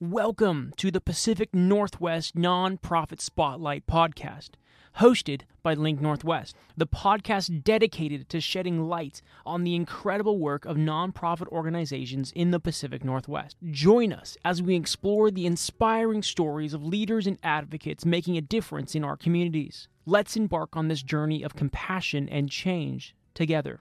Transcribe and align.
Welcome 0.00 0.72
to 0.78 0.90
the 0.90 1.00
Pacific 1.00 1.54
Northwest 1.54 2.34
Nonprofit 2.34 3.20
Spotlight 3.20 3.86
Podcast, 3.86 4.50
hosted 4.98 5.42
by 5.62 5.74
Link 5.74 6.00
Northwest, 6.00 6.56
the 6.76 6.88
podcast 6.88 7.62
dedicated 7.62 8.28
to 8.28 8.40
shedding 8.40 8.88
light 8.88 9.22
on 9.46 9.62
the 9.62 9.76
incredible 9.76 10.40
work 10.40 10.64
of 10.64 10.76
nonprofit 10.76 11.46
organizations 11.46 12.32
in 12.32 12.50
the 12.50 12.58
Pacific 12.58 13.04
Northwest. 13.04 13.56
Join 13.70 14.12
us 14.12 14.36
as 14.44 14.60
we 14.60 14.74
explore 14.74 15.30
the 15.30 15.46
inspiring 15.46 16.24
stories 16.24 16.74
of 16.74 16.84
leaders 16.84 17.28
and 17.28 17.38
advocates 17.44 18.04
making 18.04 18.36
a 18.36 18.40
difference 18.40 18.96
in 18.96 19.04
our 19.04 19.16
communities. 19.16 19.86
Let's 20.06 20.36
embark 20.36 20.76
on 20.76 20.88
this 20.88 21.04
journey 21.04 21.44
of 21.44 21.54
compassion 21.54 22.28
and 22.28 22.50
change 22.50 23.14
together. 23.32 23.78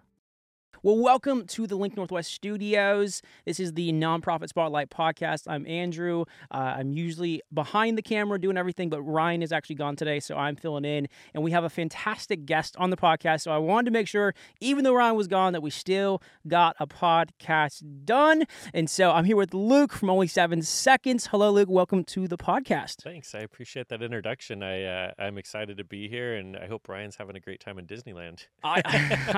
Well, 0.85 0.97
welcome 0.97 1.47
to 1.47 1.65
the 1.65 1.77
Link 1.77 1.95
Northwest 1.95 2.29
Studios. 2.33 3.21
This 3.45 3.57
is 3.57 3.71
the 3.71 3.93
Nonprofit 3.93 4.49
Spotlight 4.49 4.89
Podcast. 4.89 5.43
I'm 5.47 5.65
Andrew. 5.65 6.25
Uh, 6.51 6.75
I'm 6.77 6.91
usually 6.91 7.41
behind 7.53 7.97
the 7.97 8.01
camera 8.01 8.37
doing 8.37 8.57
everything, 8.57 8.89
but 8.89 9.01
Ryan 9.01 9.41
is 9.41 9.53
actually 9.53 9.77
gone 9.77 9.95
today, 9.95 10.19
so 10.19 10.35
I'm 10.35 10.57
filling 10.57 10.83
in. 10.83 11.07
And 11.33 11.41
we 11.41 11.51
have 11.51 11.63
a 11.63 11.69
fantastic 11.69 12.45
guest 12.45 12.75
on 12.75 12.89
the 12.89 12.97
podcast. 12.97 13.43
So 13.43 13.51
I 13.53 13.59
wanted 13.59 13.85
to 13.85 13.91
make 13.91 14.09
sure, 14.09 14.35
even 14.59 14.83
though 14.83 14.93
Ryan 14.93 15.15
was 15.15 15.27
gone, 15.29 15.53
that 15.53 15.61
we 15.61 15.69
still 15.69 16.21
got 16.49 16.75
a 16.81 16.85
podcast 16.85 17.81
done. 18.03 18.43
And 18.73 18.89
so 18.89 19.11
I'm 19.11 19.23
here 19.23 19.37
with 19.37 19.53
Luke 19.53 19.93
from 19.93 20.09
Only 20.09 20.27
Seven 20.27 20.61
Seconds. 20.63 21.27
Hello, 21.27 21.49
Luke. 21.49 21.69
Welcome 21.69 22.03
to 22.03 22.27
the 22.27 22.37
podcast. 22.37 23.03
Thanks. 23.03 23.33
I 23.33 23.39
appreciate 23.39 23.87
that 23.87 24.03
introduction. 24.03 24.61
I 24.61 24.83
uh, 24.83 25.11
I'm 25.17 25.37
excited 25.37 25.77
to 25.77 25.85
be 25.85 26.09
here, 26.09 26.35
and 26.35 26.57
I 26.57 26.67
hope 26.67 26.89
Ryan's 26.89 27.15
having 27.15 27.37
a 27.37 27.39
great 27.39 27.61
time 27.61 27.79
in 27.79 27.87
Disneyland. 27.87 28.47
I, 28.65 28.81
I 28.85 28.89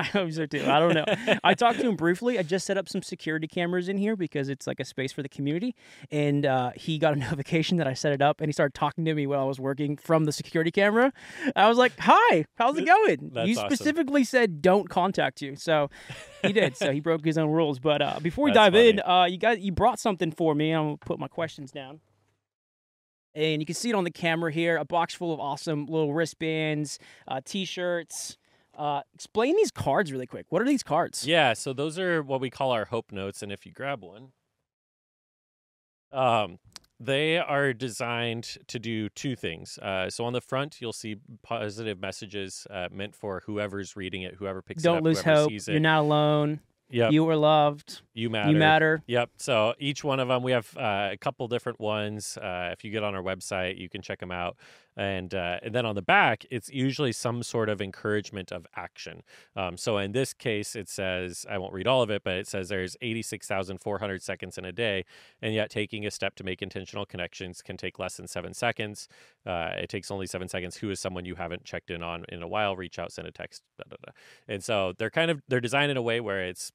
hope 0.12 0.32
so 0.32 0.48
too. 0.48 0.66
I 0.66 0.80
don't 0.80 0.96
know. 0.96 1.06
I 1.44 1.54
talked 1.54 1.80
to 1.80 1.88
him 1.88 1.96
briefly. 1.96 2.40
I 2.40 2.44
just 2.44 2.66
set 2.66 2.78
up 2.78 2.88
some 2.90 3.02
security 3.02 3.48
cameras 3.48 3.90
in 3.90 3.98
here 3.98 4.16
because 4.16 4.50
it's 4.50 4.68
like 4.68 4.80
a 4.80 4.86
space 4.86 5.12
for 5.12 5.22
the 5.22 5.30
community. 5.30 5.76
And 6.12 6.46
uh, 6.46 6.72
he 6.76 6.98
got 6.98 7.14
a 7.14 7.16
notification 7.20 7.78
that 7.78 7.88
I 7.88 7.94
set 7.94 8.14
it 8.14 8.22
up, 8.22 8.42
and 8.42 8.48
he 8.48 8.54
started 8.54 8.74
talking 8.74 9.06
to 9.06 9.14
me 9.14 9.28
while 9.28 9.42
I 9.42 9.46
was 9.46 9.60
working 9.60 9.98
from 9.98 10.26
the 10.26 10.32
security 10.32 10.72
camera. 10.72 11.14
I 11.56 11.68
was 11.68 11.78
like, 11.78 11.94
"Hi, 12.00 12.46
how's 12.56 12.78
it 12.78 12.86
going?" 12.86 13.30
That's 13.34 13.50
you 13.50 13.58
awesome. 13.58 13.70
specifically 13.70 14.24
said 14.24 14.62
don't 14.62 14.90
contact 14.90 15.42
you, 15.42 15.56
so 15.56 15.90
he 16.42 16.54
did. 16.54 16.78
so 16.78 16.92
he 16.92 17.00
broke 17.00 17.26
his 17.26 17.38
own 17.38 17.50
rules. 17.50 17.80
But 17.80 18.02
uh, 18.02 18.20
before 18.22 18.46
we 18.46 18.52
That's 18.52 18.72
dive 18.72 18.76
in, 18.76 19.00
uh, 19.02 19.26
you 19.26 19.38
guys, 19.38 19.60
you 19.60 19.72
brought 19.72 20.00
something 20.00 20.32
for 20.32 20.56
me. 20.56 20.72
I'm 20.72 20.86
gonna 20.86 20.98
put 20.98 21.20
my 21.20 21.28
questions 21.28 21.72
down. 21.72 22.02
And 23.34 23.62
you 23.62 23.66
can 23.66 23.76
see 23.76 23.90
it 23.90 23.96
on 23.96 24.06
the 24.06 24.12
camera 24.12 24.52
here 24.52 24.78
a 24.78 24.86
box 24.86 25.14
full 25.14 25.34
of 25.34 25.42
awesome 25.42 25.88
little 25.88 26.14
wristbands, 26.14 27.00
uh, 27.28 27.42
t 27.44 27.66
shirts. 27.66 28.38
Uh, 28.78 29.02
explain 29.14 29.56
these 29.56 29.72
cards 29.72 30.12
really 30.12 30.26
quick. 30.28 30.46
What 30.50 30.62
are 30.62 30.66
these 30.66 30.84
cards? 30.84 31.26
Yeah, 31.26 31.54
so 31.54 31.72
those 31.74 31.98
are 31.98 32.22
what 32.22 32.42
we 32.42 32.50
call 32.50 32.72
our 32.72 32.86
hope 32.86 33.12
notes, 33.12 33.42
and 33.42 33.52
if 33.52 33.66
you 33.66 33.72
grab 33.72 34.04
one, 34.04 34.32
um, 36.12 36.60
they 37.00 37.38
are 37.38 37.74
designed 37.74 38.58
to 38.68 38.80
do 38.80 39.10
two 39.10 39.36
things. 39.36 39.78
Uh, 39.80 40.10
so 40.10 40.24
on 40.26 40.34
the 40.34 40.42
front, 40.42 40.78
you'll 40.80 40.94
see 40.94 41.18
positive 41.44 42.00
messages 42.00 42.66
uh, 42.70 42.88
meant 42.92 43.14
for 43.16 43.44
whoever's 43.46 43.96
reading 43.96 44.22
it, 44.22 44.36
whoever 44.36 44.62
picks 44.62 44.84
it 44.84 44.88
up. 44.88 44.96
Don't 44.96 45.04
lose 45.04 45.22
hope. 45.22 45.52
You're 45.68 45.80
not 45.80 46.00
alone. 46.02 46.62
Yep, 46.90 47.14
You 47.14 47.28
are 47.30 47.36
loved. 47.36 48.02
you 48.14 48.30
matter. 48.30 48.52
You 48.52 48.58
matter. 48.58 49.04
Yep. 49.08 49.32
So 49.38 49.74
each 49.80 50.04
one 50.04 50.20
of 50.20 50.28
them, 50.28 50.44
we 50.44 50.52
have 50.52 50.70
uh, 50.78 51.10
a 51.12 51.18
couple 51.18 51.48
different 51.48 51.80
ones. 51.80 52.38
Uh, 52.38 52.70
if 52.72 52.84
you 52.86 52.92
get 52.92 53.04
on 53.04 53.16
our 53.16 53.24
website, 53.24 53.80
you 53.80 53.90
can 53.90 54.02
check 54.04 54.20
them 54.20 54.32
out. 54.32 54.56
And 54.98 55.34
uh, 55.34 55.60
and 55.62 55.76
then 55.76 55.86
on 55.86 55.96
the 55.96 56.02
back, 56.02 56.46
it's 56.50 56.70
usually 56.70 57.12
some 57.12 57.44
sort 57.44 57.70
of 57.70 57.82
encouragement 57.82 58.52
of 58.52 58.66
action. 58.76 59.24
Um, 59.56 59.78
so 59.78 59.98
in 59.98 60.14
this 60.14 60.34
case, 60.34 60.76
it 60.76 60.88
says 60.90 61.46
I 61.50 61.58
won't 61.58 61.74
read 61.74 61.88
all 61.88 62.02
of 62.02 62.10
it, 62.10 62.24
but 62.24 62.36
it 62.36 62.48
says 62.48 62.70
there's 62.70 62.96
86,400 63.02 64.22
seconds 64.22 64.58
in 64.58 64.66
a 64.66 64.72
day, 64.72 65.06
and 65.42 65.54
yet 65.54 65.70
taking 65.70 66.06
a 66.06 66.12
step 66.12 66.36
to 66.36 66.44
make 66.44 66.62
intentional 66.62 67.06
connections 67.06 67.62
can 67.62 67.78
take 67.78 68.00
less 68.00 68.18
than 68.18 68.28
seven 68.28 68.54
seconds. 68.54 69.08
Uh, 69.46 69.72
it 69.78 69.90
takes 69.90 70.12
only 70.12 70.28
seven 70.28 70.48
seconds. 70.48 70.78
Who 70.78 70.90
is 70.90 71.00
someone 71.00 71.26
you 71.26 71.36
haven't 71.36 71.66
checked 71.66 71.92
in 71.92 72.02
on 72.02 72.26
in 72.30 72.42
a 72.42 72.48
while? 72.48 72.76
Reach 72.76 73.00
out, 73.00 73.12
send 73.12 73.28
a 73.28 73.32
text. 73.32 73.64
And 74.48 74.64
so 74.64 74.94
they're 74.98 75.10
kind 75.10 75.30
of 75.32 75.42
they're 75.48 75.62
designed 75.62 75.92
in 75.92 75.98
a 75.98 76.02
way 76.02 76.20
where 76.22 76.46
it's 76.46 76.72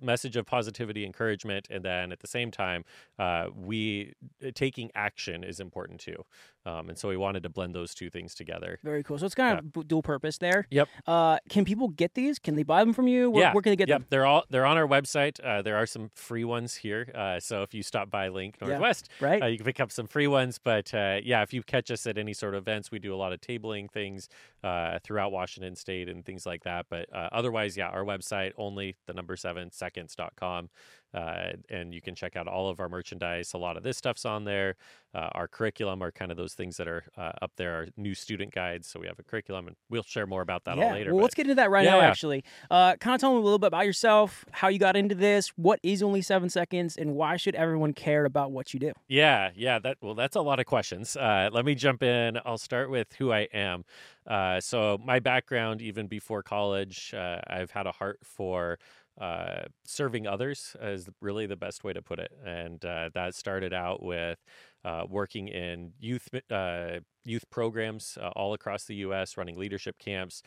message 0.00 0.36
of 0.36 0.46
positivity, 0.46 1.04
encouragement, 1.04 1.68
and 1.70 1.84
then 1.84 2.12
at 2.12 2.20
the 2.20 2.26
same 2.26 2.50
time, 2.50 2.84
uh, 3.18 3.46
we 3.54 4.12
taking 4.54 4.90
action 4.94 5.44
is 5.44 5.60
important 5.60 6.00
too. 6.00 6.24
Um, 6.66 6.88
and 6.88 6.98
so 6.98 7.08
we 7.08 7.16
wanted 7.16 7.42
to 7.42 7.48
blend 7.48 7.74
those 7.74 7.94
two 7.94 8.10
things 8.10 8.34
together. 8.34 8.78
Very 8.82 9.02
cool. 9.02 9.18
So 9.18 9.26
it's 9.26 9.34
kind 9.34 9.58
of 9.58 9.72
b- 9.72 9.82
dual 9.86 10.02
purpose 10.02 10.38
there. 10.38 10.66
Yep. 10.70 10.88
Uh, 11.06 11.38
can 11.48 11.64
people 11.64 11.88
get 11.88 12.14
these? 12.14 12.38
Can 12.38 12.56
they 12.56 12.62
buy 12.62 12.82
them 12.84 12.92
from 12.94 13.06
you? 13.06 13.30
Where, 13.30 13.44
yeah, 13.44 13.52
where 13.52 13.62
can 13.62 13.70
they 13.70 13.76
get 13.76 13.88
yep. 13.88 14.00
them? 14.00 14.06
They're 14.10 14.26
all 14.26 14.44
they're 14.48 14.66
on 14.66 14.76
our 14.78 14.86
website. 14.86 15.38
Uh, 15.44 15.62
there 15.62 15.76
are 15.76 15.86
some 15.86 16.10
free 16.14 16.44
ones 16.44 16.74
here. 16.76 17.10
Uh, 17.14 17.38
so 17.40 17.62
if 17.62 17.74
you 17.74 17.82
stop 17.82 18.10
by 18.10 18.28
Link 18.28 18.56
Yeah. 18.60 18.68
Northwest, 18.68 19.08
Right. 19.20 19.42
uh, 19.42 19.46
you 19.46 19.58
can 19.58 19.64
pick 19.66 19.80
up 19.80 19.92
some 19.92 20.06
free 20.06 20.26
ones. 20.26 20.58
But 20.62 20.92
uh, 20.94 21.20
yeah, 21.22 21.42
if 21.42 21.52
you 21.52 21.62
catch 21.62 21.90
us 21.90 22.06
at 22.06 22.16
any 22.18 22.32
sort 22.32 22.54
of 22.54 22.62
events, 22.62 22.90
we 22.90 22.98
do 22.98 23.14
a 23.14 23.16
lot 23.16 23.32
of 23.32 23.40
tabling 23.40 23.90
things 23.90 24.28
uh, 24.62 24.98
throughout 25.04 25.32
Washington 25.32 25.76
State 25.76 26.08
and 26.08 26.24
things 26.24 26.46
like 26.46 26.64
that. 26.64 26.86
But 26.88 27.12
uh, 27.14 27.28
otherwise, 27.32 27.76
yeah, 27.76 27.88
our 27.88 28.04
website 28.04 28.52
only 28.56 28.96
the 29.06 29.12
number 29.12 29.36
seven 29.36 29.70
seconds.com. 29.70 30.70
Uh, 31.14 31.52
and 31.68 31.94
you 31.94 32.00
can 32.00 32.14
check 32.14 32.36
out 32.36 32.48
all 32.48 32.68
of 32.68 32.80
our 32.80 32.88
merchandise. 32.88 33.54
A 33.54 33.58
lot 33.58 33.76
of 33.76 33.82
this 33.82 33.96
stuff's 33.96 34.24
on 34.24 34.44
there. 34.44 34.76
Uh, 35.14 35.28
our 35.32 35.46
curriculum 35.46 36.02
are 36.02 36.10
kind 36.10 36.32
of 36.32 36.36
those 36.36 36.54
things 36.54 36.76
that 36.76 36.88
are 36.88 37.04
uh, 37.16 37.30
up 37.40 37.52
there. 37.56 37.74
Our 37.74 37.86
new 37.96 38.14
student 38.14 38.52
guides. 38.52 38.88
So 38.88 38.98
we 38.98 39.06
have 39.06 39.18
a 39.18 39.22
curriculum, 39.22 39.68
and 39.68 39.76
we'll 39.88 40.02
share 40.02 40.26
more 40.26 40.42
about 40.42 40.64
that 40.64 40.76
yeah. 40.76 40.84
all 40.84 40.92
later. 40.92 41.12
Well, 41.12 41.20
but- 41.20 41.24
let's 41.24 41.34
get 41.34 41.42
into 41.42 41.54
that 41.54 41.70
right 41.70 41.84
now. 41.84 42.00
Actually, 42.00 42.42
uh, 42.70 42.96
kind 42.96 43.14
of 43.14 43.20
tell 43.20 43.32
me 43.32 43.38
a 43.38 43.42
little 43.42 43.60
bit 43.60 43.68
about 43.68 43.86
yourself, 43.86 44.44
how 44.50 44.68
you 44.68 44.78
got 44.78 44.96
into 44.96 45.14
this, 45.14 45.48
what 45.56 45.78
is 45.82 46.02
only 46.02 46.20
seven 46.20 46.48
seconds, 46.48 46.96
and 46.96 47.14
why 47.14 47.36
should 47.36 47.54
everyone 47.54 47.92
care 47.92 48.24
about 48.24 48.50
what 48.50 48.74
you 48.74 48.80
do? 48.80 48.92
Yeah, 49.06 49.50
yeah. 49.54 49.78
That 49.78 49.98
well, 50.00 50.14
that's 50.14 50.34
a 50.34 50.40
lot 50.40 50.58
of 50.58 50.66
questions. 50.66 51.16
Uh, 51.16 51.48
let 51.52 51.64
me 51.64 51.76
jump 51.76 52.02
in. 52.02 52.38
I'll 52.44 52.58
start 52.58 52.90
with 52.90 53.12
who 53.14 53.32
I 53.32 53.48
am. 53.54 53.84
Uh, 54.26 54.60
so 54.60 54.98
my 55.04 55.20
background, 55.20 55.82
even 55.82 56.06
before 56.06 56.42
college, 56.42 57.12
uh, 57.14 57.40
I've 57.46 57.70
had 57.70 57.86
a 57.86 57.92
heart 57.92 58.20
for 58.24 58.78
uh, 59.20 59.62
serving 59.84 60.26
others, 60.26 60.76
is 60.82 61.08
really 61.20 61.46
the 61.46 61.56
best 61.56 61.84
way 61.84 61.92
to 61.92 62.02
put 62.02 62.18
it. 62.18 62.32
And 62.44 62.84
uh, 62.84 63.10
that 63.14 63.34
started 63.34 63.72
out 63.72 64.02
with 64.02 64.38
uh, 64.84 65.04
working 65.08 65.48
in 65.48 65.92
youth 65.98 66.28
uh, 66.50 66.98
youth 67.24 67.48
programs 67.48 68.18
uh, 68.20 68.28
all 68.36 68.52
across 68.52 68.84
the 68.84 68.96
U.S., 68.96 69.36
running 69.36 69.56
leadership 69.56 69.98
camps, 69.98 70.42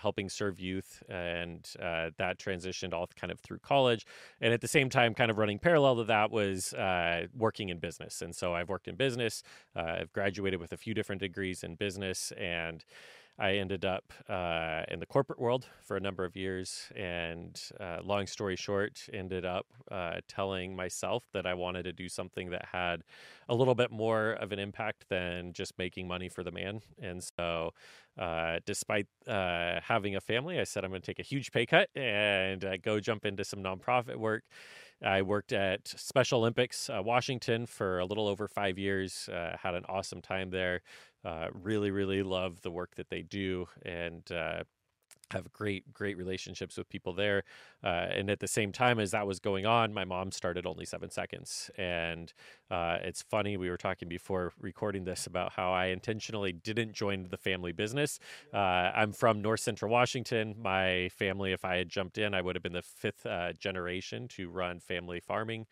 helping 0.00 0.28
serve 0.30 0.58
youth, 0.58 1.02
and 1.08 1.68
that 1.78 2.38
transitioned 2.38 2.94
all 2.94 3.08
kind 3.16 3.30
of 3.30 3.40
through 3.40 3.58
college. 3.58 4.06
And 4.40 4.54
at 4.54 4.60
the 4.60 4.68
same 4.68 4.88
time, 4.88 5.12
kind 5.12 5.30
of 5.30 5.36
running 5.36 5.58
parallel 5.58 5.96
to 5.96 6.04
that 6.04 6.30
was 6.30 6.72
working 7.36 7.68
in 7.68 7.78
business. 7.78 8.22
And 8.22 8.34
so 8.34 8.54
I've 8.54 8.68
worked 8.68 8.88
in 8.88 8.94
business. 8.96 9.42
I've 9.74 10.12
graduated 10.12 10.60
with 10.60 10.72
a 10.72 10.78
few 10.78 10.94
different 10.94 11.20
degrees 11.20 11.62
in 11.62 11.74
business, 11.74 12.32
and 12.38 12.84
I 13.40 13.52
ended 13.54 13.84
up 13.84 14.12
uh, 14.28 14.82
in 14.88 14.98
the 14.98 15.06
corporate 15.06 15.38
world 15.38 15.66
for 15.80 15.96
a 15.96 16.00
number 16.00 16.24
of 16.24 16.36
years. 16.36 16.90
And 16.96 17.60
uh, 17.78 17.98
long 18.02 18.26
story 18.26 18.56
short, 18.56 19.00
ended 19.12 19.44
up 19.44 19.66
uh, 19.92 20.16
telling 20.26 20.74
myself 20.74 21.24
that 21.32 21.46
I 21.46 21.54
wanted 21.54 21.84
to 21.84 21.92
do 21.92 22.08
something 22.08 22.50
that 22.50 22.64
had 22.72 23.02
a 23.48 23.54
little 23.54 23.76
bit 23.76 23.92
more 23.92 24.32
of 24.32 24.50
an 24.50 24.58
impact 24.58 25.04
than 25.08 25.52
just 25.52 25.78
making 25.78 26.08
money 26.08 26.28
for 26.28 26.42
the 26.42 26.50
man. 26.50 26.80
And 27.00 27.22
so, 27.38 27.70
uh, 28.18 28.58
despite 28.66 29.06
uh, 29.28 29.78
having 29.84 30.16
a 30.16 30.20
family, 30.20 30.58
I 30.58 30.64
said 30.64 30.84
I'm 30.84 30.90
going 30.90 31.00
to 31.02 31.06
take 31.06 31.20
a 31.20 31.22
huge 31.28 31.52
pay 31.52 31.64
cut 31.64 31.88
and 31.94 32.64
uh, 32.64 32.76
go 32.78 32.98
jump 32.98 33.24
into 33.24 33.44
some 33.44 33.62
nonprofit 33.62 34.16
work. 34.16 34.42
I 35.00 35.22
worked 35.22 35.52
at 35.52 35.86
Special 35.86 36.40
Olympics 36.40 36.90
Washington 36.92 37.66
for 37.66 38.00
a 38.00 38.04
little 38.04 38.26
over 38.26 38.48
five 38.48 38.78
years. 38.78 39.28
Had 39.32 39.74
an 39.74 39.84
awesome 39.88 40.20
time 40.20 40.50
there. 40.50 40.82
Uh, 41.28 41.48
really, 41.52 41.90
really 41.90 42.22
love 42.22 42.52
the 42.62 42.70
work 42.70 42.94
that 42.94 43.08
they 43.10 43.22
do, 43.22 43.68
and 43.84 44.32
uh, 44.32 44.62
have 45.30 45.52
great, 45.52 45.82
great 45.92 46.16
relationships 46.16 46.78
with 46.78 46.88
people 46.88 47.12
there. 47.12 47.42
Uh, 47.84 48.18
and 48.18 48.30
at 48.30 48.40
the 48.40 48.48
same 48.48 48.72
time 48.72 48.98
as 48.98 49.10
that 49.10 49.26
was 49.26 49.38
going 49.38 49.66
on, 49.66 49.92
my 49.92 50.04
mom 50.04 50.32
started 50.32 50.64
only 50.66 50.86
seven 50.86 51.10
seconds. 51.10 51.70
And 51.76 52.32
uh, 52.70 52.96
it's 53.08 53.22
funny, 53.22 53.58
we 53.58 53.68
were 53.68 53.76
talking 53.76 54.08
before 54.08 54.52
recording 54.58 55.04
this 55.04 55.26
about 55.26 55.52
how 55.52 55.70
I 55.70 55.86
intentionally 55.86 56.52
didn't 56.52 56.94
join 56.94 57.28
the 57.30 57.36
family 57.36 57.72
business. 57.72 58.18
Uh, 58.54 58.90
I'm 59.00 59.12
from 59.12 59.42
North 59.42 59.60
Central 59.60 59.90
Washington. 59.90 60.54
My 60.58 61.10
family, 61.10 61.52
if 61.52 61.62
I 61.62 61.76
had 61.76 61.90
jumped 61.90 62.16
in, 62.16 62.32
I 62.32 62.40
would 62.40 62.56
have 62.56 62.62
been 62.62 62.72
the 62.72 62.88
fifth 63.02 63.26
generation 63.58 64.28
to 64.28 64.48
run 64.48 64.80
family 64.80 65.20
farming. 65.20 65.66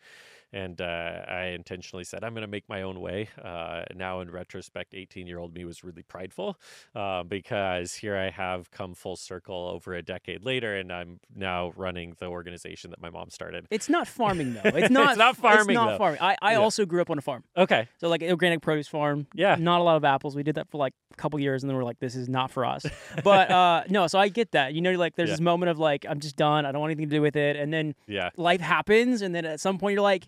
And 0.53 0.79
uh, 0.79 0.85
I 1.27 1.47
intentionally 1.47 2.05
said, 2.05 2.23
I'm 2.23 2.33
going 2.33 2.41
to 2.43 2.47
make 2.47 2.69
my 2.69 2.81
own 2.83 3.01
way. 3.01 3.27
Uh, 3.43 3.83
now, 3.93 4.21
in 4.21 4.31
retrospect, 4.31 4.93
18 4.93 5.27
year 5.27 5.39
old 5.39 5.53
me 5.53 5.65
was 5.65 5.83
really 5.83 6.03
prideful 6.03 6.57
uh, 6.95 7.23
because 7.23 7.93
here 7.95 8.15
I 8.15 8.29
have 8.29 8.71
come 8.71 8.93
full 8.93 9.17
circle 9.17 9.67
over 9.73 9.93
a 9.93 10.01
decade 10.01 10.45
later, 10.45 10.75
and 10.77 10.91
I'm 10.91 11.19
now 11.35 11.73
running 11.75 12.15
the 12.19 12.27
organization 12.27 12.91
that 12.91 13.01
my 13.01 13.09
mom 13.09 13.29
started. 13.29 13.67
It's 13.69 13.89
not 13.89 14.07
farming 14.19 14.53
though. 14.53 14.61
It's 14.77 14.89
not. 14.89 15.17
not 15.17 15.35
farming, 15.35 15.59
It's 15.61 15.73
not 15.73 15.91
though. 15.91 15.97
farming. 15.97 16.21
I, 16.21 16.37
I 16.41 16.51
Yeah. 16.53 16.59
also 16.59 16.85
grew 16.85 17.01
up 17.01 17.09
on 17.09 17.17
a 17.17 17.21
farm, 17.21 17.43
Okay. 17.57 17.89
so 17.97 18.07
like 18.07 18.21
organic 18.23 18.61
produce 18.61 18.87
farm. 18.87 19.27
Yeah. 19.33 19.55
Not 19.59 19.81
a 19.81 19.83
lot 19.83 19.97
of 19.97 20.05
apples. 20.05 20.35
We 20.35 20.43
did 20.43 20.55
that 20.55 20.69
for 20.69 20.77
like 20.77 20.93
a 21.11 21.15
couple 21.17 21.39
years, 21.39 21.61
and 21.63 21.69
then 21.69 21.75
we're 21.75 21.83
like, 21.83 21.99
this 21.99 22.15
is 22.15 22.29
not 22.29 22.51
for 22.51 22.63
us. 22.65 22.85
But 23.23 23.51
uh, 23.59 23.83
no, 23.89 24.07
so 24.07 24.17
I 24.17 24.29
get 24.29 24.51
that. 24.53 24.73
You 24.73 24.79
know, 24.81 24.93
like 24.93 25.15
there's 25.17 25.27
Yeah. 25.29 25.33
this 25.33 25.41
moment 25.41 25.69
of 25.71 25.77
like, 25.79 26.05
I'm 26.07 26.19
just 26.21 26.37
done. 26.37 26.65
I 26.65 26.71
don't 26.71 26.79
want 26.79 26.91
anything 26.91 27.09
to 27.09 27.15
do 27.17 27.21
with 27.21 27.35
it, 27.35 27.57
and 27.57 27.73
then 27.73 27.95
Yeah. 28.07 28.29
life 28.37 28.61
happens, 28.61 29.21
and 29.21 29.35
then 29.35 29.43
at 29.45 29.59
some 29.59 29.77
point 29.77 29.93
you're 29.93 30.01
like, 30.01 30.27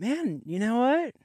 man, 0.00 0.42
you 0.46 0.60
know 0.60 0.80
what? 0.80 1.16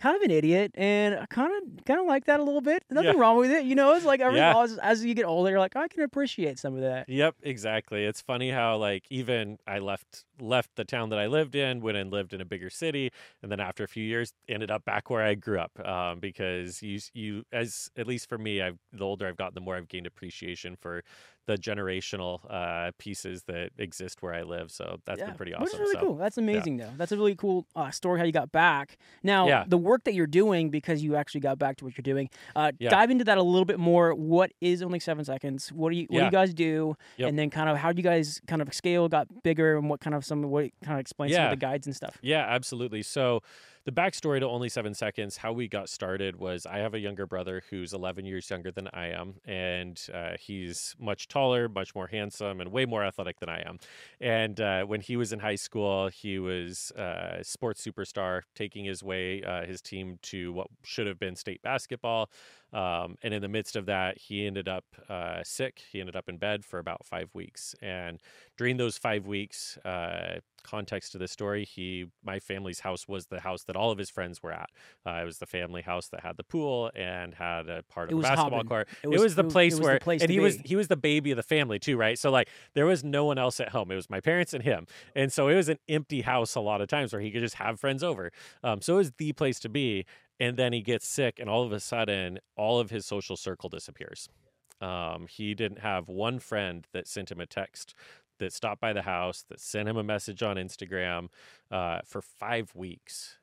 kind 0.00 0.16
of 0.16 0.22
an 0.22 0.30
idiot, 0.32 0.72
and 0.76 1.14
I 1.16 1.26
kind 1.26 1.52
of 1.78 1.84
kind 1.86 2.00
of 2.00 2.06
like 2.06 2.26
that 2.26 2.40
a 2.40 2.44
little 2.44 2.62
bit. 2.62 2.84
Nothing 2.90 3.14
Yeah. 3.14 3.18
wrong 3.18 3.36
with 3.38 3.50
it, 3.52 3.64
you 3.66 3.74
know. 3.76 3.94
It's 3.94 4.04
like 4.06 4.20
Yeah. 4.26 4.54
as, 4.60 4.78
as 4.78 5.04
you 5.04 5.14
get 5.14 5.26
older, 5.26 5.50
you're 5.50 5.60
like 5.60 5.76
I 5.76 5.88
can 5.88 6.02
appreciate 6.02 6.58
some 6.58 6.74
of 6.74 6.82
that. 6.82 7.06
Yep, 7.06 7.36
exactly. 7.42 8.04
It's 8.04 8.20
funny 8.20 8.50
how 8.50 8.76
like 8.76 9.04
even 9.10 9.58
I 9.66 9.80
left 9.80 10.24
left 10.38 10.76
the 10.76 10.84
town 10.84 11.08
that 11.08 11.18
I 11.18 11.26
lived 11.26 11.56
in, 11.56 11.80
went 11.80 11.96
and 11.96 12.08
lived 12.12 12.32
in 12.32 12.40
a 12.40 12.44
bigger 12.44 12.70
city, 12.70 13.10
and 13.42 13.50
then 13.50 13.58
after 13.58 13.82
a 13.82 13.88
few 13.88 14.04
years 14.04 14.32
ended 14.48 14.70
up 14.70 14.84
back 14.84 15.10
where 15.10 15.22
I 15.22 15.34
grew 15.34 15.58
up. 15.58 15.76
Um, 15.84 16.20
because 16.20 16.82
you 16.82 17.00
you 17.12 17.42
as 17.50 17.90
at 17.96 18.06
least 18.06 18.28
for 18.28 18.38
me, 18.38 18.60
I've 18.62 18.78
the 18.92 19.04
older 19.04 19.26
I've 19.26 19.36
gotten, 19.36 19.54
the 19.54 19.60
more 19.60 19.74
I've 19.76 19.88
gained 19.88 20.06
appreciation 20.06 20.76
for 20.76 21.02
the 21.46 21.56
generational 21.56 22.40
uh, 22.48 22.92
pieces 22.98 23.42
that 23.44 23.70
exist 23.78 24.22
where 24.22 24.34
I 24.34 24.42
live. 24.42 24.70
So 24.70 25.00
that's 25.04 25.20
been 25.20 25.34
pretty 25.34 25.54
awesome. 25.54 25.64
Which 25.64 25.74
is 25.74 25.80
really 25.80 25.94
so, 25.94 26.00
cool. 26.00 26.16
That's 26.16 26.38
amazing, 26.38 26.76
though. 26.76 26.90
That's 26.96 27.12
a 27.12 27.16
really 27.16 27.34
cool 27.34 27.66
uh, 27.74 27.90
story 27.90 28.18
how 28.18 28.24
you 28.24 28.32
got 28.32 28.52
back. 28.52 28.98
Now, 29.22 29.48
Yeah. 29.48 29.64
the 29.66 29.78
work 29.78 30.04
that 30.04 30.14
you're 30.14 30.26
doing 30.26 30.70
because 30.70 31.02
you 31.02 31.16
actually 31.16 31.40
got 31.40 31.58
back 31.58 31.76
to 31.78 31.84
what 31.84 31.96
you're 31.96 32.02
doing. 32.02 32.30
Uh, 32.54 32.72
Yeah. 32.78 32.90
Dive 32.90 33.10
into 33.10 33.24
that 33.24 33.38
a 33.38 33.42
little 33.42 33.64
bit 33.64 33.78
more. 33.78 34.14
What 34.14 34.52
is 34.60 34.82
only 34.82 35.00
seven 35.00 35.24
seconds? 35.24 35.72
What 35.72 35.90
do 35.90 35.96
you 35.96 36.06
What 36.08 36.20
do 36.20 36.24
you 36.26 36.30
guys 36.30 36.54
do? 36.54 36.96
Yep. 37.16 37.28
And 37.28 37.38
then 37.38 37.50
kind 37.50 37.68
of 37.68 37.76
how 37.76 37.92
do 37.92 37.98
you 37.98 38.04
guys 38.04 38.40
kind 38.46 38.62
of 38.62 38.72
scale 38.72 39.08
got 39.08 39.26
bigger 39.42 39.76
and 39.76 39.88
what 39.90 40.00
kind 40.00 40.14
of 40.14 40.24
some 40.24 40.42
what 40.42 40.70
kind 40.84 40.94
of 40.94 41.00
explains 41.00 41.34
some 41.34 41.44
of 41.44 41.50
the 41.50 41.56
guides 41.56 41.86
and 41.86 41.96
stuff. 41.96 42.18
Yeah, 42.22 42.44
absolutely. 42.48 43.02
So, 43.02 43.42
the 43.84 43.92
backstory 43.92 44.40
to 44.40 44.46
Only 44.46 44.68
Seven 44.68 44.92
Seconds, 44.92 45.38
how 45.38 45.52
we 45.52 45.66
got 45.66 45.88
started 45.88 46.36
was 46.36 46.66
I 46.66 46.78
have 46.78 46.92
a 46.92 46.98
younger 46.98 47.26
brother 47.26 47.62
who's 47.70 47.94
11 47.94 48.26
years 48.26 48.50
younger 48.50 48.70
than 48.70 48.88
I 48.92 49.08
am, 49.08 49.36
and 49.46 50.00
uh, 50.12 50.32
he's 50.38 50.94
much 50.98 51.28
taller, 51.28 51.68
much 51.68 51.94
more 51.94 52.06
handsome, 52.06 52.60
and 52.60 52.70
way 52.70 52.84
more 52.84 53.02
athletic 53.02 53.40
than 53.40 53.48
I 53.48 53.62
am. 53.66 53.78
And 54.20 54.60
uh, 54.60 54.84
when 54.84 55.00
he 55.00 55.16
was 55.16 55.32
in 55.32 55.38
high 55.38 55.54
school, 55.54 56.08
he 56.08 56.38
was 56.38 56.92
uh, 56.98 57.38
a 57.38 57.44
sports 57.44 57.82
superstar, 57.82 58.42
taking 58.54 58.84
his 58.84 59.02
way, 59.02 59.42
uh, 59.42 59.64
his 59.64 59.80
team 59.80 60.18
to 60.22 60.52
what 60.52 60.66
should 60.82 61.06
have 61.06 61.18
been 61.18 61.34
state 61.34 61.62
basketball. 61.62 62.28
Um, 62.72 63.16
and 63.22 63.34
in 63.34 63.42
the 63.42 63.48
midst 63.48 63.76
of 63.76 63.86
that, 63.86 64.18
he 64.18 64.46
ended 64.46 64.68
up 64.68 64.84
uh, 65.08 65.42
sick. 65.42 65.82
He 65.90 66.00
ended 66.00 66.16
up 66.16 66.28
in 66.28 66.36
bed 66.36 66.64
for 66.64 66.78
about 66.78 67.04
five 67.04 67.30
weeks. 67.34 67.74
And 67.82 68.20
during 68.56 68.76
those 68.76 68.98
five 68.98 69.26
weeks, 69.26 69.76
uh, 69.78 70.40
context 70.62 71.12
to 71.12 71.18
this 71.18 71.32
story, 71.32 71.64
he, 71.64 72.06
my 72.22 72.38
family's 72.38 72.80
house 72.80 73.08
was 73.08 73.26
the 73.26 73.40
house 73.40 73.64
that 73.64 73.76
all 73.76 73.90
of 73.90 73.98
his 73.98 74.10
friends 74.10 74.42
were 74.42 74.52
at. 74.52 74.70
Uh, 75.06 75.20
it 75.22 75.24
was 75.24 75.38
the 75.38 75.46
family 75.46 75.82
house 75.82 76.08
that 76.08 76.20
had 76.20 76.36
the 76.36 76.44
pool 76.44 76.90
and 76.94 77.34
had 77.34 77.68
a 77.68 77.82
part 77.84 78.10
of 78.10 78.16
was 78.16 78.24
the 78.24 78.28
basketball 78.28 78.58
hopping. 78.58 78.68
court. 78.68 78.88
It 79.02 79.08
It 79.20 79.20
was, 79.20 79.34
the 79.34 79.44
place 79.44 79.74
it 79.74 79.78
was 79.78 79.84
where, 79.84 79.94
the 79.94 80.00
place 80.00 80.22
and 80.22 80.30
he 80.30 80.38
was 80.38 80.56
he 80.64 80.76
was 80.76 80.88
the 80.88 80.96
baby 80.96 81.30
of 81.30 81.36
the 81.36 81.42
family 81.42 81.78
too, 81.78 81.96
right? 81.96 82.18
So 82.18 82.30
like 82.30 82.48
there 82.74 82.86
was 82.86 83.02
no 83.02 83.24
one 83.24 83.38
else 83.38 83.60
at 83.60 83.70
home. 83.70 83.90
It 83.90 83.96
was 83.96 84.10
my 84.10 84.20
parents 84.20 84.54
and 84.54 84.62
him, 84.62 84.86
and 85.14 85.32
so 85.32 85.48
it 85.48 85.54
was 85.54 85.68
an 85.68 85.78
empty 85.88 86.22
house 86.22 86.54
a 86.54 86.60
lot 86.60 86.80
of 86.80 86.88
times 86.88 87.12
where 87.12 87.22
he 87.22 87.30
could 87.30 87.40
just 87.40 87.56
have 87.56 87.80
friends 87.80 88.02
over. 88.02 88.30
Um, 88.62 88.80
so 88.80 88.94
it 88.94 88.98
was 88.98 89.12
the 89.12 89.32
place 89.32 89.58
to 89.60 89.68
be. 89.68 90.04
And 90.40 90.56
then 90.56 90.72
he 90.72 90.80
gets 90.80 91.06
sick, 91.06 91.38
and 91.38 91.48
all 91.50 91.62
of 91.62 91.70
a 91.72 91.78
sudden, 91.80 92.38
all 92.56 92.80
of 92.80 92.90
his 92.90 93.04
social 93.06 93.36
circle 93.36 93.68
disappears. 93.68 94.28
Um, 94.80 95.26
he 95.28 95.54
didn't 95.54 95.80
have 95.80 96.08
one 96.08 96.38
friend 96.38 96.86
that 96.94 97.06
sent 97.06 97.30
him 97.30 97.38
a 97.40 97.46
text, 97.46 97.94
that 98.38 98.52
stopped 98.54 98.80
by 98.80 98.94
the 98.94 99.02
house, 99.02 99.44
that 99.50 99.60
sent 99.60 99.86
him 99.88 99.98
a 99.98 100.02
message 100.02 100.42
on 100.42 100.56
Instagram 100.56 101.28
uh, 101.70 102.00
for 102.06 102.22
five 102.22 102.72
weeks. 102.74 103.36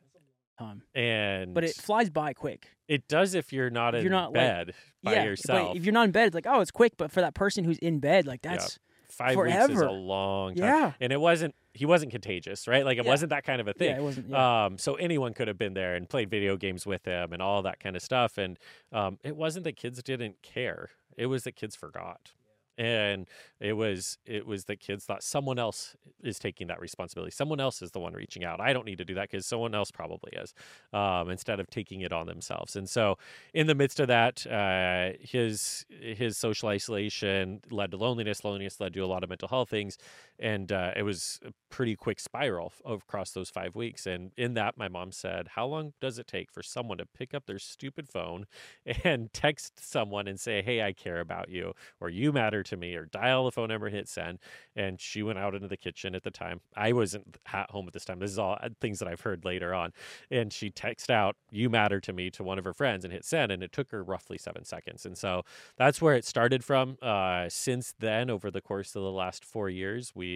time 0.58 0.82
And 0.96 1.54
but 1.54 1.64
it 1.64 1.76
flies 1.76 2.10
by 2.10 2.34
quick. 2.34 2.70
it 2.88 3.08
does 3.08 3.36
if 3.36 3.54
you're 3.54 3.70
not 3.70 3.94
If 3.94 4.00
in 4.00 4.06
you're 4.06 4.12
not, 4.12 4.30
like- 4.34 4.34
bed 4.34 4.74
by 5.04 5.14
yeah, 5.14 5.24
yourself. 5.26 5.78
If 5.78 5.86
you're 5.86 5.94
not 5.94 6.06
in 6.06 6.12
bed, 6.12 6.26
it's 6.26 6.34
like 6.34 6.48
oh, 6.48 6.62
it's 6.62 6.72
quick. 6.72 6.94
But 6.98 7.12
for 7.12 7.22
that 7.22 7.36
person 7.36 7.64
who's 7.64 7.78
in 7.78 8.00
bed, 8.00 8.26
like 8.26 8.40
Yeah. 8.44 8.54
that's 8.54 8.80
five 9.08 9.36
weeks 9.38 9.56
is 9.70 9.80
a 9.80 9.92
long 9.92 10.56
time. 10.56 10.66
yeah, 10.68 10.94
And 11.00 11.14
it 11.14 11.22
wasn't 11.22 11.54
he 11.78 11.86
wasn't 11.86 12.12
contagious, 12.12 12.68
right? 12.68 12.84
Like 12.86 12.98
it 12.98 13.06
Yeah. 13.06 13.12
wasn't 13.12 13.30
that 13.30 13.44
kind 13.44 13.62
of 13.62 13.68
a 13.68 13.74
thing. 13.74 13.92
yeah, 13.92 13.98
it 13.98 14.04
wasn't. 14.04 14.30
Yeah. 14.30 14.66
Um, 14.66 14.78
so 14.78 14.96
anyone 14.96 15.34
could 15.34 15.48
have 15.48 15.58
been 15.58 15.74
there 15.74 15.96
and 15.96 16.10
played 16.10 16.30
video 16.30 16.58
games 16.58 16.86
with 16.86 17.06
him 17.06 17.34
and 17.34 17.42
all 17.42 17.62
that 17.64 17.80
kind 17.80 17.96
of 17.96 18.02
stuff. 18.02 18.38
And 18.38 18.58
um, 18.92 19.20
it 19.24 19.36
wasn't 19.36 19.64
that 19.66 19.76
kids 19.78 20.02
didn't 20.04 20.42
care; 20.42 20.90
it 21.18 21.28
was 21.28 21.44
that 21.44 21.56
kids 21.56 21.76
forgot, 21.76 22.32
and 22.78 23.28
it 23.60 23.74
was 23.74 24.18
it 24.26 24.46
was 24.46 24.66
that 24.66 24.80
kids 24.80 25.06
thought 25.06 25.24
someone 25.24 25.58
else 25.60 25.96
is 26.24 26.38
taking 26.40 26.68
that 26.68 26.80
responsibility. 26.80 27.32
Someone 27.32 27.60
else 27.60 27.82
is 27.82 27.92
the 27.92 28.00
one 28.00 28.14
reaching 28.14 28.44
out. 28.44 28.60
I 28.62 28.74
don't 28.74 28.86
need 28.86 28.98
to 29.00 29.06
do 29.06 29.14
that 29.16 29.30
because 29.32 29.46
someone 29.46 29.74
else 29.74 29.90
probably 29.92 30.32
is, 30.34 30.54
um, 30.94 31.30
instead 31.30 31.60
of 31.60 31.68
taking 31.70 32.02
it 32.02 32.12
on 32.14 32.26
themselves. 32.28 32.76
And 32.76 32.88
so, 32.90 33.18
in 33.54 33.68
the 33.68 33.76
midst 33.76 34.00
of 34.00 34.08
that, 34.10 34.46
uh, 34.48 35.18
his 35.22 35.86
his 35.90 36.38
social 36.38 36.70
isolation 36.70 37.62
led 37.72 37.92
to 37.92 37.98
loneliness. 37.98 38.44
Loneliness 38.44 38.80
led 38.80 38.94
to 38.94 39.00
a 39.00 39.08
lot 39.08 39.24
of 39.24 39.30
mental 39.30 39.48
health 39.48 39.70
things, 39.70 39.98
and 40.40 40.72
uh, 40.72 40.92
it 40.96 41.04
was 41.04 41.40
a 41.46 41.52
pretty 41.70 41.96
quick 41.96 42.20
spiral 42.20 42.72
across 42.86 43.32
those 43.32 43.50
five 43.50 43.76
weeks. 43.76 44.06
And 44.06 44.32
in 44.38 44.54
that, 44.54 44.78
my 44.78 44.88
mom 44.88 45.12
said, 45.12 45.50
"How 45.56 45.66
long 45.66 45.94
does 46.00 46.20
it 46.20 46.28
take 46.28 46.52
for 46.52 46.62
someone 46.64 46.98
to 47.00 47.06
pick 47.06 47.34
up 47.34 47.46
their 47.46 47.60
stupid 47.60 48.08
phone 48.08 48.46
and 49.04 49.32
text 49.34 49.80
someone 49.80 50.28
and 50.28 50.40
say, 50.40 50.62
"Hey, 50.62 50.82
I 50.82 50.94
care 50.94 51.20
about 51.20 51.50
you," 51.50 51.74
or 52.00 52.10
"You 52.10 52.32
matter 52.32 52.64
to 52.64 52.78
me," 52.78 52.96
or 52.96 53.06
dial 53.06 53.46
the 53.46 53.52
phone 53.52 53.70
number 53.70 53.88
and 53.88 53.96
hit 53.96 54.08
send? 54.08 54.40
And 54.76 55.00
she 55.02 55.24
went 55.24 55.40
out 55.40 55.56
into 55.56 55.68
the 55.68 55.78
kitchen 55.78 56.16
at 56.16 56.24
the 56.24 56.32
time. 56.32 56.62
I 56.76 56.94
wasn't 56.94 57.38
at 57.52 57.72
home 57.72 57.88
at 57.88 57.94
this 57.94 58.06
time. 58.06 58.20
This 58.20 58.32
is 58.32 58.40
all 58.40 58.58
uh, 58.62 58.70
things 58.80 59.00
that 59.00 59.08
I've 59.08 59.22
heard 59.22 59.46
later 59.46 59.74
on. 59.74 59.92
And 60.32 60.52
she 60.54 60.70
texted 60.70 61.10
out, 61.10 61.36
"You 61.52 61.70
matter 61.70 62.00
to 62.02 62.14
me" 62.14 62.30
to 62.32 62.44
one 62.44 62.60
of 62.60 62.66
her 62.66 62.74
friends 62.74 63.04
and 63.04 63.14
hit 63.14 63.26
send, 63.26 63.52
and 63.52 63.64
it 63.64 63.72
took 63.72 63.92
her 63.92 64.04
roughly 64.04 64.38
seven 64.38 64.66
seconds. 64.66 65.06
And 65.06 65.18
so 65.18 65.44
that's 65.78 66.02
where 66.02 66.16
it 66.16 66.26
started 66.26 66.64
from. 66.64 66.98
Uh, 67.02 67.50
since 67.50 67.94
then, 68.00 68.30
over 68.30 68.52
the 68.52 68.62
course 68.62 68.96
of 68.96 69.02
the 69.04 69.12
last 69.12 69.44
four 69.46 69.70
years, 69.70 70.12
we 70.16 70.27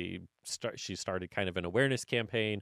start. 0.43 0.79
She 0.79 0.95
started 0.95 1.31
kind 1.31 1.49
of 1.49 1.57
an 1.57 1.65
awareness 1.65 2.05
campaign. 2.05 2.61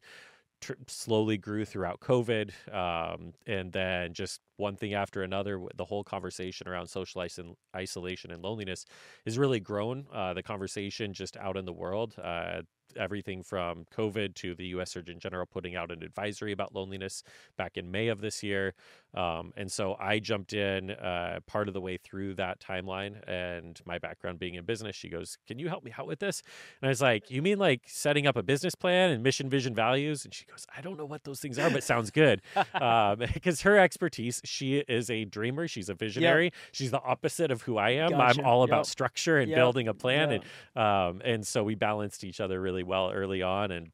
Tr- 0.62 0.74
slowly 0.88 1.38
grew 1.38 1.64
throughout 1.64 2.02
COVID, 2.02 2.52
um, 2.74 3.34
and 3.48 3.72
then 3.72 4.14
just 4.14 4.42
one 4.58 4.76
thing 4.76 4.94
after 4.94 5.24
another. 5.24 5.62
The 5.78 5.86
whole 5.86 6.04
conversation 6.04 6.68
around 6.68 6.88
social 6.88 7.22
iso- 7.22 7.56
isolation 7.74 8.31
and 8.31 8.44
loneliness 8.44 8.86
has 9.26 9.38
really 9.38 9.62
grown. 9.62 10.06
Uh, 10.14 10.34
the 10.34 10.44
conversation 10.44 11.14
just 11.14 11.38
out 11.38 11.56
in 11.56 11.66
the 11.66 11.74
world. 11.74 12.16
Uh, 12.22 12.64
Everything 12.98 13.44
from 13.44 13.86
COVID 13.96 14.36
to 14.36 14.56
the 14.56 14.66
U.S. 14.68 14.92
Surgeon 14.92 15.20
General 15.20 15.46
putting 15.46 15.76
out 15.76 15.92
an 15.92 16.04
advisory 16.04 16.52
about 16.52 16.74
loneliness 16.74 17.24
back 17.58 17.78
in 17.78 17.92
May 17.92 18.08
of 18.08 18.22
this 18.22 18.44
year. 18.44 18.74
Um, 19.16 19.54
and 19.58 19.72
so 19.72 19.96
I 20.00 20.20
jumped 20.20 20.54
in 20.54 20.92
uh, 20.92 21.40
part 21.48 21.68
of 21.68 21.74
the 21.74 21.82
way 21.82 21.98
through 21.98 22.36
that 22.36 22.60
timeline 22.60 23.28
and 23.28 23.80
my 23.86 23.98
background 23.98 24.38
being 24.40 24.54
in 24.56 24.66
business. 24.66 24.96
She 24.96 25.10
goes, 25.10 25.38
Can 25.48 25.58
you 25.60 25.68
help 25.68 25.84
me 25.84 25.92
out 25.98 26.06
with 26.08 26.20
this? 26.20 26.44
And 26.82 26.88
I 26.88 26.90
was 26.90 27.02
like, 27.02 27.32
You 27.32 27.42
mean 27.42 27.58
like 27.58 27.82
setting 27.88 28.28
up 28.28 28.36
a 28.36 28.44
business 28.44 28.76
plan 28.76 29.10
and 29.12 29.24
mission, 29.24 29.50
vision, 29.50 29.74
values? 29.74 30.26
And 30.26 30.34
she 30.34 30.46
goes, 30.46 30.68
I 30.76 30.82
don't 30.82 30.98
know 30.98 31.06
what 31.06 31.24
those 31.24 31.40
things 31.40 31.58
are, 31.58 31.70
but 31.72 31.84
sounds 31.84 32.12
good. 32.12 32.42
um, 32.76 33.20
because 33.34 33.62
her 33.64 33.78
expertise, 33.80 34.42
she 34.46 34.78
is 34.78 35.10
a 35.10 35.26
dreamer, 35.26 35.68
she's 35.68 35.90
a 35.90 35.96
visionary, 35.96 36.52
she's 36.72 36.92
the 36.92 37.02
opposite 37.02 37.50
of 37.52 37.64
who 37.64 37.78
I 37.78 37.92
am. 37.92 38.12
Gotcha. 38.12 38.40
I'm 38.42 38.46
all 38.46 38.64
about 38.64 38.80
Yep. 38.80 38.86
structure 38.86 39.38
and 39.40 39.50
Yep. 39.50 39.58
building 39.58 39.88
a 39.88 39.94
plan. 39.94 40.31
And 40.31 40.44
um, 40.81 41.22
and 41.26 41.46
so 41.48 41.64
we 41.64 41.74
balanced 41.76 42.24
each 42.24 42.40
other 42.40 42.62
really 42.62 42.79
well 42.83 43.12
early 43.12 43.42
on. 43.42 43.71
And 43.71 43.92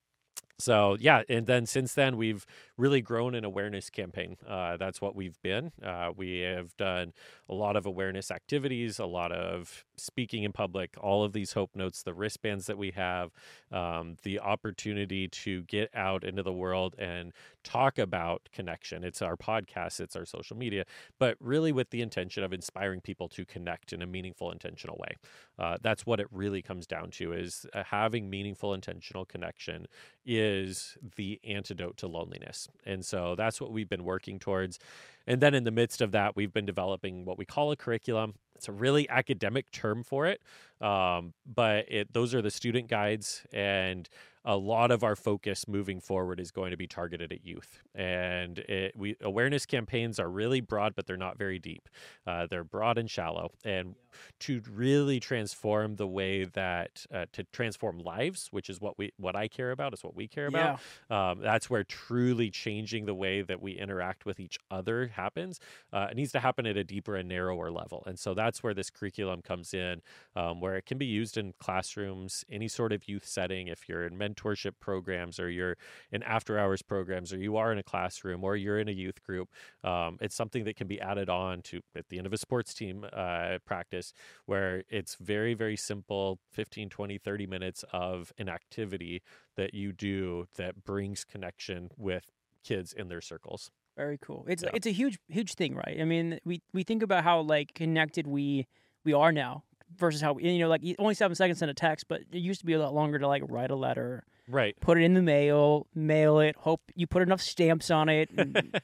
so 0.57 0.95
yeah, 0.99 1.23
and 1.27 1.47
then 1.47 1.65
since 1.65 1.93
then 1.93 2.15
we've 2.15 2.45
really 2.77 3.01
grown 3.01 3.35
an 3.35 3.43
awareness 3.43 3.89
campaign. 3.89 4.37
Uh, 4.47 4.77
that's 4.77 5.01
what 5.01 5.15
we've 5.15 5.41
been. 5.41 5.71
Uh, 5.83 6.11
we 6.15 6.39
have 6.39 6.75
done 6.77 7.13
a 7.49 7.53
lot 7.53 7.75
of 7.75 7.85
awareness 7.85 8.31
activities, 8.31 8.99
a 8.99 9.05
lot 9.05 9.31
of 9.31 9.85
speaking 9.97 10.43
in 10.43 10.51
public, 10.51 10.95
all 10.99 11.23
of 11.23 11.33
these 11.33 11.53
hope 11.53 11.75
notes, 11.75 12.03
the 12.03 12.13
wristbands 12.13 12.67
that 12.67 12.77
we 12.77 12.91
have, 12.91 13.31
um, 13.71 14.15
the 14.23 14.39
opportunity 14.39 15.27
to 15.27 15.63
get 15.63 15.89
out 15.93 16.23
into 16.23 16.43
the 16.43 16.53
world 16.53 16.95
and 16.97 17.33
talk 17.63 17.97
about 17.97 18.47
connection. 18.53 19.03
It's 19.03 19.21
our 19.21 19.35
podcast, 19.35 19.99
it's 19.99 20.15
our 20.15 20.25
social 20.25 20.57
media, 20.57 20.85
but 21.19 21.37
really 21.39 21.71
with 21.71 21.89
the 21.89 22.01
intention 22.01 22.43
of 22.43 22.53
inspiring 22.53 23.01
people 23.01 23.27
to 23.29 23.45
connect 23.45 23.91
in 23.93 24.01
a 24.01 24.05
meaningful, 24.07 24.51
intentional 24.51 24.97
way. 24.97 25.15
Uh, 25.57 25.77
that's 25.81 26.05
what 26.05 26.19
it 26.19 26.27
really 26.31 26.61
comes 26.61 26.87
down 26.87 27.11
to: 27.11 27.33
is 27.33 27.65
uh, 27.73 27.83
having 27.83 28.29
meaningful, 28.29 28.73
intentional 28.73 29.25
connection 29.25 29.87
is 30.25 30.97
the 31.15 31.39
antidote 31.43 31.97
to 31.97 32.07
loneliness. 32.07 32.67
And 32.85 33.05
so 33.05 33.35
that's 33.35 33.61
what 33.61 33.71
we've 33.71 33.89
been 33.89 34.03
working 34.03 34.39
towards. 34.39 34.79
And 35.27 35.41
then 35.41 35.53
in 35.53 35.63
the 35.63 35.71
midst 35.71 36.01
of 36.01 36.11
that, 36.11 36.35
we've 36.35 36.53
been 36.53 36.65
developing 36.65 37.25
what 37.25 37.37
we 37.37 37.45
call 37.45 37.71
a 37.71 37.75
curriculum. 37.75 38.35
It's 38.55 38.67
a 38.67 38.71
really 38.71 39.09
academic 39.09 39.71
term 39.71 40.03
for 40.03 40.25
it, 40.27 40.41
um, 40.85 41.33
but 41.45 41.91
it, 41.91 42.13
those 42.13 42.35
are 42.35 42.41
the 42.41 42.51
student 42.51 42.87
guides, 42.87 43.43
and 43.51 44.07
a 44.45 44.55
lot 44.55 44.91
of 44.91 45.03
our 45.03 45.15
focus 45.15 45.67
moving 45.67 45.99
forward 45.99 46.39
is 46.39 46.51
going 46.51 46.69
to 46.69 46.77
be 46.77 46.85
targeted 46.85 47.33
at 47.33 47.43
youth. 47.43 47.81
And 47.95 48.59
it, 48.59 48.95
we 48.95 49.15
awareness 49.21 49.65
campaigns 49.65 50.19
are 50.19 50.29
really 50.29 50.61
broad, 50.61 50.93
but 50.95 51.07
they're 51.07 51.17
not 51.17 51.37
very 51.37 51.57
deep. 51.57 51.89
Uh, 52.27 52.45
they're 52.47 52.63
broad 52.63 52.99
and 52.99 53.09
shallow, 53.09 53.51
and 53.63 53.95
to 54.39 54.61
really 54.71 55.19
transform 55.19 55.95
the 55.95 56.07
way 56.07 56.45
that 56.45 57.05
uh, 57.13 57.25
to 57.33 57.43
transform 57.51 57.99
lives, 57.99 58.47
which 58.51 58.69
is 58.69 58.79
what 58.79 58.97
we 58.97 59.11
what 59.17 59.35
I 59.35 59.47
care 59.47 59.71
about, 59.71 59.93
is 59.93 60.03
what 60.03 60.15
we 60.15 60.27
care 60.27 60.47
about 60.47 60.79
yeah. 61.09 61.31
um, 61.31 61.39
that's 61.41 61.69
where 61.69 61.83
truly 61.83 62.51
changing 62.51 63.05
the 63.05 63.15
way 63.15 63.41
that 63.41 63.61
we 63.61 63.71
interact 63.73 64.25
with 64.25 64.39
each 64.39 64.59
other 64.69 65.07
happens. 65.07 65.59
Uh, 65.91 66.07
it 66.11 66.17
needs 66.17 66.31
to 66.33 66.39
happen 66.39 66.67
at 66.67 66.77
a 66.77 66.83
deeper 66.83 67.15
and 67.15 67.27
narrower 67.27 67.71
level, 67.71 68.03
and 68.05 68.19
so 68.19 68.35
that's 68.35 68.61
where 68.61 68.75
this 68.75 68.91
curriculum 68.91 69.41
comes 69.41 69.73
in, 69.73 70.01
um, 70.35 70.61
where 70.61 70.74
it 70.77 70.85
can 70.85 70.97
be 70.97 71.05
used 71.05 71.37
in 71.37 71.53
classrooms, 71.59 72.43
any 72.49 72.67
sort 72.67 72.91
of 72.93 73.07
youth 73.07 73.25
setting. 73.25 73.67
If 73.67 73.87
you're 73.89 74.05
in 74.05 74.17
mentorship 74.17 74.73
programs 74.79 75.39
or 75.39 75.49
you're 75.49 75.77
in 76.11 76.23
after 76.23 76.57
hours 76.59 76.81
programs 76.81 77.33
or 77.33 77.37
you 77.37 77.57
are 77.57 77.71
in 77.71 77.77
a 77.77 77.83
classroom 77.83 78.43
or 78.43 78.55
you're 78.55 78.79
in 78.79 78.87
a 78.87 78.91
youth 78.93 79.21
group, 79.23 79.49
um, 79.83 80.17
it's 80.21 80.35
something 80.35 80.63
that 80.65 80.75
can 80.75 80.87
be 80.87 80.99
added 81.01 81.29
on 81.29 81.61
to 81.63 81.81
at 81.95 82.09
the 82.09 82.17
end 82.17 82.27
of 82.27 82.33
a 82.33 82.37
sports 82.37 82.73
team 82.73 83.05
uh, 83.13 83.57
practice 83.65 84.13
where 84.45 84.83
it's 84.89 85.15
very, 85.15 85.53
very 85.53 85.75
simple 85.77 86.39
15, 86.53 86.89
20, 86.89 87.17
30 87.17 87.47
minutes 87.47 87.83
of 87.93 88.31
an 88.37 88.49
activity 88.49 89.21
that 89.55 89.73
you 89.73 89.91
do 89.91 90.45
that 90.55 90.83
brings 90.83 91.23
connection 91.23 91.89
with 91.97 92.31
kids 92.63 92.93
in 92.93 93.07
their 93.07 93.21
circles. 93.21 93.71
Very 93.95 94.17
cool. 94.17 94.45
It's 94.49 94.63
Yeah. 94.63 94.69
it's 94.73 94.87
a 94.87 94.91
huge 94.91 95.19
huge 95.29 95.53
thing, 95.53 95.75
right? 95.75 95.97
I 95.99 96.03
mean, 96.05 96.39
we 96.43 96.61
we 96.73 96.83
think 96.83 97.01
about 97.01 97.23
how 97.23 97.39
like 97.41 97.73
connected 97.73 98.27
we 98.27 98.67
we 99.05 99.13
are 99.13 99.31
now 99.31 99.63
versus 99.97 100.21
how 100.21 100.37
you 100.37 100.59
know 100.59 100.67
like 100.69 100.81
only 100.99 101.13
seven 101.15 101.35
seconds 101.35 101.61
in 101.61 101.69
a 101.69 101.73
text, 101.73 102.07
but 102.07 102.21
it 102.31 102.37
used 102.39 102.59
to 102.61 102.65
be 102.65 102.73
a 102.73 102.79
lot 102.79 102.93
longer 102.93 103.19
to 103.19 103.27
like 103.27 103.43
write 103.47 103.71
a 103.71 103.75
letter, 103.75 104.23
Right. 104.47 104.75
put 104.79 104.97
it 104.97 105.03
in 105.03 105.13
the 105.13 105.21
mail, 105.21 105.87
mail 105.95 106.39
it, 106.39 106.55
hope 106.57 106.81
you 106.95 107.07
put 107.07 107.21
enough 107.21 107.41
stamps 107.41 107.89
on 107.91 108.09
it, 108.09 108.29
and, 108.37 108.79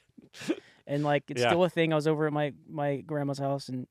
and 0.87 1.03
like 1.03 1.23
it's 1.29 1.41
Yeah. 1.41 1.49
still 1.49 1.63
a 1.63 1.69
thing. 1.69 1.91
I 1.93 1.95
was 1.95 2.07
over 2.07 2.27
at 2.27 2.33
my 2.33 2.53
my 2.69 2.97
grandma's 2.97 3.39
house 3.39 3.69
and. 3.69 3.87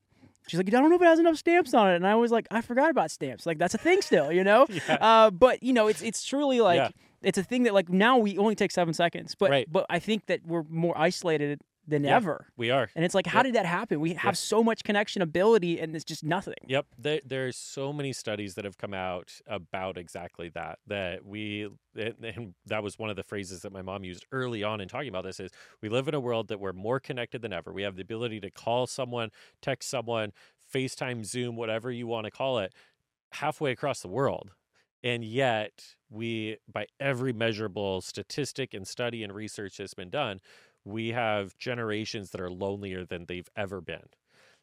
She's 0.48 0.58
like, 0.58 0.66
I 0.68 0.70
don't 0.80 0.88
know 0.88 0.96
if 0.96 1.02
it 1.02 1.04
has 1.04 1.18
enough 1.20 1.36
stamps 1.36 1.74
on 1.74 1.90
it, 1.92 1.96
and 1.96 2.06
I 2.06 2.14
was 2.16 2.32
like, 2.32 2.48
I 2.50 2.60
forgot 2.60 2.90
about 2.90 3.10
stamps. 3.12 3.44
Like 3.46 3.58
that's 3.58 3.74
a 3.74 3.78
thing 3.78 4.00
still, 4.00 4.32
you 4.32 4.42
know. 4.42 4.66
Yeah. 4.88 4.94
Uh, 4.94 5.30
but 5.30 5.62
you 5.62 5.72
know, 5.72 5.86
it's 5.86 6.02
it's 6.02 6.24
truly 6.24 6.60
like 6.60 6.78
Yeah. 6.78 6.88
it's 7.22 7.38
a 7.38 7.42
thing 7.44 7.64
that 7.64 7.74
like 7.74 7.88
now 7.90 8.16
we 8.18 8.36
only 8.38 8.54
take 8.56 8.72
seven 8.72 8.92
seconds, 8.94 9.36
but 9.38 9.50
Right. 9.50 9.66
but 9.70 9.86
I 9.90 9.98
think 10.00 10.26
that 10.26 10.40
we're 10.44 10.64
more 10.68 10.96
isolated 10.98 11.60
than 11.90 12.04
Yeah. 12.04 12.16
ever. 12.16 12.46
We 12.56 12.70
are. 12.70 12.88
And 12.94 13.04
it's 13.04 13.14
like, 13.14 13.26
how 13.26 13.40
Yep. 13.40 13.44
did 13.46 13.54
that 13.56 13.66
happen? 13.66 14.00
We 14.00 14.14
have 14.14 14.38
so 14.38 14.62
much 14.64 14.82
connection 14.84 15.20
ability, 15.22 15.78
and 15.80 15.94
it's 15.94 16.04
just 16.04 16.24
nothing. 16.24 16.54
Yep, 16.66 16.86
there, 16.96 17.20
there's 17.26 17.56
so 17.56 17.92
many 17.92 18.12
studies 18.12 18.54
that 18.54 18.64
have 18.64 18.78
come 18.78 18.94
out 18.94 19.32
about 19.46 19.98
exactly 19.98 20.48
that. 20.50 20.78
That 20.86 21.24
we, 21.24 21.68
and 21.94 22.14
and 22.24 22.54
that 22.66 22.82
was 22.82 22.98
one 22.98 23.10
of 23.10 23.16
the 23.16 23.22
phrases 23.22 23.62
that 23.62 23.72
my 23.72 23.82
mom 23.82 24.04
used 24.04 24.24
early 24.32 24.62
on 24.62 24.80
in 24.80 24.88
talking 24.88 25.08
about 25.08 25.24
this. 25.24 25.40
Is 25.40 25.50
we 25.82 25.88
live 25.88 26.08
in 26.08 26.14
a 26.14 26.20
world 26.20 26.48
that 26.48 26.60
we're 26.60 26.72
more 26.72 27.00
connected 27.00 27.42
than 27.42 27.52
ever. 27.52 27.72
We 27.72 27.82
have 27.82 27.96
the 27.96 28.02
ability 28.02 28.40
to 28.40 28.50
call 28.50 28.86
someone, 28.86 29.30
text 29.60 29.90
someone, 29.90 30.32
FaceTime, 30.72 31.24
Zoom, 31.24 31.56
whatever 31.56 31.90
you 31.90 32.06
want 32.06 32.24
to 32.26 32.30
call 32.30 32.58
it, 32.60 32.72
halfway 33.32 33.72
across 33.72 34.00
the 34.00 34.08
world, 34.08 34.52
and 35.02 35.24
yet 35.24 35.94
we, 36.08 36.58
by 36.72 36.86
every 36.98 37.32
measurable 37.32 38.00
statistic 38.00 38.74
and 38.74 38.86
study 38.86 39.22
and 39.24 39.34
research 39.34 39.76
that's 39.78 39.94
been 39.94 40.10
done, 40.10 40.40
we 40.90 41.08
have 41.08 41.56
generations 41.58 42.30
that 42.30 42.40
are 42.40 42.50
lonelier 42.50 43.04
than 43.04 43.26
they've 43.26 43.48
ever 43.56 43.80
been 43.80 44.08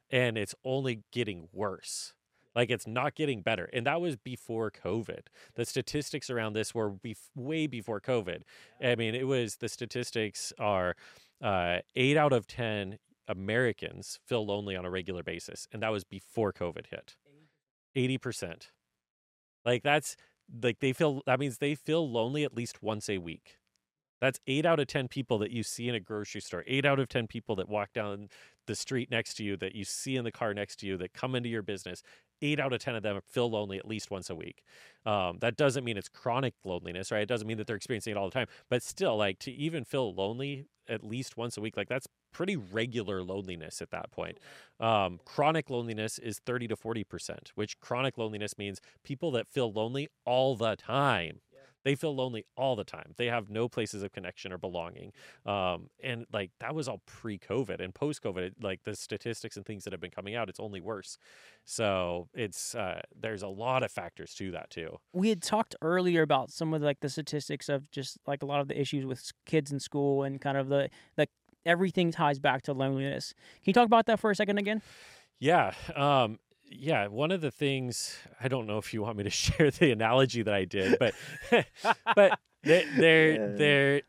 and 0.09 0.37
it's 0.37 0.55
only 0.63 1.03
getting 1.11 1.49
worse. 1.51 2.13
Like 2.55 2.71
it's 2.71 2.87
not 2.87 3.15
getting 3.15 3.41
better. 3.41 3.69
And 3.71 3.85
that 3.85 4.01
was 4.01 4.15
before 4.15 4.71
COVID. 4.71 5.27
The 5.55 5.65
statistics 5.65 6.29
around 6.29 6.53
this 6.53 6.73
were 6.73 6.91
bef- 6.91 7.29
way 7.35 7.67
before 7.67 8.01
COVID. 8.01 8.41
I 8.81 8.95
mean, 8.95 9.13
it 9.13 9.27
was 9.27 9.57
the 9.57 9.69
statistics 9.69 10.51
are 10.57 10.95
uh, 11.41 11.77
eight 11.95 12.17
out 12.17 12.33
of 12.33 12.47
10 12.47 12.97
Americans 13.27 14.19
feel 14.25 14.45
lonely 14.45 14.75
on 14.75 14.85
a 14.85 14.89
regular 14.89 15.21
basis. 15.21 15.67
And 15.71 15.83
that 15.83 15.91
was 15.91 16.03
before 16.03 16.51
COVID 16.51 16.87
hit. 16.87 17.15
80%. 17.95 18.69
Like 19.63 19.83
that's 19.83 20.15
like 20.63 20.79
they 20.79 20.93
feel, 20.93 21.21
that 21.27 21.39
means 21.39 21.57
they 21.57 21.75
feel 21.75 22.09
lonely 22.09 22.43
at 22.43 22.55
least 22.55 22.81
once 22.81 23.09
a 23.09 23.17
week. 23.19 23.57
That's 24.19 24.39
eight 24.47 24.65
out 24.65 24.79
of 24.79 24.87
10 24.87 25.07
people 25.07 25.37
that 25.39 25.51
you 25.51 25.63
see 25.63 25.87
in 25.89 25.95
a 25.95 25.99
grocery 25.99 26.41
store, 26.41 26.63
eight 26.67 26.85
out 26.85 26.99
of 26.99 27.07
10 27.09 27.27
people 27.27 27.55
that 27.57 27.69
walk 27.69 27.93
down 27.93 28.29
the 28.65 28.75
street 28.75 29.09
next 29.11 29.35
to 29.35 29.43
you, 29.43 29.57
that 29.57 29.75
you 29.75 29.85
see 29.85 30.15
in 30.15 30.23
the 30.23 30.31
car 30.31 30.53
next 30.53 30.77
to 30.77 30.87
you, 30.87 30.97
that 30.97 31.13
come 31.13 31.35
into 31.35 31.49
your 31.49 31.63
business. 31.63 32.01
Eight 32.41 32.59
out 32.59 32.71
of 32.71 32.79
10 32.79 32.95
of 32.95 33.03
them 33.03 33.19
feel 33.27 33.49
lonely 33.49 33.79
at 33.79 33.87
least 33.87 34.11
once 34.11 34.29
a 34.29 34.35
week. 34.35 34.63
Um, 35.05 35.39
that 35.39 35.57
doesn't 35.57 35.83
mean 35.83 35.97
it's 35.97 36.09
chronic 36.09 36.53
loneliness, 36.63 37.11
right? 37.11 37.21
It 37.21 37.29
doesn't 37.29 37.47
mean 37.47 37.57
that 37.57 37.65
they're 37.65 37.75
experiencing 37.75 38.11
it 38.11 38.17
all 38.17 38.29
the 38.29 38.33
time, 38.33 38.47
but 38.69 38.83
still, 38.83 39.17
like 39.17 39.39
to 39.39 39.51
even 39.51 39.83
feel 39.83 40.13
lonely 40.13 40.67
at 40.89 41.03
least 41.03 41.37
once 41.37 41.57
a 41.57 41.61
week, 41.61 41.75
like 41.75 41.89
that's 41.89 42.07
pretty 42.31 42.55
regular 42.55 43.23
loneliness 43.23 43.81
at 43.81 43.89
that 43.91 44.11
point. 44.11 44.37
Um, 44.79 45.19
chronic 45.25 45.69
loneliness 45.69 46.19
is 46.19 46.39
30 46.45 46.67
to 46.67 46.75
40%, 46.75 47.49
which 47.55 47.79
chronic 47.79 48.17
loneliness 48.17 48.57
means 48.57 48.79
people 49.03 49.31
that 49.31 49.47
feel 49.47 49.71
lonely 49.71 50.07
all 50.25 50.55
the 50.55 50.75
time. 50.75 51.39
They 51.87 51.95
feel 51.95 52.13
lonely 52.13 52.45
all 52.57 52.75
the 52.75 52.83
time. 52.83 53.13
They 53.15 53.27
have 53.27 53.49
no 53.49 53.69
places 53.69 54.03
of 54.03 54.11
connection 54.11 54.51
or 54.51 54.57
belonging. 54.57 55.13
Um, 55.45 55.89
and 56.03 56.25
like 56.33 56.51
that 56.59 56.75
was 56.75 56.89
all 56.89 57.01
pre 57.05 57.39
COVID 57.39 57.79
and 57.79 57.95
post 57.95 58.21
COVID, 58.21 58.55
like 58.61 58.83
the 58.83 58.93
statistics 58.93 59.55
and 59.55 59.65
things 59.65 59.85
that 59.85 59.93
have 59.93 60.01
been 60.01 60.11
coming 60.11 60.35
out, 60.35 60.49
it's 60.49 60.59
only 60.59 60.81
worse. 60.81 61.17
So 61.63 62.27
it's, 62.33 62.75
uh, 62.75 62.99
there's 63.17 63.41
a 63.41 63.47
lot 63.47 63.83
of 63.83 63.91
factors 63.93 64.33
to 64.33 64.51
that 64.51 64.69
too. 64.69 64.97
We 65.13 65.29
had 65.29 65.41
talked 65.41 65.77
earlier 65.81 66.23
about 66.23 66.51
some 66.51 66.73
of 66.73 66.81
like 66.81 66.99
the 66.99 67.07
statistics 67.07 67.69
of 67.69 67.89
just 67.89 68.17
like 68.27 68.43
a 68.43 68.45
lot 68.45 68.59
of 68.59 68.67
the 68.67 68.77
issues 68.77 69.05
with 69.05 69.31
kids 69.45 69.71
in 69.71 69.79
school 69.79 70.23
and 70.23 70.41
kind 70.41 70.57
of 70.57 70.67
the 70.67 70.89
the 71.15 71.29
everything 71.65 72.11
ties 72.11 72.37
back 72.37 72.63
to 72.63 72.73
loneliness. 72.73 73.33
Can 73.63 73.69
you 73.69 73.73
talk 73.73 73.85
about 73.85 74.07
that 74.07 74.19
for 74.19 74.29
a 74.29 74.35
second 74.35 74.57
again? 74.57 74.81
Yeah. 75.39 75.71
Um, 75.95 76.39
yeah. 76.69 77.07
One 77.07 77.31
of 77.31 77.41
the 77.41 77.51
things, 77.51 78.17
I 78.41 78.47
don't 78.47 78.67
know 78.67 78.77
if 78.77 78.93
you 78.93 79.01
want 79.01 79.17
me 79.17 79.23
to 79.23 79.29
share 79.45 79.71
the 79.71 79.91
analogy 79.91 80.43
that 80.43 80.53
I 80.53 80.65
did, 80.65 80.97
but, 80.99 81.13
but 82.15 82.39
there, 82.63 82.83
there, 82.97 83.55
there, 83.57 84.01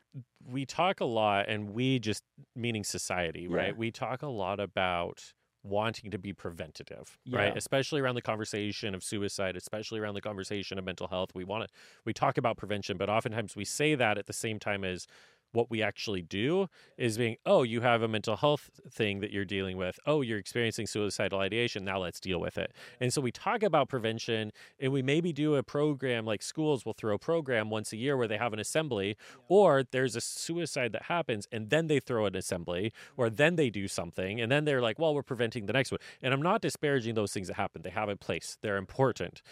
we 0.51 0.65
talk 0.67 1.01
a 1.01 1.05
lot 1.05 1.49
and 1.49 1.71
we 1.71 1.99
just 1.99 2.23
meaning 2.57 2.85
society, 2.85 3.47
Yeah. 3.51 3.57
right? 3.57 3.77
We 3.77 3.91
talk 3.91 4.23
a 4.23 4.29
lot 4.29 4.61
about 4.61 5.33
wanting 5.63 6.11
to 6.13 6.19
be 6.19 6.33
preventative, 6.33 7.19
Yeah. 7.25 7.39
right? 7.39 7.57
Especially 7.57 8.01
around 8.01 8.15
the 8.15 8.23
conversation 8.23 8.95
of 8.95 9.03
suicide, 9.03 9.57
especially 9.57 10.01
around 10.01 10.15
the 10.15 10.21
conversation 10.21 10.79
of 10.79 10.85
mental 10.85 11.09
health. 11.09 11.31
We 11.35 11.45
want 11.45 11.69
to, 11.69 11.75
we 12.05 12.13
talk 12.15 12.39
about 12.39 12.57
prevention, 12.57 12.97
but 12.97 13.11
oftentimes 13.11 13.57
we 13.57 13.65
say 13.65 13.95
that 13.95 14.17
at 14.19 14.27
the 14.27 14.33
same 14.33 14.59
time 14.59 14.85
as 14.85 15.07
what 15.53 15.71
we 15.71 15.83
actually 15.83 16.23
do 16.23 16.69
is 16.97 17.19
being, 17.19 17.37
oh, 17.47 17.63
you 17.63 17.81
have 17.81 18.03
a 18.03 18.09
mental 18.09 18.37
health 18.37 18.71
thing 18.91 19.21
that 19.21 19.31
you're 19.31 19.45
dealing 19.45 19.77
with. 19.77 19.99
Oh, 20.07 20.21
you're 20.21 20.39
experiencing 20.39 20.87
suicidal 20.87 21.41
ideation. 21.41 21.85
Now 21.85 21.99
let's 21.99 22.21
deal 22.21 22.41
with 22.41 22.59
it. 22.59 22.73
And 23.01 23.13
so 23.13 23.21
we 23.21 23.33
talk 23.33 23.63
about 23.63 23.89
prevention 23.89 24.53
and 24.79 24.93
we 24.93 25.03
maybe 25.03 25.33
do 25.33 25.55
a 25.55 25.63
program 25.63 26.25
like 26.25 26.43
schools 26.43 26.85
will 26.85 26.93
throw 26.93 27.15
a 27.15 27.19
program 27.19 27.71
once 27.71 27.93
a 27.93 27.97
year 27.97 28.17
where 28.17 28.29
they 28.29 28.37
have 28.37 28.53
an 28.53 28.59
assembly 28.59 29.17
or 29.49 29.85
there's 29.91 30.17
a 30.17 30.21
suicide 30.21 30.93
that 30.93 31.05
happens 31.05 31.47
and 31.51 31.71
then 31.71 31.87
they 31.87 32.01
throw 32.01 32.27
an 32.27 32.37
assembly 32.37 32.93
or 33.17 33.31
then 33.31 33.57
they 33.57 33.71
do 33.71 33.89
something 33.89 34.41
and 34.41 34.53
then 34.53 34.65
they're 34.65 34.83
like, 34.83 34.99
well, 34.99 35.15
we're 35.15 35.23
preventing 35.23 35.67
the 35.67 35.73
next 35.73 35.91
one. 35.91 36.01
And 36.23 36.35
I'm 36.35 36.43
not 36.43 36.61
disparaging 36.61 37.15
those 37.15 37.33
things 37.33 37.49
that 37.49 37.55
happen. 37.55 37.83
They 37.83 37.91
have 37.91 38.09
a 38.09 38.17
place. 38.17 38.59
They're 38.61 38.77
important. 38.77 39.43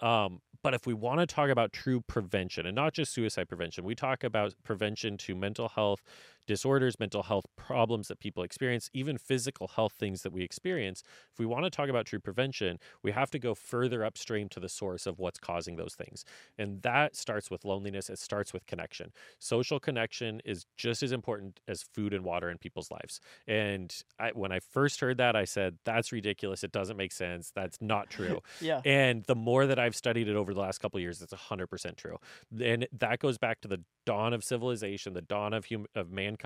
Um, 0.00 0.40
but 0.62 0.74
if 0.74 0.86
we 0.86 0.94
want 0.94 1.20
to 1.20 1.26
talk 1.26 1.50
about 1.50 1.72
true 1.72 2.00
prevention 2.00 2.66
and 2.66 2.74
not 2.74 2.92
just 2.92 3.12
suicide 3.12 3.48
prevention, 3.48 3.84
we 3.84 3.94
talk 3.94 4.24
about 4.24 4.54
prevention 4.64 5.16
to 5.18 5.34
mental 5.34 5.68
health 5.68 6.02
disorders, 6.48 6.98
mental 6.98 7.22
health 7.22 7.44
problems 7.56 8.08
that 8.08 8.18
people 8.18 8.42
experience, 8.42 8.90
even 8.94 9.18
physical 9.18 9.68
health 9.68 9.92
things 9.92 10.22
that 10.22 10.32
we 10.32 10.42
experience. 10.42 11.02
If 11.30 11.38
we 11.38 11.46
want 11.46 11.64
to 11.64 11.70
talk 11.70 11.90
about 11.90 12.06
true 12.06 12.18
prevention, 12.18 12.78
we 13.02 13.12
have 13.12 13.30
to 13.32 13.38
go 13.38 13.54
further 13.54 14.02
upstream 14.04 14.48
to 14.48 14.58
the 14.58 14.68
source 14.68 15.06
of 15.06 15.18
what's 15.18 15.38
causing 15.38 15.76
those 15.76 15.94
things. 15.94 16.24
And 16.56 16.80
that 16.82 17.14
starts 17.14 17.50
with 17.50 17.66
loneliness, 17.66 18.08
it 18.08 18.18
starts 18.18 18.52
with 18.52 18.66
connection. 18.66 19.12
Social 19.38 19.78
connection 19.78 20.40
is 20.44 20.64
just 20.76 21.02
as 21.02 21.12
important 21.12 21.60
as 21.68 21.82
food 21.82 22.14
and 22.14 22.24
water 22.24 22.50
in 22.50 22.56
people's 22.56 22.90
lives. 22.90 23.20
And 23.46 23.94
I, 24.18 24.30
when 24.32 24.50
I 24.50 24.60
first 24.60 25.00
heard 25.00 25.18
that, 25.18 25.36
I 25.36 25.44
said, 25.44 25.76
that's 25.84 26.12
ridiculous. 26.12 26.64
It 26.64 26.72
doesn't 26.72 26.96
make 26.96 27.12
sense. 27.12 27.52
That's 27.54 27.78
not 27.80 28.10
true. 28.10 28.40
Yeah. 28.60 28.80
And 28.84 29.24
the 29.24 29.34
more 29.36 29.66
that 29.66 29.78
I've 29.78 29.94
studied 29.94 30.26
it 30.26 30.34
over 30.34 30.52
the 30.52 30.60
last 30.60 30.78
couple 30.78 30.98
of 30.98 31.02
years, 31.02 31.22
it's 31.22 31.32
100% 31.32 31.96
true. 31.96 32.16
And 32.60 32.88
that 32.98 33.20
goes 33.20 33.38
back 33.38 33.60
to 33.60 33.68
the 33.68 33.82
dawn 34.08 34.32
of 34.32 34.42
civilization, 34.42 35.12
the 35.12 35.20
dawn 35.20 35.52
of 35.52 35.66
hum- 35.66 35.84
of 35.94 36.10
mankind. 36.10 36.37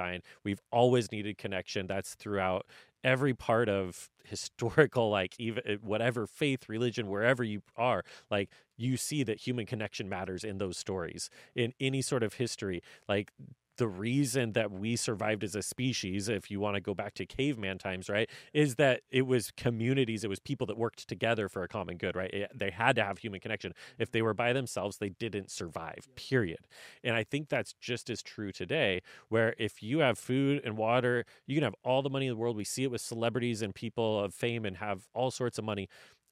We've 0.44 0.60
always 0.70 1.12
needed 1.12 1.38
connection. 1.38 1.86
That's 1.86 2.14
throughout 2.14 2.66
every 3.04 3.34
part 3.34 3.68
of 3.68 4.08
historical 4.24 5.10
like 5.10 5.34
even 5.38 5.62
eh, 5.66 5.76
whatever 5.82 6.26
faith 6.26 6.68
religion 6.68 7.08
wherever 7.08 7.42
you 7.42 7.60
are 7.76 8.04
like 8.30 8.48
you 8.76 8.96
see 8.96 9.24
that 9.24 9.38
human 9.38 9.66
connection 9.66 10.08
matters 10.08 10.44
in 10.44 10.58
those 10.58 10.78
stories 10.78 11.28
in 11.56 11.72
any 11.80 12.00
sort 12.00 12.22
of 12.22 12.34
history 12.34 12.80
like 13.08 13.32
the 13.78 13.88
reason 13.88 14.52
that 14.52 14.70
we 14.70 14.96
survived 14.96 15.42
as 15.44 15.54
a 15.54 15.62
species, 15.62 16.28
if 16.28 16.50
you 16.50 16.60
want 16.60 16.74
to 16.74 16.80
go 16.80 16.94
back 16.94 17.14
to 17.14 17.26
caveman 17.26 17.78
times, 17.78 18.08
right, 18.08 18.28
is 18.52 18.76
that 18.76 19.02
it 19.10 19.22
was 19.22 19.50
communities, 19.56 20.24
it 20.24 20.30
was 20.30 20.38
people 20.40 20.66
that 20.66 20.76
worked 20.76 21.08
together 21.08 21.48
for 21.48 21.62
a 21.62 21.68
common 21.68 21.96
good, 21.96 22.14
right? 22.14 22.32
It- 22.32 22.50
they 22.54 22.70
had 22.70 22.96
to 22.96 23.04
have 23.04 23.18
human 23.18 23.40
connection. 23.40 23.72
If 23.98 24.10
they 24.10 24.22
were 24.22 24.34
by 24.34 24.52
themselves, 24.52 24.98
they 24.98 25.08
didn't 25.10 25.50
survive, 25.50 26.08
period. 26.16 26.66
And 27.02 27.16
I 27.16 27.24
think 27.24 27.48
that's 27.48 27.72
just 27.74 28.10
as 28.10 28.22
true 28.22 28.52
today, 28.52 29.00
where 29.28 29.54
if 29.58 29.82
you 29.82 29.98
have 30.00 30.18
food 30.18 30.60
and 30.64 30.76
water, 30.76 31.24
you 31.46 31.54
can 31.56 31.64
have 31.64 31.74
all 31.82 32.02
the 32.02 32.10
money 32.10 32.26
in 32.26 32.32
the 32.32 32.36
world. 32.36 32.56
We 32.56 32.64
see 32.64 32.84
it 32.84 32.90
with 32.90 33.00
celebrities 33.00 33.62
and 33.62 33.74
people 33.74 34.20
of 34.20 34.34
fame 34.34 34.64
and 34.64 34.76
have 34.78 35.08
all 35.14 35.30
sorts 35.30 35.58
of 35.58 35.64
money. 35.64 35.88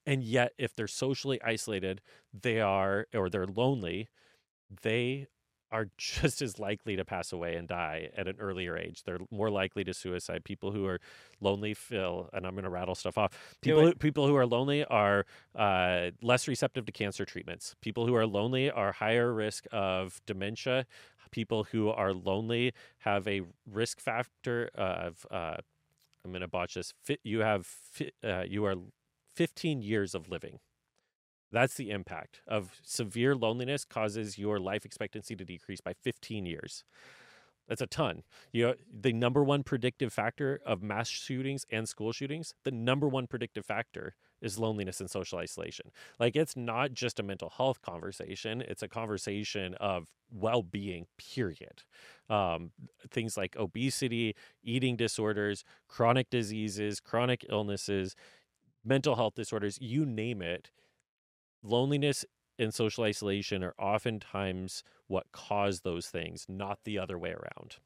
And 0.06 0.22
yet, 0.22 0.52
if 0.58 0.74
they're 0.74 0.88
socially 0.88 1.40
isolated, 1.42 2.00
they 2.32 2.60
are, 2.60 3.06
or 3.14 3.28
they're 3.30 3.46
lonely, 3.46 4.08
they 4.82 5.26
are 5.72 5.86
just 5.98 6.42
as 6.42 6.58
likely 6.58 6.96
to 6.96 7.04
pass 7.04 7.32
away 7.32 7.56
and 7.56 7.68
die 7.68 8.10
at 8.16 8.28
an 8.28 8.36
earlier 8.38 8.76
age. 8.76 9.02
They're 9.04 9.18
more 9.30 9.50
likely 9.50 9.84
to 9.84 9.94
suicide. 9.94 10.44
People 10.44 10.72
who 10.72 10.86
are 10.86 11.00
lonely 11.40 11.74
feel, 11.74 12.28
and 12.32 12.46
I'm 12.46 12.54
going 12.54 12.64
to 12.64 12.70
rattle 12.70 12.94
stuff 12.94 13.18
off. 13.18 13.56
People 13.60 13.82
who, 13.82 13.94
people 13.94 14.26
who 14.26 14.36
are 14.36 14.46
lonely 14.46 14.84
are 14.84 15.26
uh, 15.54 16.10
less 16.22 16.48
receptive 16.48 16.86
to 16.86 16.92
cancer 16.92 17.24
treatments. 17.24 17.74
People 17.80 18.06
who 18.06 18.14
are 18.14 18.26
lonely 18.26 18.70
are 18.70 18.92
higher 18.92 19.32
risk 19.32 19.66
of 19.72 20.20
dementia. 20.26 20.86
People 21.30 21.64
who 21.64 21.88
are 21.88 22.12
lonely 22.12 22.72
have 22.98 23.28
a 23.28 23.42
risk 23.70 24.00
factor 24.00 24.70
of. 24.74 25.26
Uh, 25.30 25.56
I'm 26.24 26.32
going 26.32 26.42
to 26.42 26.48
botch 26.48 26.74
this. 26.74 26.92
You 27.22 27.40
have 27.40 27.68
uh, 28.22 28.42
you 28.46 28.64
are 28.66 28.74
15 29.36 29.80
years 29.80 30.14
of 30.14 30.28
living 30.28 30.58
that's 31.52 31.74
the 31.74 31.90
impact 31.90 32.40
of 32.46 32.80
severe 32.82 33.34
loneliness 33.34 33.84
causes 33.84 34.38
your 34.38 34.58
life 34.58 34.84
expectancy 34.84 35.34
to 35.36 35.44
decrease 35.44 35.80
by 35.80 35.92
15 35.92 36.46
years. 36.46 36.84
That's 37.68 37.80
a 37.80 37.86
ton. 37.86 38.24
You 38.50 38.66
know, 38.66 38.74
the 38.92 39.12
number 39.12 39.44
one 39.44 39.62
predictive 39.62 40.12
factor 40.12 40.60
of 40.66 40.82
mass 40.82 41.08
shootings 41.08 41.64
and 41.70 41.88
school 41.88 42.10
shootings, 42.10 42.52
the 42.64 42.72
number 42.72 43.08
one 43.08 43.28
predictive 43.28 43.64
factor 43.64 44.16
is 44.42 44.58
loneliness 44.58 45.00
and 45.00 45.08
social 45.08 45.38
isolation. 45.38 45.92
Like 46.18 46.34
it's 46.34 46.56
not 46.56 46.94
just 46.94 47.20
a 47.20 47.22
mental 47.22 47.50
health 47.50 47.80
conversation, 47.80 48.60
it's 48.60 48.82
a 48.82 48.88
conversation 48.88 49.74
of 49.74 50.08
well-being 50.32 51.06
period. 51.16 51.84
Um, 52.28 52.72
things 53.08 53.36
like 53.36 53.54
obesity, 53.56 54.34
eating 54.64 54.96
disorders, 54.96 55.64
chronic 55.86 56.28
diseases, 56.28 56.98
chronic 56.98 57.44
illnesses, 57.48 58.16
mental 58.84 59.14
health 59.14 59.34
disorders, 59.34 59.78
you 59.80 60.04
name 60.04 60.42
it 60.42 60.70
loneliness 61.62 62.24
and 62.58 62.72
social 62.74 63.04
isolation 63.04 63.62
are 63.62 63.74
oftentimes 63.78 64.82
what 65.06 65.32
cause 65.32 65.80
those 65.80 66.08
things, 66.08 66.46
not 66.48 66.80
the 66.84 66.98
other 66.98 67.18
way 67.18 67.30
around. 67.30 67.76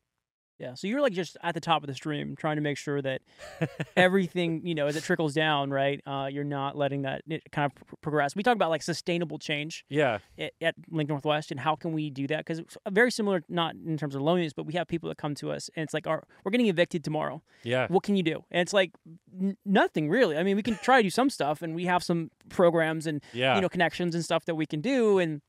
Yeah, 0.59 0.75
so 0.75 0.87
you're 0.87 1.01
like 1.01 1.13
just 1.13 1.37
at 1.43 1.55
the 1.55 1.61
top 1.61 1.83
of 1.83 1.89
the 1.89 1.95
stream, 1.95 2.37
trying 2.37 2.57
to 2.57 2.63
make 2.63 2.79
sure 2.79 3.03
that 3.03 3.23
everything, 3.97 4.65
you 4.65 4.75
know, 4.75 4.87
as 4.87 4.95
it 4.95 5.03
trickles 5.03 5.35
down, 5.35 5.71
right? 5.71 6.01
Uh, 6.07 6.29
you're 6.31 6.45
not 6.45 6.77
letting 6.77 7.03
that 7.03 7.23
kind 7.51 7.71
of 7.71 7.75
pr- 7.75 7.95
progress. 8.03 8.37
We 8.37 8.45
talk 8.45 8.55
about 8.55 8.71
like 8.71 8.83
sustainable 8.83 9.39
change. 9.39 9.85
Yeah. 9.89 10.19
At, 10.39 10.53
at 10.61 10.75
Link 10.91 11.09
Northwest, 11.09 11.51
and 11.51 11.59
how 11.59 11.75
can 11.75 11.93
we 11.93 12.09
do 12.09 12.29
that? 12.29 12.45
Because 12.47 12.63
very 12.89 13.11
similar, 13.11 13.43
not 13.49 13.75
in 13.75 13.97
terms 13.97 14.15
of 14.15 14.23
loneliness, 14.23 14.53
but 14.53 14.65
we 14.65 14.75
have 14.75 14.87
people 14.87 15.09
that 15.09 15.19
come 15.19 15.35
to 15.37 15.51
us, 15.51 15.71
and 15.75 15.83
it's 15.83 15.93
like, 15.93 16.07
our, 16.07 16.23
we're 16.45 16.53
getting 16.53 16.69
evicted 16.69 17.03
tomorrow. 17.03 17.43
Yeah. 17.65 17.89
What 17.89 18.05
can 18.05 18.15
you 18.15 18.23
do? 18.23 18.45
And 18.53 18.61
it's 18.61 18.73
like 18.73 18.93
n- 19.41 19.57
nothing 19.65 20.09
really. 20.09 20.37
I 20.37 20.45
mean, 20.45 20.55
we 20.55 20.63
can 20.63 20.79
try 20.83 20.99
to 20.99 21.03
do 21.03 21.11
some 21.11 21.31
stuff, 21.31 21.63
and 21.63 21.75
we 21.75 21.87
have 21.87 22.05
some 22.05 22.31
programs 22.49 23.09
and 23.09 23.23
yeah. 23.33 23.57
you 23.57 23.61
know 23.61 23.69
connections 23.69 24.15
and 24.15 24.25
stuff 24.25 24.45
that 24.45 24.55
we 24.55 24.67
can 24.67 24.81
do, 24.81 25.19
and 25.19 25.41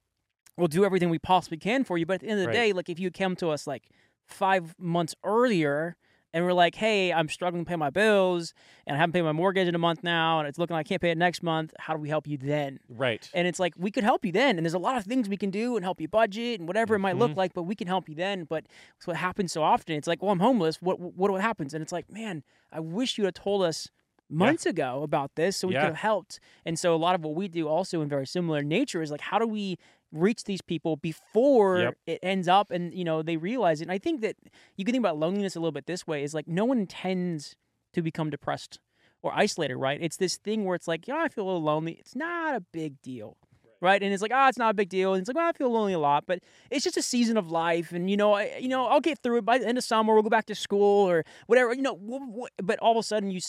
we'll 0.57 0.67
do 0.67 0.83
everything 0.83 1.09
we 1.09 1.19
possibly 1.19 1.57
can 1.57 1.83
for 1.83 1.97
you. 1.97 2.07
But 2.07 2.15
at 2.15 2.21
the 2.21 2.27
end 2.27 2.39
of 2.39 2.43
the 2.43 2.47
right. 2.47 2.53
day, 2.53 2.73
like 2.73 2.89
if 2.89 2.99
you 2.99 3.11
come 3.11 3.35
to 3.37 3.49
us 3.49 3.67
like 3.67 3.83
five 4.27 4.75
months 4.79 5.15
earlier 5.23 5.95
and 6.33 6.43
we're 6.43 6.51
like, 6.51 6.75
hey, 6.75 7.13
I'm 7.13 7.29
struggling 7.29 7.63
to 7.63 7.69
pay 7.69 7.77
my 7.77 7.89
bills 7.89 8.53
and 8.85 8.97
I 8.97 8.99
haven't 8.99 9.13
paid 9.13 9.21
my 9.21 9.31
mortgage 9.31 9.69
in 9.69 9.75
a 9.75 9.79
month 9.79 10.03
now 10.03 10.39
and 10.39 10.47
it's 10.49 10.59
looking 10.59 10.73
like 10.73 10.85
I 10.85 10.89
can't 10.89 11.01
pay 11.01 11.11
it 11.11 11.17
next 11.17 11.41
month. 11.41 11.73
How 11.79 11.93
do 11.93 11.99
we 12.01 12.09
help 12.09 12.27
you 12.27 12.37
then? 12.37 12.79
Right. 12.89 13.29
And 13.33 13.47
it's 13.47 13.57
like, 13.57 13.73
we 13.77 13.89
could 13.89 14.03
help 14.03 14.25
you 14.25 14.33
then. 14.33 14.57
And 14.57 14.65
there's 14.65 14.73
a 14.73 14.79
lot 14.79 14.97
of 14.97 15.05
things 15.05 15.29
we 15.29 15.37
can 15.37 15.49
do 15.49 15.77
and 15.77 15.85
help 15.85 16.01
you 16.01 16.09
budget 16.09 16.59
and 16.59 16.67
whatever 16.67 16.95
mm-hmm. 16.95 17.05
it 17.05 17.07
might 17.07 17.17
look 17.17 17.37
like, 17.37 17.53
but 17.53 17.63
we 17.63 17.73
can 17.73 17.87
help 17.87 18.09
you 18.09 18.15
then. 18.15 18.43
But 18.43 18.65
it's 18.97 19.07
what 19.07 19.15
happens 19.15 19.53
so 19.53 19.63
often. 19.63 19.95
It's 19.95 20.07
like, 20.07 20.21
well, 20.21 20.31
I'm 20.31 20.39
homeless. 20.39 20.81
What, 20.81 20.99
what, 20.99 21.31
what 21.31 21.41
happens? 21.41 21.73
And 21.73 21.81
it's 21.81 21.93
like, 21.93 22.11
man, 22.11 22.43
I 22.69 22.81
wish 22.81 23.17
you 23.17 23.23
had 23.23 23.35
told 23.35 23.63
us 23.63 23.89
months 24.29 24.65
yeah. 24.65 24.71
ago 24.71 25.03
about 25.03 25.35
this 25.35 25.55
so 25.55 25.69
we 25.69 25.75
yeah. 25.75 25.81
could 25.81 25.87
have 25.91 25.95
helped. 25.95 26.41
And 26.65 26.77
so 26.77 26.93
a 26.93 26.97
lot 26.97 27.15
of 27.15 27.23
what 27.23 27.35
we 27.35 27.47
do 27.47 27.69
also 27.69 28.01
in 28.01 28.09
very 28.09 28.27
similar 28.27 28.61
nature 28.61 29.01
is 29.01 29.09
like, 29.09 29.21
how 29.21 29.39
do 29.39 29.47
we 29.47 29.77
reach 30.15 30.45
these 30.45 30.61
people 30.61 30.95
before 30.95 31.79
yep. 31.79 31.97
it 32.07 32.19
ends 32.23 32.47
up 32.47 32.71
and 32.71 32.93
you 32.93 33.03
know 33.03 33.21
they 33.21 33.37
realize 33.37 33.81
it 33.81 33.83
and 33.83 33.91
i 33.91 33.97
think 33.97 34.21
that 34.21 34.35
you 34.77 34.85
can 34.85 34.93
think 34.93 35.01
about 35.01 35.17
loneliness 35.17 35.55
a 35.55 35.59
little 35.59 35.71
bit 35.71 35.85
this 35.85 36.07
way 36.07 36.23
is 36.23 36.33
like 36.33 36.47
no 36.47 36.65
one 36.65 36.79
intends 36.79 37.55
to 37.93 38.01
become 38.01 38.29
depressed 38.29 38.79
or 39.21 39.33
isolated 39.33 39.75
right? 39.75 39.99
It's 40.01 40.17
this 40.17 40.37
thing 40.37 40.65
where 40.65 40.75
it's 40.75 40.87
like 40.87 41.07
yeah 41.07 41.17
i 41.17 41.27
feel 41.27 41.45
a 41.45 41.47
little 41.47 41.63
lonely. 41.63 41.93
It's 41.93 42.15
not 42.15 42.55
a 42.55 42.61
big 42.61 43.01
deal 43.01 43.37
right. 43.81 44.01
and 44.01 44.13
it's 44.13 44.21
like 44.21 44.31
oh 44.33 44.47
it's 44.47 44.57
not 44.57 44.69
a 44.69 44.73
big 44.73 44.89
deal. 44.89 45.13
And 45.13 45.21
it's 45.21 45.27
like 45.27 45.35
well 45.35 45.49
i 45.49 45.51
feel 45.51 45.71
lonely 45.71 45.93
a 45.93 45.99
lot 45.99 46.25
but 46.27 46.39
it's 46.69 46.83
just 46.83 46.97
a 46.97 47.01
season 47.01 47.35
of 47.37 47.49
life 47.51 47.91
and 47.91 48.09
you 48.09 48.17
know 48.17 48.33
I, 48.33 48.57
you 48.59 48.67
know 48.67 48.87
i'll 48.87 49.01
get 49.01 49.19
through 49.19 49.37
it. 49.39 49.45
By 49.45 49.57
the 49.57 49.67
end 49.67 49.77
of 49.77 49.83
summer 49.83 50.13
we'll 50.13 50.23
go 50.23 50.29
back 50.29 50.45
to 50.45 50.55
school 50.55 51.09
or 51.09 51.25
whatever 51.47 51.73
you 51.73 51.81
know 51.81 52.47
but 52.63 52.79
all 52.79 52.91
of 52.91 52.97
a 52.97 53.03
sudden 53.03 53.31
you 53.31 53.39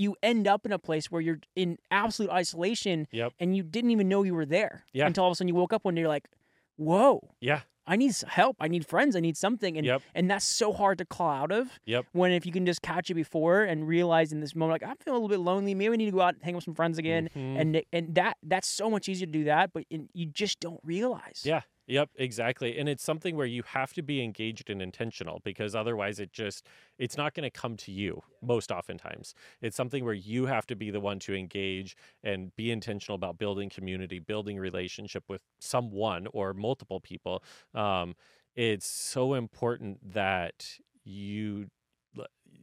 you 0.00 0.16
end 0.22 0.48
up 0.48 0.64
in 0.64 0.72
a 0.72 0.78
place 0.78 1.10
where 1.10 1.20
you're 1.20 1.40
in 1.54 1.78
absolute 1.90 2.30
isolation 2.30 3.06
yep. 3.12 3.32
and 3.38 3.54
you 3.54 3.62
didn't 3.62 3.90
even 3.90 4.08
know 4.08 4.22
you 4.22 4.34
were 4.34 4.46
there 4.46 4.84
yeah. 4.92 5.06
until 5.06 5.24
all 5.24 5.30
of 5.30 5.32
a 5.32 5.36
sudden 5.36 5.48
you 5.48 5.54
woke 5.54 5.72
up 5.72 5.84
one 5.84 5.94
day 5.94 6.00
you're 6.00 6.08
like 6.08 6.28
whoa 6.76 7.34
yeah 7.40 7.60
I 7.86 7.96
need 7.96 8.14
help. 8.28 8.56
I 8.60 8.68
need 8.68 8.86
friends. 8.86 9.16
I 9.16 9.20
need 9.20 9.36
something. 9.36 9.76
And 9.76 9.84
yep. 9.84 10.02
and 10.14 10.30
that's 10.30 10.44
so 10.44 10.72
hard 10.72 10.98
to 10.98 11.04
claw 11.04 11.42
out 11.42 11.50
of. 11.50 11.80
Yep. 11.86 12.06
When 12.12 12.30
if 12.30 12.46
you 12.46 12.52
can 12.52 12.64
just 12.64 12.82
catch 12.82 13.10
it 13.10 13.14
before 13.14 13.64
and 13.64 13.88
realize 13.88 14.30
in 14.30 14.38
this 14.38 14.54
moment, 14.54 14.80
like 14.80 14.88
I'm 14.88 14.96
feeling 14.98 15.18
a 15.18 15.20
little 15.20 15.36
bit 15.36 15.42
lonely. 15.42 15.74
Maybe 15.74 15.92
I 15.92 15.96
need 15.96 16.04
to 16.04 16.12
go 16.12 16.20
out 16.20 16.34
and 16.34 16.42
hang 16.44 16.54
with 16.54 16.62
some 16.62 16.74
friends 16.74 16.98
again. 16.98 17.30
Mm-hmm. 17.34 17.60
And 17.60 17.82
and 17.92 18.14
that 18.14 18.36
that's 18.44 18.68
so 18.68 18.90
much 18.90 19.08
easier 19.08 19.26
to 19.26 19.32
do 19.32 19.44
that, 19.44 19.72
but 19.72 19.84
you 19.90 20.26
just 20.26 20.60
don't 20.60 20.78
realize. 20.84 21.42
Yeah. 21.44 21.62
Yep, 21.90 22.10
exactly. 22.14 22.78
And 22.78 22.88
it's 22.88 23.02
something 23.02 23.34
where 23.36 23.46
you 23.46 23.64
have 23.66 23.92
to 23.94 24.02
be 24.02 24.22
engaged 24.22 24.70
and 24.70 24.80
intentional 24.80 25.40
because 25.44 25.74
otherwise 25.74 26.20
it 26.20 26.32
just 26.32 26.64
it's 26.98 27.16
not 27.16 27.34
going 27.34 27.42
to 27.42 27.50
come 27.50 27.76
to 27.78 27.90
you 27.90 28.22
most 28.42 28.70
oftentimes. 28.70 29.34
It's 29.60 29.76
something 29.76 30.04
where 30.04 30.14
you 30.14 30.46
have 30.46 30.66
to 30.68 30.76
be 30.76 30.92
the 30.92 31.00
one 31.00 31.18
to 31.20 31.34
engage 31.34 31.96
and 32.22 32.54
be 32.54 32.70
intentional 32.70 33.16
about 33.16 33.38
building 33.38 33.68
community, 33.70 34.20
building 34.20 34.56
relationship 34.56 35.24
with 35.28 35.42
someone 35.58 36.28
or 36.32 36.54
multiple 36.54 37.00
people. 37.00 37.42
Um, 37.74 38.14
it's 38.54 38.86
so 38.86 39.34
important 39.34 40.12
that 40.14 40.78
you 41.04 41.66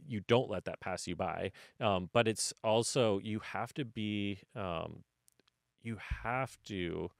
you 0.07 0.21
don't 0.27 0.49
let 0.49 0.65
that 0.65 0.79
pass 0.79 1.07
you 1.07 1.15
by. 1.15 1.51
Um, 1.81 2.09
but 2.13 2.27
it's 2.27 2.53
also 2.63 3.19
you 3.19 3.39
have 3.39 3.73
to 3.73 3.85
be 3.85 4.39
um, 4.55 5.03
you 5.83 5.97
have 6.23 6.57
to 6.65 7.11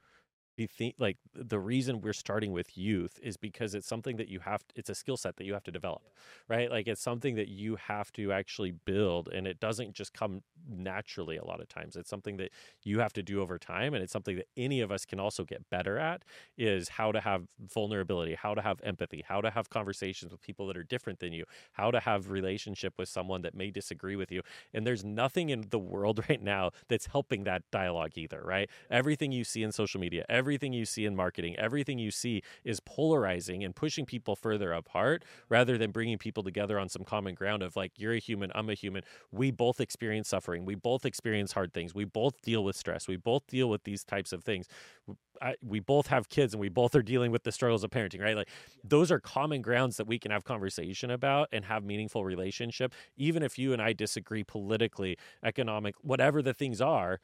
be 0.58 0.96
like 0.98 1.18
the 1.34 1.60
reason 1.60 2.02
we're 2.02 2.14
starting 2.14 2.52
with 2.52 2.78
youth 2.78 3.20
is 3.22 3.38
because 3.38 3.76
it's 3.76 3.88
something 3.88 4.18
that 4.18 4.28
you 4.28 4.40
have 4.40 4.64
it's 4.76 4.90
a 4.90 4.96
skill 4.96 5.18
set 5.18 5.38
that 5.38 5.46
you 5.46 5.54
have 5.54 5.64
to 5.64 5.72
develop 5.72 6.02
right? 6.50 6.70
Like 6.72 6.88
it's 6.88 7.02
something 7.02 7.36
that 7.36 7.48
you 7.48 7.76
have 7.76 8.12
to 8.14 8.32
actually 8.32 8.72
build 8.72 9.30
and 9.30 9.48
it 9.48 9.60
doesn't 9.60 9.94
just 9.94 10.14
come 10.14 10.42
naturally 10.70 11.38
a 11.38 11.46
lot 11.46 11.62
of 11.62 11.68
times. 11.68 11.96
It's 11.96 12.10
something 12.10 12.38
that 12.38 12.52
you 12.84 13.00
have 13.00 13.14
to 13.14 13.24
do 13.24 13.42
over 13.42 13.58
time 13.58 13.94
and 13.94 14.04
it's 14.04 14.14
something 14.14 14.36
that 14.38 14.48
any 14.56 14.82
of 14.82 14.92
us 14.92 15.06
can 15.06 15.20
also 15.20 15.44
get 15.44 15.70
better 15.70 15.98
at 15.98 16.24
is 16.58 16.90
how 16.90 17.12
to 17.12 17.20
have 17.20 17.44
vulnerability 17.74 18.36
how 18.36 18.54
to 18.54 18.62
have 18.62 18.80
empathy 18.84 19.24
how 19.28 19.42
to 19.42 19.50
have 19.50 19.70
conversations 19.70 20.32
with 20.32 20.42
people 20.42 20.68
that 20.68 20.78
are 20.78 20.84
different 20.84 21.20
than 21.20 21.34
you 21.34 21.44
how 21.74 21.92
to 21.92 22.00
have 22.00 22.30
relationship 22.30 22.94
with 22.98 23.10
someone 23.10 23.42
that 23.42 23.54
may 23.56 23.70
disagree 23.72 24.16
with 24.16 24.32
you 24.32 24.42
and 24.74 24.86
there's 24.86 25.04
nothing 25.04 25.50
in 25.50 25.66
the 25.70 25.80
world 25.80 26.24
right 26.30 26.42
now 26.42 26.72
that's 26.88 27.08
helping 27.08 27.44
that 27.44 27.62
dialogue 27.72 28.12
either 28.16 28.42
right? 28.44 28.70
Everything 28.90 29.32
you 29.32 29.44
see 29.44 29.64
in 29.64 29.72
social 29.72 30.00
media 30.00 30.26
every 30.30 30.47
everything 30.48 30.72
you 30.72 30.86
see 30.86 31.04
in 31.06 31.14
marketing, 31.14 31.58
everything 31.58 32.00
you 32.00 32.10
see 32.10 32.42
is 32.64 32.80
polarizing 32.80 33.66
and 33.66 33.76
pushing 33.76 34.06
people 34.06 34.34
further 34.34 34.72
apart 34.72 35.26
rather 35.50 35.78
than 35.78 35.92
bringing 35.92 36.18
people 36.18 36.42
together 36.42 36.80
on 36.80 36.88
some 36.88 37.04
common 37.04 37.36
ground 37.36 37.62
of 37.62 37.76
like, 37.76 37.92
you're 37.98 38.14
a 38.14 38.20
human, 38.20 38.50
I'm 38.56 38.70
a 38.70 38.74
human. 38.74 39.04
We 39.30 39.52
both 39.52 39.82
experience 39.82 40.30
suffering. 40.30 40.64
We 40.64 40.76
both 40.76 41.06
experience 41.06 41.52
hard 41.52 41.74
things. 41.74 41.94
We 41.94 42.06
both 42.06 42.42
deal 42.44 42.64
with 42.64 42.78
stress. 42.78 43.10
We 43.10 43.18
both 43.18 43.46
deal 43.48 43.70
with 43.70 43.84
these 43.84 44.06
types 44.06 44.32
of 44.32 44.46
things. 44.46 44.70
I, 45.42 45.56
we 45.62 45.80
both 45.82 46.08
have 46.08 46.30
kids 46.30 46.54
and 46.54 46.62
we 46.62 46.70
both 46.70 46.96
are 46.96 47.04
dealing 47.04 47.32
with 47.32 47.44
the 47.44 47.52
struggles 47.52 47.84
of 47.84 47.92
parenting, 47.92 48.22
right? 48.22 48.36
Like 48.36 48.50
those 48.84 49.12
are 49.12 49.20
common 49.20 49.62
grounds 49.62 49.98
that 49.98 50.08
we 50.08 50.18
can 50.18 50.32
have 50.32 50.46
conversation 50.46 51.12
about 51.12 51.50
and 51.52 51.66
have 51.66 51.84
meaningful 51.84 52.24
relationship, 52.24 52.94
even 53.18 53.44
if 53.44 53.60
you 53.60 53.74
and 53.74 53.82
I 53.82 53.94
disagree 53.94 54.44
politically, 54.44 55.18
economic, 55.44 55.96
whatever 56.02 56.42
the 56.42 56.54
things 56.54 56.82
are 56.82 57.20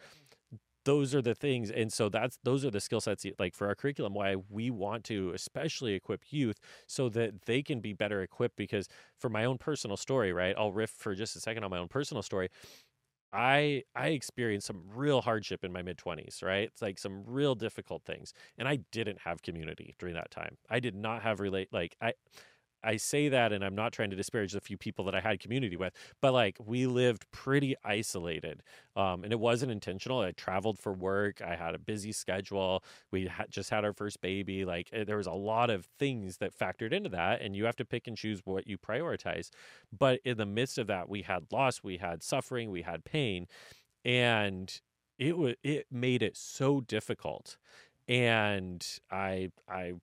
those 0.85 1.15
are 1.15 1.21
the 1.21 1.35
things 1.35 1.71
and 1.71 1.91
so 1.91 2.09
that's 2.09 2.37
those 2.43 2.65
are 2.65 2.71
the 2.71 2.81
skill 2.81 3.01
sets 3.01 3.25
like 3.39 3.55
for 3.55 3.67
our 3.67 3.75
curriculum 3.75 4.13
why 4.13 4.35
we 4.49 4.69
want 4.69 5.03
to 5.03 5.31
especially 5.33 5.93
equip 5.93 6.23
youth 6.31 6.59
so 6.87 7.09
that 7.09 7.43
they 7.45 7.61
can 7.63 7.79
be 7.79 7.93
better 7.93 8.21
equipped 8.21 8.55
because 8.55 8.87
for 9.17 9.29
my 9.29 9.45
own 9.45 9.57
personal 9.57 9.97
story 9.97 10.33
right 10.33 10.55
i'll 10.57 10.73
riff 10.73 10.89
for 10.89 11.15
just 11.15 11.35
a 11.35 11.39
second 11.39 11.63
on 11.63 11.71
my 11.71 11.77
own 11.77 11.87
personal 11.87 12.21
story 12.23 12.49
I 13.31 13.83
I 13.95 14.09
experienced 14.09 14.67
some 14.67 14.83
real 14.93 15.21
hardship 15.21 15.63
in 15.63 15.73
my 15.73 15.81
mid 15.81 15.97
20s, 15.97 16.41
right? 16.43 16.69
It's 16.71 16.81
like 16.81 16.99
some 16.99 17.23
real 17.25 17.55
difficult 17.55 18.03
things. 18.05 18.33
And 18.57 18.67
I 18.67 18.77
didn't 18.91 19.19
have 19.21 19.41
community 19.41 19.95
during 19.99 20.15
that 20.15 20.29
time. 20.31 20.57
I 20.69 20.79
did 20.79 20.95
not 20.95 21.23
have 21.23 21.39
relate 21.39 21.69
like 21.71 21.95
I 22.01 22.13
I 22.83 22.97
say 22.97 23.29
that 23.29 23.53
and 23.53 23.63
I'm 23.63 23.75
not 23.75 23.93
trying 23.93 24.09
to 24.09 24.15
disparage 24.15 24.53
the 24.53 24.61
few 24.61 24.77
people 24.77 25.05
that 25.05 25.15
I 25.15 25.21
had 25.21 25.39
community 25.39 25.77
with, 25.77 25.93
but 26.21 26.33
like 26.33 26.57
we 26.63 26.85
lived 26.85 27.25
pretty 27.31 27.75
isolated. 27.83 28.61
Um, 28.95 29.23
and 29.23 29.31
it 29.31 29.39
wasn't 29.39 29.71
intentional. 29.71 30.19
I 30.19 30.31
traveled 30.31 30.79
for 30.79 30.93
work. 30.93 31.41
I 31.41 31.55
had 31.55 31.75
a 31.75 31.79
busy 31.79 32.11
schedule. 32.11 32.83
We 33.11 33.29
just 33.49 33.69
had 33.69 33.85
our 33.85 33.93
first 33.93 34.21
baby. 34.21 34.65
Like 34.65 34.89
eh, 34.93 35.03
there 35.03 35.17
was 35.17 35.27
a 35.27 35.31
lot 35.31 35.69
of 35.69 35.87
things 35.97 36.37
that 36.37 36.57
factored 36.57 36.93
into 36.93 37.09
that. 37.09 37.41
And 37.41 37.55
you 37.55 37.65
have 37.65 37.75
to 37.77 37.85
pick 37.85 38.07
and 38.07 38.17
choose 38.17 38.41
what 38.45 38.67
you 38.67 38.77
prioritize. 38.77 39.49
But 39.97 40.19
in 40.25 40.37
the 40.37 40.45
midst 40.45 40.77
of 40.77 40.87
that, 40.87 41.09
we 41.09 41.21
had 41.23 41.45
loss, 41.51 41.83
we 41.83 41.97
had 41.97 42.23
suffering, 42.23 42.69
we 42.71 42.81
had 42.81 43.03
pain. 43.05 43.47
And 44.05 44.79
it 45.17 45.37
was, 45.37 45.55
it 45.63 45.87
made 45.91 46.23
it 46.23 46.37
so 46.37 46.81
difficult. 46.81 47.57
And 48.07 48.85
I, 49.11 49.51
I, 49.69 49.93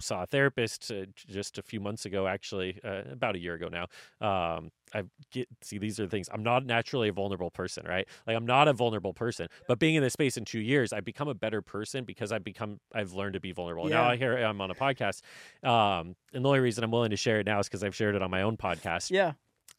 saw 0.00 0.22
a 0.22 0.26
therapist 0.26 0.90
uh, 0.90 1.06
just 1.14 1.58
a 1.58 1.62
few 1.62 1.80
months 1.80 2.04
ago, 2.06 2.26
actually, 2.26 2.78
uh, 2.84 3.02
about 3.10 3.34
a 3.34 3.38
year 3.38 3.54
ago 3.54 3.68
now. 3.68 3.84
Um, 4.26 4.70
I 4.94 5.02
get 5.32 5.48
see 5.62 5.78
these 5.78 5.98
are 5.98 6.04
the 6.04 6.08
things. 6.08 6.28
I'm 6.32 6.42
not 6.42 6.64
naturally 6.66 7.08
a 7.08 7.12
vulnerable 7.12 7.50
person, 7.50 7.84
right? 7.86 8.06
Like 8.26 8.36
I'm 8.36 8.46
not 8.46 8.68
a 8.68 8.72
vulnerable 8.72 9.12
person, 9.12 9.48
but 9.66 9.78
being 9.78 9.94
in 9.96 10.02
this 10.02 10.12
space 10.12 10.36
in 10.36 10.44
two 10.44 10.60
years, 10.60 10.92
I've 10.92 11.04
become 11.04 11.28
a 11.28 11.34
better 11.34 11.62
person 11.62 12.04
because 12.04 12.30
I've 12.32 12.44
become 12.44 12.78
I've 12.94 13.12
learned 13.12 13.34
to 13.34 13.40
be 13.40 13.52
vulnerable. 13.52 13.86
Now 13.86 14.04
I 14.04 14.16
hear 14.16 14.36
I'm 14.36 14.60
on 14.60 14.70
a 14.70 14.74
podcast, 14.74 15.20
um, 15.62 16.14
and 16.32 16.44
the 16.44 16.48
only 16.48 16.60
reason 16.60 16.84
I'm 16.84 16.90
willing 16.90 17.10
to 17.10 17.16
share 17.16 17.40
it 17.40 17.46
now 17.46 17.58
is 17.58 17.66
because 17.68 17.82
I've 17.84 17.94
shared 17.94 18.14
it 18.14 18.22
on 18.22 18.30
my 18.30 18.42
own 18.42 18.56
podcast 18.56 19.10
Yeah. 19.10 19.32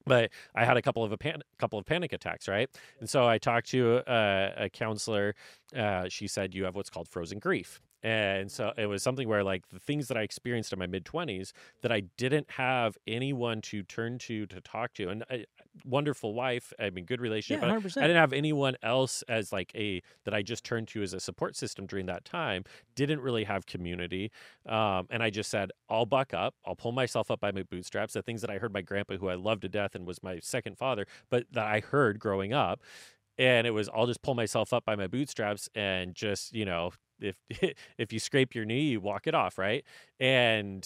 but 0.06 0.32
I 0.54 0.66
had 0.66 0.78
a 0.78 0.82
couple 0.82 1.04
of 1.04 1.12
a 1.12 1.18
pan- 1.18 1.42
couple 1.60 1.80
of 1.80 1.86
panic 1.86 2.14
attacks, 2.14 2.48
right? 2.48 2.70
And 3.00 3.10
so 3.10 3.28
I 3.28 3.38
talked 3.38 3.70
to 3.70 4.02
a, 4.08 4.54
a 4.66 4.70
counselor. 4.70 5.36
Uh, 5.76 6.10
she 6.10 6.28
said 6.28 6.54
you 6.54 6.66
have 6.66 6.76
what's 6.76 6.90
called 6.90 7.08
frozen 7.08 7.40
grief, 7.40 7.82
and 8.06 8.52
so 8.52 8.74
it 8.78 8.86
was 8.88 9.04
something 9.04 9.28
where 9.28 9.44
like 9.44 9.70
the 9.70 9.80
things 9.80 10.08
that 10.10 10.18
I 10.18 10.22
experienced 10.22 10.72
in 10.74 10.80
my 10.80 10.88
mid 10.88 11.06
twenties 11.06 11.54
that 11.82 11.92
I 11.92 12.02
didn't 12.18 12.52
have 12.52 12.98
anyone 13.08 13.62
to 13.64 13.84
turn 13.84 14.18
to 14.20 14.46
to 14.48 14.62
talk 14.62 14.94
to, 14.96 15.10
and 15.10 15.24
a 15.32 15.46
wonderful 15.84 16.34
wife, 16.34 16.72
I 16.80 16.90
mean, 16.90 17.06
good 17.06 17.22
Yeah. 17.48 17.58
relationship. 17.60 17.60
Hundred 17.60 17.84
I 18.00 18.08
didn't 18.08 18.20
have 18.20 18.34
anyone 18.34 18.76
else 18.84 19.24
as 19.24 19.52
like 19.52 19.74
a 19.76 20.02
that 20.24 20.34
I 20.34 20.42
just 20.42 20.64
turned 20.64 20.88
to 20.90 21.02
as 21.04 21.14
a 21.14 21.20
support 21.20 21.56
system 21.56 21.86
during 21.88 22.06
that 22.08 22.26
time. 22.26 22.64
Didn't 22.96 23.22
really 23.22 23.44
have 23.46 23.66
community, 23.66 24.32
um, 24.66 25.08
and 25.10 25.22
I 25.24 25.30
just 25.30 25.50
said, 25.52 25.72
"I'll 25.90 26.06
buck 26.06 26.34
up. 26.34 26.56
I'll 26.66 26.76
pull 26.76 26.92
myself 26.92 27.32
up 27.32 27.40
by 27.40 27.52
my 27.52 27.64
bootstraps." 27.64 28.14
The 28.14 28.22
things 28.24 28.42
that 28.42 28.50
I 28.50 28.58
heard 28.58 28.74
my 28.74 28.82
grandpa, 28.82 29.18
who 29.18 29.30
I 29.30 29.36
loved 29.36 29.62
to 29.64 29.70
death 29.70 29.96
and 29.96 30.06
was 30.06 30.22
my 30.24 30.40
second 30.40 30.78
father, 30.78 31.06
but 31.30 31.46
that 31.52 31.66
I 31.68 31.80
heard 31.82 32.20
growing 32.20 32.54
up, 32.54 32.82
and 33.38 33.68
it 33.68 33.72
was, 33.72 33.90
"I'll 33.94 34.08
just 34.08 34.22
pull 34.22 34.36
myself 34.36 34.74
up 34.74 34.86
by 34.86 34.96
my 34.96 35.08
bootstraps 35.08 35.70
and 35.76 36.16
just 36.16 36.54
you 36.54 36.66
know." 36.66 36.92
If 37.20 37.38
if 37.98 38.12
you 38.12 38.20
scrape 38.20 38.54
your 38.56 38.66
knee, 38.66 38.90
you 38.90 39.00
walk 39.00 39.26
it 39.28 39.34
off, 39.36 39.58
right? 39.58 39.86
And 40.20 40.86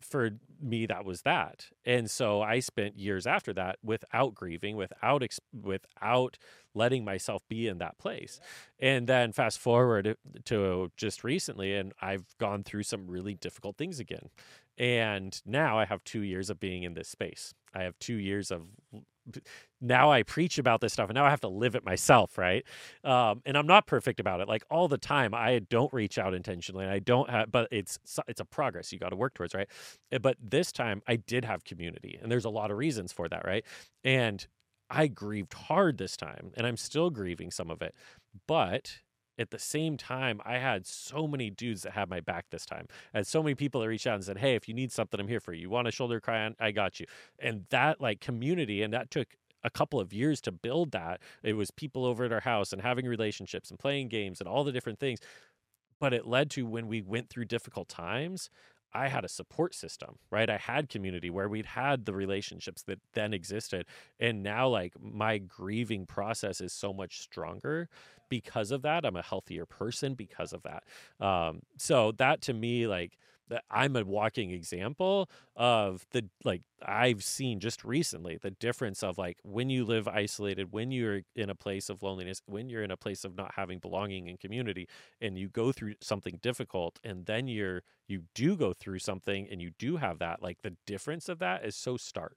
for 0.00 0.30
me 0.62 0.86
that 0.86 1.04
was 1.04 1.22
that 1.22 1.66
and 1.84 2.10
so 2.10 2.40
i 2.40 2.58
spent 2.58 2.96
years 2.96 3.26
after 3.26 3.52
that 3.52 3.76
without 3.82 4.34
grieving 4.34 4.76
without 4.76 5.22
ex- 5.22 5.40
without 5.52 6.38
letting 6.74 7.04
myself 7.04 7.42
be 7.48 7.68
in 7.68 7.78
that 7.78 7.98
place 7.98 8.40
and 8.78 9.06
then 9.06 9.32
fast 9.32 9.58
forward 9.58 10.16
to 10.44 10.90
just 10.96 11.22
recently 11.22 11.74
and 11.74 11.92
i've 12.00 12.24
gone 12.38 12.62
through 12.62 12.82
some 12.82 13.06
really 13.06 13.34
difficult 13.34 13.76
things 13.76 14.00
again 14.00 14.30
and 14.78 15.42
now 15.44 15.78
i 15.78 15.84
have 15.84 16.02
2 16.04 16.20
years 16.22 16.48
of 16.48 16.58
being 16.58 16.82
in 16.82 16.94
this 16.94 17.08
space 17.08 17.52
i 17.74 17.82
have 17.82 17.98
2 17.98 18.14
years 18.14 18.50
of 18.50 18.62
now 19.80 20.10
I 20.10 20.22
preach 20.22 20.58
about 20.58 20.80
this 20.80 20.92
stuff 20.92 21.08
and 21.08 21.14
now 21.14 21.24
I 21.24 21.30
have 21.30 21.40
to 21.40 21.48
live 21.48 21.74
it 21.74 21.84
myself, 21.84 22.36
right? 22.36 22.64
Um, 23.04 23.42
and 23.46 23.56
I'm 23.56 23.66
not 23.66 23.86
perfect 23.86 24.20
about 24.20 24.40
it. 24.40 24.48
Like 24.48 24.64
all 24.70 24.88
the 24.88 24.98
time, 24.98 25.34
I 25.34 25.60
don't 25.70 25.92
reach 25.92 26.18
out 26.18 26.34
intentionally. 26.34 26.84
And 26.84 26.92
I 26.92 26.98
don't 26.98 27.30
have, 27.30 27.50
but 27.50 27.68
it's 27.70 27.98
it's 28.28 28.40
a 28.40 28.44
progress 28.44 28.92
you 28.92 28.98
got 28.98 29.10
to 29.10 29.16
work 29.16 29.34
towards, 29.34 29.54
right? 29.54 29.68
Uh, 30.12 30.18
But 30.18 30.36
this 30.42 30.72
time, 30.72 31.02
I 31.06 31.16
did 31.16 31.44
have 31.44 31.64
community, 31.64 32.18
and 32.20 32.30
there's 32.30 32.44
a 32.44 32.50
lot 32.50 32.70
of 32.70 32.76
reasons 32.78 33.12
for 33.12 33.28
that, 33.28 33.44
right? 33.44 33.64
And 34.04 34.46
I 34.90 35.06
grieved 35.06 35.54
hard 35.54 35.98
this 35.98 36.16
time, 36.16 36.52
and 36.56 36.66
I'm 36.66 36.76
still 36.76 37.10
grieving 37.10 37.50
some 37.50 37.70
of 37.70 37.80
it, 37.82 37.94
but 38.46 38.98
at 39.40 39.50
the 39.50 39.58
same 39.58 39.96
time, 39.96 40.40
I 40.44 40.58
had 40.58 40.86
so 40.86 41.26
many 41.26 41.48
dudes 41.48 41.82
that 41.82 41.92
had 41.92 42.10
my 42.10 42.20
back 42.20 42.46
this 42.50 42.66
time. 42.66 42.86
And 43.14 43.26
so 43.26 43.42
many 43.42 43.54
people 43.54 43.80
that 43.80 43.88
reached 43.88 44.06
out 44.06 44.16
and 44.16 44.24
said, 44.24 44.38
Hey, 44.38 44.54
if 44.54 44.68
you 44.68 44.74
need 44.74 44.92
something, 44.92 45.18
I'm 45.18 45.28
here 45.28 45.40
for 45.40 45.54
you. 45.54 45.62
You 45.62 45.70
want 45.70 45.88
a 45.88 45.90
shoulder 45.90 46.20
cry 46.20 46.44
on? 46.44 46.56
I 46.60 46.72
got 46.72 47.00
you. 47.00 47.06
And 47.38 47.64
that 47.70 48.00
like 48.00 48.20
community, 48.20 48.82
and 48.82 48.92
that 48.92 49.10
took 49.10 49.28
a 49.64 49.70
couple 49.70 49.98
of 49.98 50.12
years 50.12 50.40
to 50.42 50.52
build 50.52 50.92
that. 50.92 51.20
It 51.42 51.54
was 51.54 51.70
people 51.70 52.04
over 52.04 52.24
at 52.24 52.32
our 52.32 52.40
house 52.40 52.72
and 52.72 52.82
having 52.82 53.06
relationships 53.06 53.70
and 53.70 53.78
playing 53.78 54.08
games 54.08 54.40
and 54.40 54.48
all 54.48 54.64
the 54.64 54.72
different 54.72 54.98
things. 54.98 55.20
But 55.98 56.14
it 56.14 56.26
led 56.26 56.50
to 56.52 56.66
when 56.66 56.86
we 56.86 57.02
went 57.02 57.28
through 57.28 57.46
difficult 57.46 57.88
times, 57.88 58.50
I 58.92 59.08
had 59.08 59.24
a 59.24 59.28
support 59.28 59.74
system, 59.74 60.16
right? 60.30 60.50
I 60.50 60.56
had 60.58 60.88
community 60.88 61.30
where 61.30 61.48
we'd 61.48 61.66
had 61.66 62.04
the 62.04 62.14
relationships 62.14 62.82
that 62.84 62.98
then 63.14 63.32
existed. 63.32 63.86
And 64.18 64.42
now, 64.42 64.68
like, 64.68 64.94
my 65.00 65.38
grieving 65.38 66.06
process 66.06 66.60
is 66.60 66.72
so 66.72 66.92
much 66.92 67.20
stronger 67.20 67.88
because 68.28 68.70
of 68.70 68.82
that. 68.82 69.04
I'm 69.04 69.16
a 69.16 69.22
healthier 69.22 69.66
person 69.66 70.14
because 70.14 70.52
of 70.52 70.62
that. 70.62 70.84
Um, 71.24 71.60
so, 71.78 72.12
that 72.12 72.42
to 72.42 72.54
me, 72.54 72.86
like, 72.86 73.16
I'm 73.70 73.96
a 73.96 74.04
walking 74.04 74.50
example 74.50 75.28
of 75.56 76.06
the 76.12 76.26
like 76.44 76.62
I've 76.84 77.22
seen 77.22 77.60
just 77.60 77.84
recently 77.84 78.38
the 78.40 78.50
difference 78.50 79.02
of 79.02 79.18
like 79.18 79.38
when 79.42 79.70
you 79.70 79.84
live 79.84 80.06
isolated, 80.08 80.72
when 80.72 80.90
you're 80.90 81.22
in 81.34 81.50
a 81.50 81.54
place 81.54 81.90
of 81.90 82.02
loneliness, 82.02 82.42
when 82.46 82.68
you're 82.68 82.82
in 82.82 82.90
a 82.90 82.96
place 82.96 83.24
of 83.24 83.36
not 83.36 83.52
having 83.56 83.78
belonging 83.78 84.28
and 84.28 84.38
community, 84.38 84.88
and 85.20 85.38
you 85.38 85.48
go 85.48 85.72
through 85.72 85.94
something 86.00 86.38
difficult, 86.42 86.98
and 87.04 87.26
then 87.26 87.48
you're 87.48 87.82
you 88.08 88.22
do 88.34 88.56
go 88.56 88.72
through 88.72 88.98
something 88.98 89.46
and 89.50 89.62
you 89.62 89.70
do 89.78 89.96
have 89.96 90.18
that 90.18 90.42
like 90.42 90.62
the 90.62 90.76
difference 90.86 91.28
of 91.28 91.38
that 91.38 91.64
is 91.64 91.76
so 91.76 91.96
stark. 91.96 92.36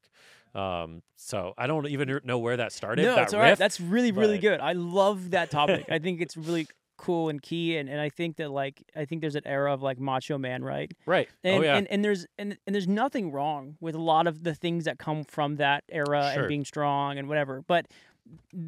Um, 0.54 1.02
so 1.16 1.54
I 1.58 1.66
don't 1.66 1.88
even 1.88 2.20
know 2.24 2.38
where 2.38 2.58
that 2.58 2.72
started. 2.72 3.04
No, 3.06 3.16
that 3.16 3.24
it's 3.24 3.34
all 3.34 3.40
right. 3.40 3.50
riff, 3.50 3.60
That's 3.60 3.80
really, 3.82 4.12
really 4.12 4.38
but- 4.38 4.42
good. 4.42 4.60
I 4.60 4.74
love 4.74 5.32
that 5.32 5.50
topic. 5.50 5.86
I 5.90 5.98
think 6.00 6.22
it's 6.22 6.38
really 6.38 6.68
cool 7.04 7.30
and 7.30 7.42
key, 7.42 7.78
and, 7.78 7.90
and 7.90 8.00
I 8.00 8.10
think 8.10 8.38
that 8.38 8.50
like 8.52 8.84
I 8.96 9.06
think 9.06 9.22
there's 9.22 9.36
an 9.36 9.46
era 9.46 9.74
of 9.74 9.82
like 9.82 10.00
macho 10.00 10.38
man, 10.38 10.64
right? 10.64 10.92
right. 11.06 11.28
Oh, 11.44 11.50
and, 11.50 11.60
oh 11.60 11.66
yeah. 11.68 11.76
and 11.78 11.88
and 11.92 12.04
there's 12.06 12.26
and, 12.40 12.58
and 12.66 12.74
there's 12.74 12.88
nothing 12.88 13.32
wrong 13.32 13.76
with 13.82 13.96
a 13.96 14.02
lot 14.02 14.26
of 14.28 14.44
the 14.44 14.56
things 14.56 14.86
that 14.86 14.98
come 15.00 15.24
from 15.26 15.58
that 15.58 15.84
era 15.90 16.32
Sure. 16.34 16.44
and 16.44 16.50
being 16.50 16.66
strong 16.66 17.18
and 17.18 17.28
whatever. 17.28 17.64
But 17.68 17.88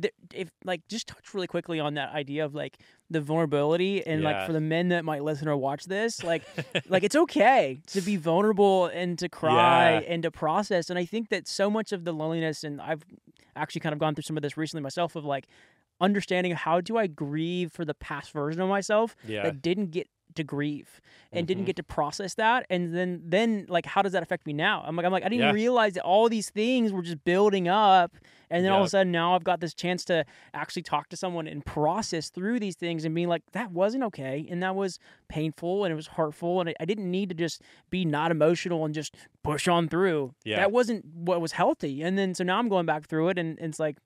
th- 0.02 0.14
if 0.34 0.50
like 0.66 0.82
just 0.88 1.08
touch 1.08 1.34
really 1.34 1.48
quickly 1.48 1.80
on 1.80 1.94
that 1.96 2.10
idea 2.14 2.44
of 2.46 2.54
like 2.54 2.78
the 3.10 3.22
vulnerability 3.22 4.06
and 4.06 4.22
like 4.24 4.46
for 4.46 4.52
the 4.54 4.60
men 4.60 4.90
that 4.90 5.06
might 5.06 5.24
listen 5.24 5.48
or 5.48 5.56
watch 5.56 5.86
this, 5.86 6.24
like 6.24 6.44
like 6.90 7.04
it's 7.04 7.16
okay 7.16 7.80
to 7.88 8.02
be 8.02 8.16
vulnerable 8.18 8.88
and 8.88 9.18
to 9.20 9.30
cry 9.30 9.94
Yeah. 9.94 10.12
and 10.14 10.24
to 10.24 10.32
process. 10.32 10.90
And 10.90 11.00
I 11.00 11.06
think 11.06 11.30
that 11.30 11.48
so 11.48 11.70
much 11.70 11.92
of 11.92 12.04
the 12.04 12.12
loneliness, 12.12 12.64
and 12.64 12.82
I've 12.82 13.04
actually 13.56 13.82
kind 13.82 13.94
of 13.94 14.00
gone 14.00 14.14
through 14.16 14.24
some 14.24 14.36
of 14.38 14.44
this 14.44 14.58
recently 14.58 14.82
myself, 14.84 15.16
of 15.16 15.24
like 15.24 15.48
understanding 16.02 16.54
how 16.54 16.82
do 16.82 16.98
I 16.98 17.08
grieve 17.08 17.72
for 17.72 17.86
the 17.86 17.94
past 17.94 18.32
version 18.32 18.62
of 18.62 18.70
myself 18.70 19.16
yeah. 19.28 19.44
that 19.44 19.62
didn't 19.62 19.92
get 19.92 20.08
to 20.34 20.44
grieve 20.44 21.00
and 21.32 21.48
didn't 21.48 21.64
Mhm. 21.64 21.68
get 21.68 21.76
to 21.78 21.84
process 21.84 22.34
that 22.34 22.66
and 22.70 22.94
then 22.94 23.22
then 23.24 23.66
like 23.70 23.86
how 23.86 24.02
does 24.02 24.12
that 24.12 24.22
affect 24.22 24.46
me 24.46 24.52
now 24.52 24.84
i'm 24.86 24.94
like 24.98 25.06
i'm 25.06 25.12
like 25.14 25.24
i 25.24 25.30
didn't 25.30 25.46
Yeah. 25.46 25.52
realize 25.54 25.94
that 25.94 26.04
all 26.04 26.28
these 26.28 26.50
things 26.50 26.92
were 26.92 27.04
just 27.04 27.24
building 27.24 27.70
up 27.70 28.18
and 28.50 28.66
then 28.66 28.74
all 28.74 28.82
of 28.82 28.88
a 28.88 28.90
sudden 28.90 29.14
now 29.14 29.34
i've 29.34 29.46
got 29.46 29.62
this 29.62 29.74
chance 29.74 30.04
to 30.06 30.26
actually 30.54 30.82
talk 30.82 31.08
to 31.10 31.16
someone 31.16 31.48
and 31.48 31.66
process 31.66 32.30
through 32.30 32.60
these 32.60 32.76
things 32.76 33.06
and 33.06 33.16
being 33.16 33.30
like 33.30 33.44
that 33.54 33.72
wasn't 33.72 34.04
okay 34.04 34.46
and 34.50 34.62
that 34.62 34.76
was 34.76 35.00
painful 35.30 35.86
and 35.86 35.94
it 35.94 35.96
was 35.96 36.08
hurtful 36.08 36.60
and 36.60 36.70
i, 36.70 36.74
I 36.82 36.86
didn't 36.86 37.10
need 37.10 37.30
to 37.30 37.36
just 37.36 37.62
be 37.90 38.04
not 38.04 38.30
emotional 38.30 38.84
and 38.84 38.94
just 38.94 39.16
push 39.42 39.70
on 39.70 39.88
through 39.88 40.34
Yeah. 40.44 40.58
that 40.58 40.74
wasn't 40.74 41.06
what 41.06 41.40
was 41.40 41.54
healthy 41.54 42.02
and 42.02 42.18
then 42.18 42.34
so 42.34 42.44
now 42.44 42.58
i'm 42.60 42.68
going 42.68 42.86
back 42.86 43.06
through 43.08 43.30
it 43.30 43.38
and, 43.38 43.58
and 43.60 43.70
it's 43.70 43.80
like 43.80 44.00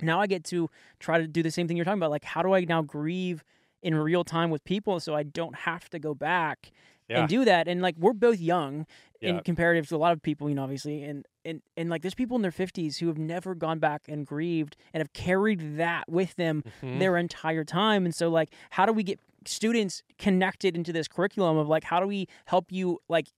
now 0.00 0.20
I 0.20 0.26
get 0.26 0.44
to 0.44 0.68
try 0.98 1.18
to 1.18 1.26
do 1.26 1.42
the 1.42 1.50
same 1.50 1.68
thing 1.68 1.76
you're 1.76 1.84
talking 1.84 1.98
about. 1.98 2.10
Like, 2.10 2.24
how 2.24 2.42
do 2.42 2.54
I 2.54 2.60
now 2.64 2.82
grieve 2.82 3.44
in 3.82 3.94
real 3.94 4.24
time 4.24 4.50
with 4.50 4.64
people 4.64 4.98
so 5.00 5.14
I 5.14 5.22
don't 5.22 5.54
have 5.54 5.88
to 5.90 5.98
go 5.98 6.14
back 6.14 6.70
Yeah. 7.08 7.20
and 7.20 7.28
do 7.28 7.44
that? 7.44 7.68
And 7.68 7.82
like, 7.82 7.96
we're 7.98 8.12
both 8.14 8.40
young 8.40 8.86
in 9.20 9.40
comparative 9.40 9.88
to 9.88 9.96
a 9.96 9.98
lot 9.98 10.12
of 10.12 10.20
people, 10.20 10.50
you 10.50 10.54
know, 10.54 10.62
obviously. 10.64 11.02
And, 11.02 11.26
and, 11.46 11.62
and 11.78 11.88
like, 11.88 12.02
there's 12.02 12.14
people 12.14 12.36
in 12.36 12.42
their 12.42 12.50
50s 12.50 12.98
who 12.98 13.06
have 13.06 13.16
never 13.16 13.54
gone 13.54 13.78
back 13.78 14.02
and 14.06 14.26
grieved 14.26 14.76
and 14.92 15.00
have 15.00 15.14
carried 15.14 15.78
that 15.78 16.04
with 16.10 16.36
them 16.36 16.62
Mhm. 16.82 16.98
their 16.98 17.16
entire 17.16 17.64
time. 17.64 18.04
And 18.04 18.14
so, 18.14 18.28
like, 18.28 18.50
how 18.70 18.84
do 18.84 18.92
we 18.92 19.02
get 19.02 19.18
students 19.46 20.02
connected 20.18 20.76
into 20.76 20.92
this 20.92 21.08
curriculum 21.08 21.56
of 21.56 21.68
like, 21.68 21.84
how 21.84 22.00
do 22.00 22.06
we 22.06 22.26
help 22.46 22.70
you 22.72 22.98
like 23.08 23.28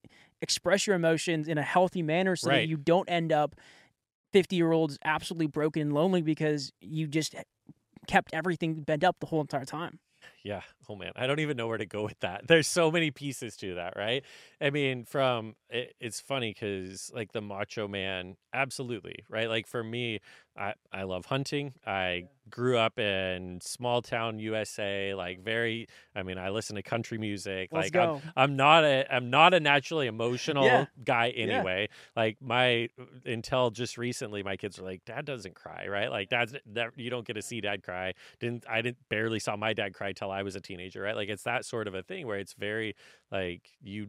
express 0.42 0.86
your 0.86 0.94
emotions 0.96 1.48
in 1.48 1.56
a 1.58 1.62
healthy 1.62 2.02
manner 2.02 2.36
so 2.36 2.50
Right. 2.50 2.58
that 2.58 2.68
you 2.68 2.76
don't 2.76 3.08
end 3.08 3.32
up 3.32 3.54
50 4.36 4.54
year 4.56 4.70
olds 4.70 4.98
absolutely 5.02 5.46
broken 5.46 5.80
and 5.80 5.94
lonely 5.94 6.20
because 6.20 6.70
you 6.82 7.06
just 7.06 7.34
kept 8.06 8.34
everything 8.34 8.82
bent 8.82 9.02
up 9.02 9.16
the 9.20 9.26
whole 9.26 9.40
entire 9.40 9.64
time. 9.64 9.98
Yeah. 10.46 10.62
Oh 10.88 10.94
man, 10.94 11.10
I 11.16 11.26
don't 11.26 11.40
even 11.40 11.56
know 11.56 11.66
where 11.66 11.76
to 11.76 11.86
go 11.86 12.04
with 12.04 12.20
that. 12.20 12.42
There's 12.46 12.68
so 12.68 12.92
many 12.92 13.10
pieces 13.10 13.56
to 13.56 13.74
that, 13.74 13.94
right? 13.96 14.22
I 14.60 14.70
mean, 14.70 15.04
from 15.04 15.56
it, 15.68 15.96
it's 15.98 16.20
funny 16.20 16.54
because 16.54 17.10
like 17.12 17.32
the 17.32 17.40
Macho 17.40 17.88
Man, 17.88 18.36
absolutely, 18.52 19.16
right? 19.28 19.48
Like 19.48 19.66
for 19.66 19.82
me, 19.82 20.20
I 20.56 20.74
I 20.92 21.02
love 21.02 21.26
hunting. 21.26 21.74
I 21.84 22.26
grew 22.48 22.78
up 22.78 22.96
in 23.00 23.58
small 23.60 24.02
town 24.02 24.38
USA, 24.38 25.14
like 25.14 25.40
very. 25.42 25.88
I 26.14 26.22
mean, 26.22 26.38
I 26.38 26.50
listen 26.50 26.76
to 26.76 26.82
country 26.82 27.18
music. 27.18 27.70
Let's 27.72 27.90
like 27.92 27.96
I'm. 27.96 28.32
I'm 28.36 28.54
not 28.54 28.84
a 28.84 29.04
I'm 29.12 29.28
not 29.30 29.52
a 29.52 29.58
naturally 29.58 30.06
emotional 30.06 30.64
Yeah. 30.64 30.86
guy 31.02 31.30
anyway. 31.30 31.88
Like 32.14 32.40
my 32.40 32.88
until 33.24 33.70
just 33.70 33.98
recently, 33.98 34.44
my 34.44 34.56
kids 34.56 34.78
were 34.78 34.84
like, 34.86 35.04
"Dad 35.04 35.24
doesn't 35.24 35.56
cry, 35.56 35.88
right? 35.88 36.08
Like 36.10 36.28
dad's 36.28 36.54
that 36.66 36.90
you 36.96 37.10
don't 37.10 37.26
get 37.26 37.34
to 37.34 37.42
see 37.42 37.60
dad 37.60 37.82
cry." 37.82 38.12
Didn't 38.40 38.64
I 38.68 38.82
didn't 38.82 38.98
barely 39.08 39.40
saw 39.40 39.56
my 39.56 39.72
dad 39.72 39.94
cry 39.94 40.12
till 40.12 40.30
I 40.30 40.35
was 40.42 40.56
a 40.56 40.60
teenager, 40.60 41.02
right? 41.02 41.16
Like 41.16 41.28
it's 41.28 41.42
that 41.44 41.64
sort 41.64 41.88
of 41.88 41.94
a 41.94 42.02
thing 42.02 42.26
where 42.26 42.38
it's 42.38 42.54
very 42.54 42.94
like 43.30 43.62
you 43.82 44.08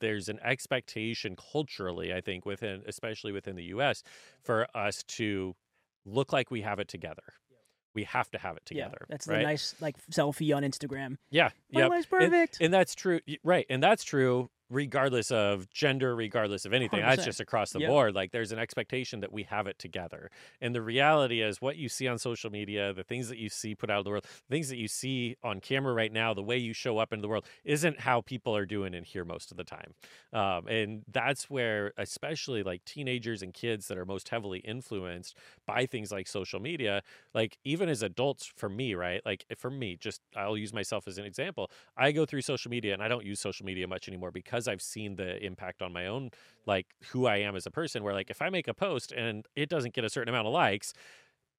there's 0.00 0.28
an 0.28 0.38
expectation 0.44 1.36
culturally, 1.36 2.12
I 2.12 2.20
think, 2.20 2.44
within 2.44 2.82
especially 2.86 3.32
within 3.32 3.56
the 3.56 3.64
US 3.64 4.02
for 4.42 4.66
us 4.74 5.02
to 5.08 5.54
look 6.04 6.32
like 6.32 6.50
we 6.50 6.62
have 6.62 6.78
it 6.78 6.88
together. 6.88 7.22
We 7.94 8.04
have 8.04 8.28
to 8.32 8.38
have 8.38 8.56
it 8.56 8.66
together. 8.66 8.98
Yeah, 9.02 9.06
that's 9.08 9.28
right? 9.28 9.38
the 9.38 9.44
nice 9.44 9.74
like 9.80 9.96
selfie 10.10 10.54
on 10.54 10.64
Instagram. 10.64 11.16
Yeah. 11.30 11.50
Yep. 11.70 11.90
life's 11.90 12.06
And- 12.10 12.30
perfect. 12.32 12.58
And 12.60 12.74
that's 12.74 12.94
true, 12.94 13.20
right? 13.42 13.66
And 13.70 13.82
that's 13.82 14.04
true 14.04 14.50
regardless 14.70 15.30
of 15.30 15.68
gender, 15.70 16.16
regardless 16.16 16.64
of 16.64 16.72
anything. 16.72 17.02
That's 17.02 17.22
100%. 17.22 17.24
just 17.24 17.40
across 17.40 17.72
the 17.72 17.80
Yep. 17.80 17.94
board. 17.94 18.14
Like 18.14 18.32
there's 18.32 18.52
an 18.52 18.58
expectation 18.58 19.20
that 19.20 19.32
we 19.32 19.42
have 19.44 19.66
it 19.66 19.78
together. 19.78 20.30
And 20.60 20.74
the 20.74 20.82
reality 20.82 21.42
is 21.42 21.60
what 21.60 21.76
you 21.76 21.88
see 21.88 22.08
on 22.08 22.18
social 22.18 22.50
media, 22.50 22.92
the 22.92 23.04
things 23.04 23.28
that 23.28 23.38
you 23.38 23.48
see 23.48 23.74
put 23.74 23.90
out 23.90 23.98
of 23.98 24.04
the 24.04 24.10
world, 24.10 24.24
the 24.24 24.54
things 24.54 24.68
that 24.70 24.78
you 24.78 24.88
see 24.88 25.36
on 25.42 25.60
camera 25.60 25.92
right 25.92 26.12
now, 26.12 26.34
the 26.34 26.42
way 26.42 26.56
you 26.56 26.72
show 26.72 26.98
up 26.98 27.12
in 27.12 27.20
the 27.20 27.28
world 27.28 27.46
isn't 27.64 28.00
how 28.00 28.20
people 28.20 28.56
are 28.56 28.66
doing 28.66 28.94
in 28.94 29.04
here 29.04 29.24
most 29.24 29.50
of 29.50 29.56
the 29.56 29.64
time. 29.64 29.94
Um, 30.32 30.66
and 30.68 31.04
that's 31.08 31.48
where, 31.50 31.92
especially 31.96 32.62
like 32.62 32.84
teenagers 32.84 33.42
and 33.42 33.52
kids 33.52 33.88
that 33.88 33.98
are 33.98 34.04
most 34.06 34.28
heavily 34.28 34.60
influenced 34.60 35.36
by 35.66 35.86
things 35.86 36.10
like 36.10 36.26
social 36.26 36.60
media, 36.60 37.02
like 37.34 37.58
even 37.64 37.88
as 37.88 38.02
adults, 38.02 38.46
for 38.46 38.68
me, 38.68 38.94
right? 38.94 39.20
Like 39.24 39.44
for 39.56 39.70
me, 39.70 39.96
just 39.96 40.20
I'll 40.36 40.56
use 40.56 40.72
myself 40.72 41.06
as 41.06 41.18
an 41.18 41.24
example. 41.24 41.70
I 41.96 42.12
go 42.12 42.26
through 42.26 42.42
social 42.42 42.70
media 42.70 42.92
and 42.94 43.02
I 43.02 43.08
don't 43.08 43.24
use 43.24 43.40
social 43.40 43.66
media 43.66 43.86
much 43.86 44.08
anymore 44.08 44.30
because 44.30 44.53
I've 44.68 44.82
seen 44.82 45.16
the 45.16 45.42
impact 45.44 45.82
on 45.82 45.92
my 45.92 46.06
own, 46.06 46.30
like 46.66 46.86
who 47.10 47.26
I 47.26 47.36
am 47.38 47.56
as 47.56 47.66
a 47.66 47.70
person. 47.70 48.02
Where 48.02 48.14
like 48.14 48.30
if 48.30 48.40
I 48.42 48.48
make 48.50 48.68
a 48.68 48.74
post 48.74 49.12
and 49.12 49.46
it 49.56 49.68
doesn't 49.68 49.94
get 49.94 50.04
a 50.04 50.10
certain 50.10 50.28
amount 50.28 50.46
of 50.46 50.52
likes, 50.52 50.92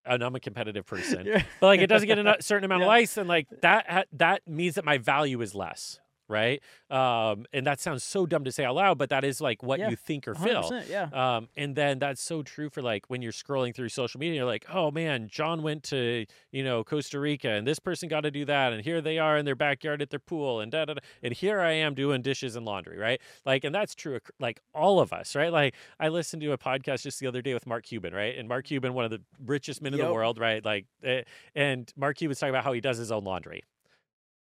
and 0.05 0.21
I'm 0.23 0.35
a 0.35 0.39
competitive 0.39 0.85
person, 0.95 1.25
Yeah. 1.25 1.43
but 1.59 1.67
like 1.67 1.79
it 1.81 1.87
doesn't 1.87 2.07
get 2.07 2.17
a 2.19 2.37
certain 2.41 2.65
amount 2.69 2.81
Yeah. 2.81 2.85
of 2.85 2.89
likes, 2.89 3.17
and 3.17 3.27
like 3.27 3.47
that 3.61 3.89
ha- 3.89 4.03
that 4.13 4.47
means 4.47 4.75
that 4.75 4.85
my 4.85 4.97
value 4.97 5.41
is 5.41 5.53
less, 5.55 5.99
right? 6.27 6.61
Um, 6.89 7.45
and 7.53 7.65
that 7.67 7.79
sounds 7.79 8.03
so 8.03 8.25
dumb 8.25 8.43
to 8.45 8.51
say 8.51 8.63
out 8.65 8.75
loud, 8.75 8.97
but 8.97 9.09
that 9.09 9.23
is 9.23 9.41
like 9.41 9.61
what 9.63 9.79
Yeah. 9.79 9.89
you 9.89 9.95
think 9.95 10.27
or 10.27 10.35
feel. 10.35 10.69
yeah. 10.89 11.09
Um, 11.13 11.49
and 11.55 11.75
then 11.75 11.99
that's 11.99 12.21
so 12.21 12.43
true 12.43 12.69
for 12.69 12.81
like 12.81 13.09
when 13.09 13.21
you're 13.21 13.31
scrolling 13.31 13.73
through 13.75 13.89
social 13.89 14.19
media, 14.19 14.37
you're 14.37 14.45
like, 14.45 14.65
oh 14.73 14.91
man, 14.91 15.27
John 15.29 15.61
went 15.63 15.83
to, 15.83 16.25
you 16.51 16.63
know, 16.63 16.83
Costa 16.83 17.19
Rica 17.19 17.49
and 17.49 17.65
this 17.67 17.79
person 17.79 18.09
got 18.09 18.21
to 18.21 18.31
do 18.31 18.45
that. 18.45 18.73
And 18.73 18.83
here 18.83 19.01
they 19.01 19.17
are 19.19 19.37
in 19.37 19.45
their 19.45 19.55
backyard 19.55 20.01
at 20.01 20.09
their 20.09 20.19
pool 20.19 20.59
and 20.61 20.71
da 20.71 20.85
da 20.85 20.93
da. 20.95 21.01
And 21.23 21.33
here 21.33 21.59
I 21.61 21.71
am 21.73 21.93
doing 21.95 22.21
dishes 22.21 22.55
and 22.55 22.65
laundry, 22.65 22.97
right? 22.97 23.21
Like, 23.45 23.63
and 23.63 23.73
that's 23.73 23.95
true, 23.95 24.19
like 24.39 24.61
all 24.73 24.99
of 24.99 25.13
us, 25.13 25.35
right? 25.35 25.51
Like, 25.51 25.75
I 25.99 26.09
listened 26.09 26.41
to 26.41 26.51
a 26.51 26.57
podcast 26.57 27.03
just 27.03 27.19
the 27.19 27.27
other 27.27 27.41
day 27.41 27.53
with 27.53 27.65
Mark 27.67 27.85
Cuban, 27.85 28.13
right? 28.13 28.37
And 28.37 28.47
Mark 28.49 28.65
Cuban, 28.65 28.93
one 28.93 29.05
of 29.05 29.11
the 29.11 29.21
richest 29.45 29.81
men 29.81 29.93
in 29.93 29.99
the 29.99 30.13
world, 30.13 30.39
right? 30.39 30.63
Like, 30.63 30.85
eh, 31.03 31.21
and 31.55 31.91
Mark 31.95 32.17
Cuban's 32.17 32.39
talking 32.39 32.51
about 32.51 32.63
how 32.63 32.73
he 32.73 32.81
does 32.81 32.97
his 32.97 33.11
own 33.11 33.23
laundry, 33.23 33.63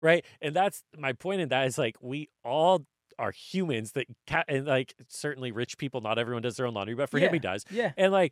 right? 0.01 0.25
And 0.41 0.55
that's 0.55 0.83
my 0.97 1.13
point 1.13 1.41
in 1.41 1.49
that 1.49 1.67
is 1.67 1.77
like, 1.77 1.95
we 2.01 2.29
all 2.43 2.85
are 3.17 3.31
humans 3.31 3.91
that 3.93 4.07
ca- 4.27 4.45
and 4.47 4.65
like 4.65 4.93
certainly 5.09 5.51
rich 5.51 5.77
people 5.77 5.99
not 5.99 6.17
everyone 6.17 6.41
does 6.41 6.55
their 6.55 6.65
own 6.65 6.73
laundry 6.73 6.95
but 6.95 7.09
for 7.09 7.19
him 7.19 7.33
he 7.33 7.39
does 7.39 7.65
Yeah. 7.69 7.91
and 7.97 8.13
like 8.13 8.31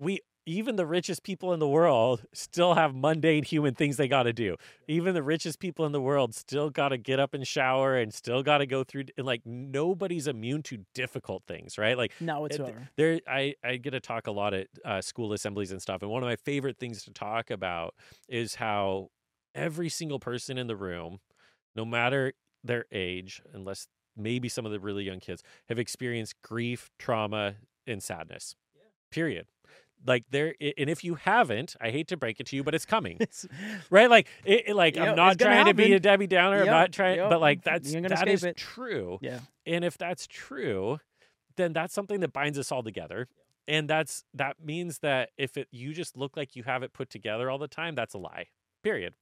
we 0.00 0.18
even 0.46 0.74
the 0.74 0.84
richest 0.86 1.22
people 1.22 1.52
in 1.52 1.60
the 1.60 1.68
world 1.68 2.24
still 2.34 2.74
have 2.74 2.92
mundane 2.92 3.44
human 3.44 3.76
things 3.76 3.96
they 3.98 4.08
got 4.08 4.24
to 4.24 4.32
do 4.32 4.56
even 4.88 5.14
the 5.14 5.22
richest 5.22 5.60
people 5.60 5.86
in 5.86 5.92
the 5.92 6.00
world 6.00 6.34
still 6.34 6.70
got 6.70 6.88
to 6.88 6.98
get 6.98 7.20
up 7.20 7.34
and 7.34 7.46
shower 7.46 7.96
and 7.96 8.12
still 8.12 8.42
got 8.42 8.58
to 8.58 8.66
go 8.66 8.82
through 8.82 9.04
and 9.16 9.24
like 9.26 9.42
nobody's 9.44 10.26
immune 10.26 10.62
to 10.64 10.78
difficult 10.92 11.44
things 11.46 11.78
right 11.78 11.96
like 11.96 12.10
no, 12.20 12.38
it- 12.38 12.40
whatsoever. 12.58 12.88
there 12.96 13.20
I, 13.28 13.54
I 13.62 13.76
get 13.76 13.90
to 13.92 14.00
talk 14.00 14.26
a 14.26 14.32
lot 14.32 14.54
at 14.54 14.66
uh, 14.84 15.00
school 15.02 15.32
assemblies 15.34 15.70
and 15.70 15.80
stuff 15.80 16.02
and 16.02 16.10
one 16.10 16.24
of 16.24 16.28
my 16.28 16.34
favorite 16.36 16.78
things 16.78 17.04
to 17.04 17.12
talk 17.12 17.52
about 17.52 17.94
is 18.28 18.56
how 18.56 19.10
every 19.56 19.88
single 19.88 20.18
person 20.20 20.58
in 20.58 20.66
the 20.66 20.76
room 20.76 21.18
no 21.74 21.84
matter 21.84 22.32
their 22.62 22.84
age 22.92 23.42
unless 23.52 23.88
maybe 24.16 24.48
some 24.48 24.64
of 24.66 24.72
the 24.72 24.80
really 24.80 25.04
young 25.04 25.20
kids 25.20 25.42
have 25.68 25.78
experienced 25.78 26.34
grief 26.42 26.90
trauma 26.98 27.54
and 27.86 28.02
sadness 28.02 28.54
period 29.10 29.46
like 30.06 30.24
there 30.30 30.54
and 30.60 30.90
if 30.90 31.02
you 31.02 31.14
haven't 31.14 31.74
i 31.80 31.90
hate 31.90 32.06
to 32.08 32.16
break 32.16 32.38
it 32.38 32.46
to 32.46 32.56
you 32.56 32.62
but 32.62 32.74
it's 32.74 32.84
coming 32.84 33.18
right 33.90 34.10
like 34.10 34.28
it, 34.44 34.64
it- 34.68 34.76
like 34.76 34.96
Yep, 34.96 35.08
i'm 35.08 35.16
not 35.16 35.38
trying 35.38 35.66
to 35.66 35.74
be 35.74 35.92
a 35.94 36.00
debbie 36.00 36.26
downer 36.26 36.60
i'm 36.60 36.66
not 36.66 36.92
trying 36.92 37.16
yep. 37.16 37.30
but 37.30 37.40
like 37.40 37.62
that's 37.62 37.92
that 37.92 38.28
is 38.28 38.44
it. 38.44 38.56
true 38.56 39.18
yeah. 39.22 39.40
and 39.64 39.84
if 39.84 39.96
that's 39.96 40.26
true, 40.26 40.98
then 41.56 41.72
that's 41.72 41.94
something 41.94 42.20
that 42.20 42.32
binds 42.32 42.58
us 42.58 42.70
all 42.70 42.82
together. 42.82 43.28
And 43.68 43.88
that's 43.88 44.22
that 44.34 44.56
means 44.62 44.98
that 45.00 45.30
if 45.36 45.56
it 45.56 45.66
you 45.72 45.92
just 45.92 46.16
look 46.16 46.36
like 46.36 46.54
you 46.54 46.62
have 46.64 46.82
it 46.82 46.92
put 46.92 47.10
together 47.10 47.50
all 47.50 47.58
the 47.58 47.66
time, 47.66 47.94
that's 47.94 48.14
a 48.14 48.18
lie. 48.18 48.46
Period. 48.86 49.14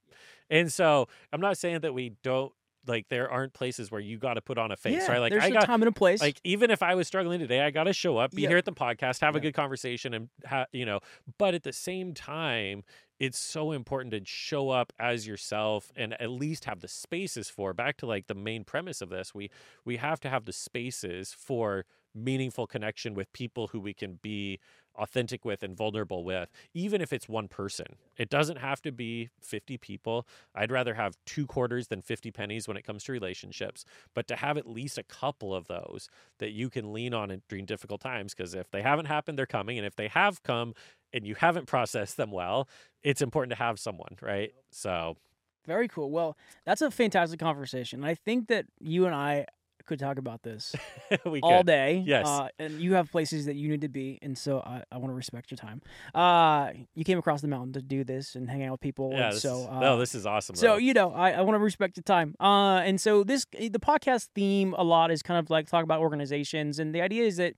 And 0.49 0.71
so 0.71 1.07
I'm 1.33 1.41
not 1.41 1.57
saying 1.57 1.79
that 1.81 1.93
we 1.93 2.13
don't 2.23 2.51
like 2.87 3.07
there 3.09 3.29
aren't 3.31 3.53
places 3.53 3.89
where 3.89 3.99
you 3.99 4.19
got 4.19 4.35
to 4.35 4.41
put 4.41 4.59
on 4.59 4.71
a 4.71 4.77
face, 4.77 5.01
yeah. 5.07 5.11
right? 5.11 5.17
Like 5.17 5.31
there's 5.31 5.43
I 5.43 5.47
a 5.47 5.53
got 5.53 5.65
time 5.65 5.81
and 5.81 5.89
a 5.89 5.91
place. 5.91 6.21
like 6.21 6.39
even 6.43 6.69
if 6.69 6.83
I 6.83 6.93
was 6.93 7.07
struggling 7.07 7.39
today, 7.39 7.61
I 7.61 7.71
got 7.71 7.85
to 7.85 7.93
show 7.93 8.17
up, 8.17 8.31
be 8.31 8.43
Yep. 8.43 8.49
here 8.49 8.57
at 8.59 8.65
the 8.65 8.73
podcast, 8.73 9.21
have 9.21 9.35
a 9.35 9.39
good 9.39 9.55
conversation, 9.55 10.13
and 10.13 10.29
ha- 10.45 10.67
you 10.71 10.85
know. 10.85 10.99
But 11.39 11.55
at 11.55 11.63
the 11.63 11.73
same 11.73 12.13
time, 12.13 12.83
it's 13.19 13.39
so 13.39 13.71
important 13.71 14.11
to 14.13 14.21
show 14.25 14.69
up 14.69 14.93
as 14.99 15.25
yourself 15.25 15.91
and 15.95 16.13
at 16.21 16.29
least 16.29 16.65
have 16.65 16.81
the 16.81 16.87
spaces 16.87 17.49
for. 17.49 17.73
Back 17.73 17.97
to 17.97 18.05
like 18.05 18.27
the 18.27 18.35
main 18.35 18.63
premise 18.63 19.01
of 19.01 19.09
this, 19.09 19.33
we 19.33 19.49
we 19.83 19.97
have 19.97 20.19
to 20.19 20.29
have 20.29 20.45
the 20.45 20.53
spaces 20.53 21.33
for 21.33 21.85
meaningful 22.13 22.67
connection 22.67 23.13
with 23.15 23.33
people 23.33 23.67
who 23.69 23.79
we 23.79 23.93
can 23.93 24.19
be 24.21 24.59
authentic 24.97 25.45
with 25.45 25.63
and 25.63 25.75
vulnerable 25.75 26.23
with 26.23 26.49
even 26.73 27.01
if 27.01 27.13
it's 27.13 27.27
one 27.27 27.47
person. 27.47 27.85
It 28.17 28.29
doesn't 28.29 28.57
have 28.57 28.81
to 28.83 28.91
be 28.91 29.29
50 29.41 29.77
people. 29.77 30.27
I'd 30.53 30.71
rather 30.71 30.93
have 30.93 31.17
two 31.25 31.45
quarters 31.45 31.87
than 31.87 32.01
50 32.01 32.31
pennies 32.31 32.67
when 32.67 32.77
it 32.77 32.85
comes 32.85 33.03
to 33.05 33.11
relationships. 33.11 33.85
But 34.13 34.27
to 34.27 34.35
have 34.35 34.57
at 34.57 34.67
least 34.67 34.97
a 34.97 35.03
couple 35.03 35.53
of 35.53 35.67
those 35.67 36.09
that 36.39 36.51
you 36.51 36.69
can 36.69 36.93
lean 36.93 37.13
on 37.13 37.31
in, 37.31 37.41
during 37.49 37.65
difficult 37.65 38.01
times 38.01 38.33
because 38.33 38.53
if 38.53 38.71
they 38.71 38.81
haven't 38.81 39.05
happened 39.05 39.37
they're 39.37 39.45
coming. 39.45 39.77
And 39.77 39.85
if 39.85 39.95
they 39.95 40.07
have 40.07 40.43
come 40.43 40.73
and 41.13 41.25
you 41.25 41.35
haven't 41.35 41.65
processed 41.67 42.17
them 42.17 42.31
well 42.31 42.67
it's 43.03 43.21
important 43.21 43.51
to 43.51 43.57
have 43.63 43.79
someone 43.79 44.17
right? 44.21 44.51
So 44.71 45.17
Very 45.65 45.87
cool. 45.87 46.11
Well, 46.11 46.37
that's 46.65 46.81
a 46.81 46.91
fantastic 46.91 47.39
conversation. 47.39 48.03
I 48.03 48.15
think 48.15 48.47
that 48.49 48.65
you 48.79 49.05
and 49.05 49.15
I 49.15 49.45
could 49.85 49.99
talk 49.99 50.17
about 50.17 50.43
this 50.43 50.75
we 51.25 51.39
all 51.41 51.59
could. 51.59 51.67
day. 51.67 52.03
Yes. 52.05 52.27
Uh, 52.27 52.47
and 52.59 52.79
you 52.79 52.93
have 52.93 53.11
places 53.11 53.45
that 53.45 53.55
you 53.55 53.69
need 53.69 53.81
to 53.81 53.89
be, 53.89 54.19
and 54.21 54.37
so 54.37 54.59
I, 54.59 54.83
I 54.91 54.97
want 54.97 55.11
to 55.11 55.15
respect 55.15 55.51
your 55.51 55.57
time. 55.57 55.81
Uh, 56.13 56.71
you 56.95 57.03
came 57.03 57.17
across 57.17 57.41
the 57.41 57.47
mountain 57.47 57.73
to 57.73 57.81
do 57.81 58.03
this 58.03 58.35
and 58.35 58.49
hang 58.49 58.63
out 58.63 58.71
with 58.71 58.81
people. 58.81 59.11
yeah 59.11 59.25
and 59.25 59.33
this 59.35 59.41
so 59.41 59.67
uh, 59.69 59.79
no 59.79 59.97
this 59.99 60.15
is 60.15 60.25
awesome 60.25 60.55
So 60.55 60.67
bro. 60.67 60.77
you 60.77 60.93
know, 60.93 61.11
I, 61.13 61.31
I 61.31 61.41
want 61.41 61.55
to 61.55 61.59
respect 61.63 61.97
your 61.97 62.03
time. 62.03 62.35
Uh, 62.39 62.77
and 62.83 62.99
so 62.99 63.23
this 63.23 63.45
the 63.51 63.69
podcast 63.79 64.29
theme 64.35 64.73
a 64.77 64.83
lot 64.83 65.11
is 65.11 65.21
kind 65.21 65.39
of 65.39 65.49
like 65.49 65.67
talk 65.67 65.83
about 65.83 65.99
organizations, 65.99 66.79
and 66.79 66.93
the 66.93 67.01
idea 67.01 67.23
is 67.23 67.37
that 67.37 67.53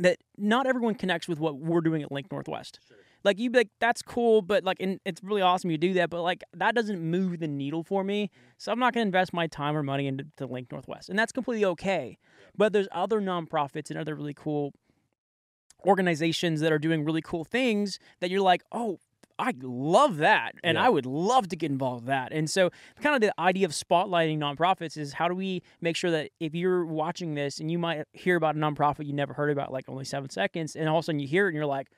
that 0.00 0.18
not 0.36 0.66
everyone 0.66 0.94
connects 0.94 1.28
with 1.28 1.38
what 1.38 1.56
we're 1.58 1.80
doing 1.80 2.02
at 2.02 2.10
Link 2.10 2.30
Northwest. 2.32 2.80
Like 3.24 3.38
you'd 3.38 3.52
be 3.52 3.60
like, 3.60 3.70
that's 3.80 4.02
cool, 4.02 4.42
but 4.42 4.64
like, 4.64 4.76
and 4.80 5.00
it's 5.04 5.22
really 5.22 5.42
awesome 5.42 5.70
you 5.70 5.78
do 5.78 5.94
that, 5.94 6.10
but 6.10 6.22
like 6.22 6.44
that 6.54 6.74
doesn't 6.74 7.00
move 7.00 7.38
the 7.40 7.48
needle 7.48 7.82
for 7.82 8.04
me. 8.04 8.26
Mm-hmm. 8.26 8.50
So 8.58 8.70
I'm 8.70 8.78
not 8.78 8.92
going 8.94 9.04
to 9.04 9.08
invest 9.08 9.32
my 9.32 9.46
time 9.46 9.76
or 9.76 9.82
money 9.82 10.06
into 10.06 10.26
to 10.36 10.46
Link 10.46 10.70
Northwest, 10.70 11.08
and 11.08 11.18
that's 11.18 11.32
completely 11.32 11.64
okay. 11.64 12.18
But 12.56 12.72
there's 12.72 12.88
other 12.92 13.20
nonprofits 13.20 13.90
and 13.90 13.98
other 13.98 14.14
really 14.14 14.34
cool 14.34 14.72
organizations 15.86 16.60
that 16.60 16.72
are 16.72 16.78
doing 16.78 17.04
really 17.04 17.22
cool 17.22 17.44
things 17.44 17.98
that 18.20 18.30
you're 18.30 18.40
like, 18.40 18.62
oh, 18.72 19.00
I 19.36 19.52
love 19.60 20.18
that, 20.18 20.54
and 20.62 20.76
Yeah. 20.76 20.84
I 20.84 20.88
would 20.88 21.06
love 21.06 21.48
to 21.48 21.56
get 21.56 21.68
involved 21.68 22.02
with 22.02 22.06
that. 22.06 22.32
And 22.32 22.48
so, 22.48 22.70
kind 23.02 23.16
of 23.16 23.20
the 23.20 23.38
idea 23.40 23.66
of 23.66 23.72
spotlighting 23.72 24.38
nonprofits 24.38 24.96
is 24.96 25.14
how 25.14 25.26
do 25.26 25.34
we 25.34 25.60
make 25.80 25.96
sure 25.96 26.12
that 26.12 26.30
if 26.38 26.54
you're 26.54 26.86
watching 26.86 27.34
this 27.34 27.58
and 27.58 27.68
you 27.68 27.78
might 27.78 28.04
hear 28.12 28.36
about 28.36 28.54
a 28.54 28.58
nonprofit 28.58 29.06
you 29.06 29.12
never 29.12 29.32
heard 29.34 29.50
about, 29.50 29.72
like 29.72 29.88
only 29.88 30.04
seven 30.04 30.30
seconds, 30.30 30.76
and 30.76 30.88
all 30.88 30.98
of 30.98 31.02
a 31.02 31.06
sudden 31.06 31.18
you 31.18 31.26
hear 31.26 31.46
it 31.46 31.48
and 31.48 31.56
you're 31.56 31.66
like, 31.66 31.88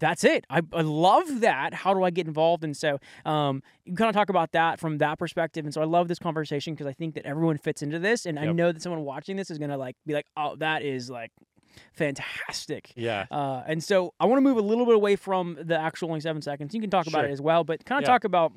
that's 0.00 0.24
it. 0.24 0.44
I, 0.48 0.62
I 0.72 0.82
love 0.82 1.40
that. 1.40 1.74
How 1.74 1.94
do 1.94 2.02
I 2.04 2.10
get 2.10 2.26
involved? 2.26 2.64
And 2.64 2.76
so, 2.76 2.98
um, 3.24 3.62
you 3.84 3.94
kind 3.94 4.08
of 4.08 4.14
talk 4.14 4.28
about 4.28 4.52
that 4.52 4.78
from 4.80 4.98
that 4.98 5.18
perspective. 5.18 5.64
And 5.64 5.74
so, 5.74 5.80
I 5.80 5.84
love 5.84 6.08
this 6.08 6.18
conversation 6.18 6.74
because 6.74 6.86
I 6.86 6.92
think 6.92 7.14
that 7.14 7.26
everyone 7.26 7.58
fits 7.58 7.82
into 7.82 7.98
this, 7.98 8.26
and 8.26 8.38
I 8.38 8.44
know 8.52 8.72
that 8.72 8.82
someone 8.82 9.02
watching 9.04 9.36
this 9.36 9.50
is 9.50 9.58
gonna 9.58 9.76
like 9.78 9.96
be 10.06 10.14
like, 10.14 10.26
oh, 10.36 10.56
that 10.56 10.82
is 10.82 11.10
like 11.10 11.32
fantastic. 11.92 12.92
yeah 12.96 13.26
Uh, 13.30 13.62
and 13.66 13.82
so 13.82 14.12
I 14.18 14.26
want 14.26 14.38
to 14.38 14.40
move 14.40 14.56
a 14.56 14.62
little 14.62 14.86
bit 14.86 14.94
away 14.94 15.16
from 15.16 15.56
the 15.60 15.78
actual 15.78 16.08
only 16.08 16.20
seven 16.20 16.42
seconds. 16.42 16.74
You 16.74 16.80
can 16.80 16.90
talk 16.90 17.06
about 17.06 17.24
it 17.24 17.30
as 17.32 17.40
well, 17.40 17.64
but 17.64 17.84
kind 17.84 17.98
of 18.02 18.06
talk 18.12 18.24
about 18.24 18.52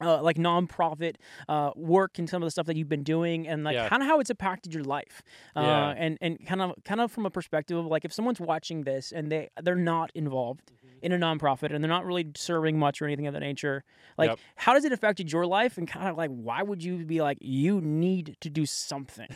uh, 0.00 0.20
like 0.22 0.36
nonprofit 0.36 1.16
uh, 1.48 1.70
work 1.76 2.18
and 2.18 2.28
some 2.28 2.42
of 2.42 2.46
the 2.46 2.50
stuff 2.50 2.66
that 2.66 2.76
you've 2.76 2.88
been 2.88 3.02
doing, 3.04 3.46
and 3.46 3.64
like 3.64 3.74
Yeah. 3.74 3.88
kind 3.88 4.02
of 4.02 4.08
how 4.08 4.20
it's 4.20 4.30
impacted 4.30 4.74
your 4.74 4.84
life. 4.84 5.22
Uh, 5.56 5.60
Yeah. 5.62 5.94
And 5.96 6.18
and 6.20 6.44
kind 6.46 6.62
of 6.62 6.72
kind 6.84 7.00
of 7.00 7.10
from 7.12 7.26
a 7.26 7.30
perspective 7.30 7.76
of 7.76 7.86
like 7.86 8.04
if 8.04 8.12
someone's 8.12 8.40
watching 8.40 8.82
this 8.84 9.12
and 9.12 9.30
they 9.30 9.48
they're 9.62 9.74
not 9.76 10.10
involved. 10.14 10.72
In 11.04 11.12
a 11.12 11.18
nonprofit 11.18 11.72
and 11.74 11.84
they're 11.84 11.88
not 11.88 12.06
really 12.06 12.26
serving 12.34 12.78
much 12.78 13.02
or 13.02 13.04
anything 13.04 13.26
of 13.26 13.34
that 13.34 13.40
nature, 13.40 13.84
like 14.16 14.30
Yep. 14.30 14.38
how 14.56 14.72
does 14.72 14.84
it 14.84 14.92
affected 14.92 15.30
your 15.30 15.46
life? 15.46 15.76
And 15.76 15.86
kind 15.86 16.08
of 16.08 16.16
like 16.16 16.30
why 16.30 16.62
would 16.62 16.82
you 16.82 17.04
be 17.04 17.20
like 17.20 17.38
you 17.40 17.80
need 17.80 18.36
to 18.40 18.48
do 18.48 18.64
something? 18.64 19.28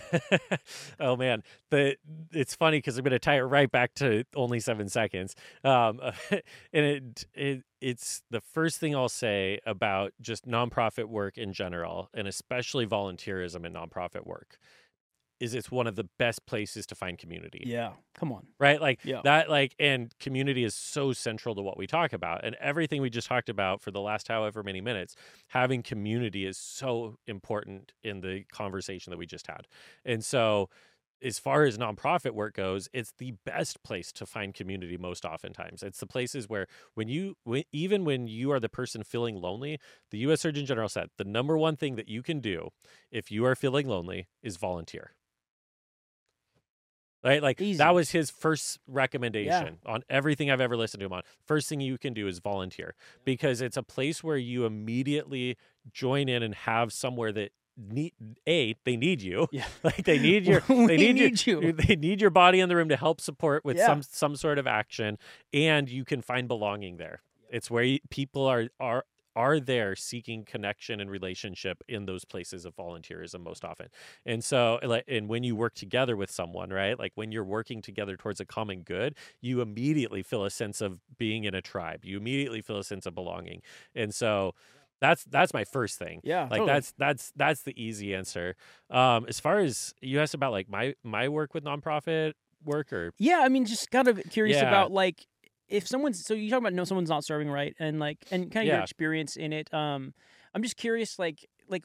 oh 1.01 1.17
man, 1.17 1.43
the 1.71 1.97
it's 2.33 2.55
funny 2.55 2.79
because 2.79 2.97
I'm 2.97 3.05
going 3.05 3.13
to 3.13 3.19
tie 3.19 3.37
it 3.37 3.43
right 3.43 3.71
back 3.71 3.95
to 3.97 4.25
only 4.35 4.61
seven 4.61 4.89
seconds. 4.89 5.35
Um, 5.63 6.01
and 6.31 6.43
it, 6.73 7.27
it 7.35 7.65
it's 7.81 8.23
the 8.31 8.41
first 8.41 8.79
thing 8.81 8.97
I'll 8.97 9.09
say 9.09 9.61
about 9.67 10.13
just 10.21 10.47
nonprofit 10.47 11.05
work 11.05 11.39
in 11.39 11.53
general, 11.53 12.09
and 12.15 12.27
especially 12.27 12.87
volunteerism 12.87 13.65
and 13.65 13.75
nonprofit 13.75 14.27
work. 14.27 14.59
Is 15.41 15.55
it's 15.55 15.71
one 15.71 15.87
of 15.87 15.97
the 15.97 16.05
best 16.19 16.47
places 16.47 16.87
to 16.87 16.95
find 16.95 17.19
community 17.19 17.63
Yeah. 17.67 17.93
Come 18.15 18.33
on. 18.33 18.47
right 18.59 18.81
like 18.81 19.01
Yeah. 19.05 19.21
that 19.23 19.49
like 19.49 19.75
and 19.79 20.13
community 20.19 20.65
is 20.65 20.75
so 20.75 21.13
central 21.13 21.55
to 21.55 21.63
what 21.63 21.79
we 21.79 21.87
talk 21.87 22.13
about 22.13 22.45
and 22.45 22.55
everything 22.57 23.01
we 23.03 23.11
just 23.11 23.29
talked 23.29 23.49
about 23.49 23.81
for 23.81 23.91
the 23.91 24.01
last 24.01 24.29
however 24.29 24.63
many 24.63 24.81
minutes 24.81 25.15
having 25.49 25.83
community 25.83 26.45
is 26.45 26.57
so 26.59 27.19
important 27.27 27.93
in 28.03 28.21
the 28.21 28.45
conversation 28.53 29.11
that 29.11 29.19
we 29.19 29.27
just 29.27 29.47
had 29.47 29.67
and 30.05 30.25
so 30.25 30.69
as 31.21 31.39
far 31.39 31.65
as 31.65 31.77
nonprofit 31.77 32.31
work 32.33 32.55
goes 32.55 32.89
it's 32.93 33.13
the 33.19 33.33
best 33.45 33.83
place 33.83 34.13
to 34.13 34.25
find 34.25 34.55
community 34.55 34.97
most 34.97 35.25
oftentimes 35.25 35.83
it's 35.83 35.99
the 35.99 36.07
places 36.07 36.49
where 36.49 36.67
when 36.95 37.09
you 37.09 37.35
when, 37.45 37.65
even 37.73 38.05
when 38.05 38.29
you 38.29 38.53
are 38.53 38.61
the 38.61 38.69
person 38.69 39.03
feeling 39.03 39.35
lonely 39.37 39.79
the 40.11 40.19
us 40.19 40.41
surgeon 40.43 40.65
general 40.65 40.89
said 40.89 41.09
the 41.17 41.25
number 41.25 41.59
one 41.59 41.77
thing 41.77 41.97
that 41.97 42.09
you 42.09 42.23
can 42.23 42.41
do 42.41 42.69
if 43.11 43.31
you 43.33 43.45
are 43.45 43.57
feeling 43.57 43.89
lonely 43.89 44.29
is 44.43 44.57
volunteer 44.57 45.13
right 47.25 47.43
like 47.43 47.61
Easy. 47.61 47.79
that 47.79 47.95
was 47.95 48.11
his 48.11 48.31
first 48.31 48.79
recommendation 48.87 49.79
on 49.87 50.03
everything 50.09 50.51
i've 50.51 50.61
ever 50.61 50.77
listened 50.77 51.01
to 51.01 51.07
him 51.07 51.13
on 51.13 51.23
first 51.47 51.69
thing 51.69 51.81
you 51.81 51.99
can 51.99 52.13
do 52.15 52.27
is 52.27 52.39
volunteer 52.39 52.95
because 53.25 53.61
it's 53.61 53.77
a 53.77 53.83
place 53.83 54.23
where 54.23 54.37
you 54.37 54.65
immediately 54.65 55.57
join 55.93 56.29
in 56.29 56.43
and 56.43 56.55
have 56.55 56.93
somewhere 56.93 57.33
that 57.33 57.51
need 57.77 58.13
a 58.49 58.75
they 58.85 58.97
need 58.97 59.23
you 59.23 59.47
Yeah. 59.53 59.65
like 59.85 60.05
they 60.05 60.19
need 60.19 60.47
your 60.47 60.61
they 60.69 60.97
need, 60.97 61.15
need 61.17 61.47
your, 61.47 61.63
you. 61.63 61.73
they 61.87 61.95
need 61.97 62.21
your 62.21 62.31
body 62.31 62.61
in 62.61 62.69
the 62.69 62.75
room 62.77 62.89
to 62.89 62.97
help 62.97 63.21
support 63.21 63.65
with 63.65 63.77
Yeah. 63.77 63.87
some 63.87 64.03
some 64.03 64.37
sort 64.37 64.59
of 64.59 64.67
action 64.67 65.17
and 65.53 65.89
you 65.89 66.05
can 66.05 66.21
find 66.23 66.49
belonging 66.49 66.97
there 66.97 67.23
it's 67.51 67.71
where 67.71 67.85
you, 67.85 67.99
people 68.11 68.47
are 68.47 68.69
are 68.81 69.05
are 69.39 69.61
there 69.61 69.95
seeking 69.95 70.45
connection 70.45 71.01
and 71.01 71.11
relationship 71.11 71.83
in 71.89 72.07
those 72.07 72.25
places 72.25 72.65
of 72.65 72.75
volunteerism 72.75 73.41
most 73.41 73.65
often 73.65 73.89
and 74.27 74.43
so 74.43 74.79
like 74.83 75.05
and 75.07 75.29
when 75.29 75.45
you 75.45 75.55
work 75.55 75.75
together 75.75 76.17
with 76.17 76.31
someone 76.31 76.71
right 76.71 76.99
like 76.99 77.13
when 77.15 77.31
you're 77.31 77.45
working 77.45 77.81
together 77.81 78.17
towards 78.17 78.41
a 78.41 78.45
common 78.45 78.83
good 78.83 79.17
you 79.41 79.61
immediately 79.61 80.23
feel 80.23 80.45
a 80.45 80.51
sense 80.51 80.81
of 80.81 81.01
being 81.19 81.45
in 81.45 81.55
a 81.55 81.63
tribe 81.63 82.05
you 82.05 82.17
immediately 82.19 82.61
feel 82.61 82.79
a 82.79 82.85
sense 82.85 83.07
of 83.07 83.15
belonging 83.15 83.63
and 83.95 84.15
so 84.15 84.53
that's 85.01 85.25
that's 85.27 85.55
my 85.55 85.65
first 85.65 85.99
thing 85.99 86.23
Yeah. 86.23 86.51
like 86.51 86.59
totally. 86.59 86.65
that's 86.65 86.93
that's 86.99 87.33
that's 87.37 87.63
the 87.63 87.81
easy 87.83 88.15
answer 88.15 88.57
um 88.91 89.27
as 89.29 89.39
far 89.39 89.59
as 89.61 89.95
you 90.01 90.21
asked 90.21 90.35
about 90.35 90.53
like 90.53 90.69
my 90.69 90.95
my 91.05 91.29
work 91.29 91.55
with 91.55 91.65
nonprofit 91.65 92.33
work 92.65 92.93
or 92.93 93.13
Yeah, 93.19 93.41
I 93.43 93.49
mean, 93.49 93.65
just 93.65 93.91
kind 93.91 94.09
of 94.09 94.21
curious 94.31 94.61
Yeah. 94.61 94.63
about 94.63 94.93
like 94.93 95.27
if 95.69 95.87
someone's 95.87 96.25
so 96.25 96.35
you 96.35 96.51
talk 96.51 96.61
about 96.61 96.73
no 96.73 96.85
someone's 96.85 97.11
not 97.11 97.25
serving 97.25 97.51
right 97.51 97.75
and 97.79 97.99
like 98.01 98.19
and 98.31 98.51
kind 98.51 98.69
of 98.69 98.73
your 98.75 98.83
experience 98.83 99.37
in 99.37 99.53
it. 99.53 99.73
Um, 99.73 100.15
I'm 100.55 100.63
just 100.63 100.77
curious, 100.77 101.19
like 101.19 101.47
like 101.69 101.85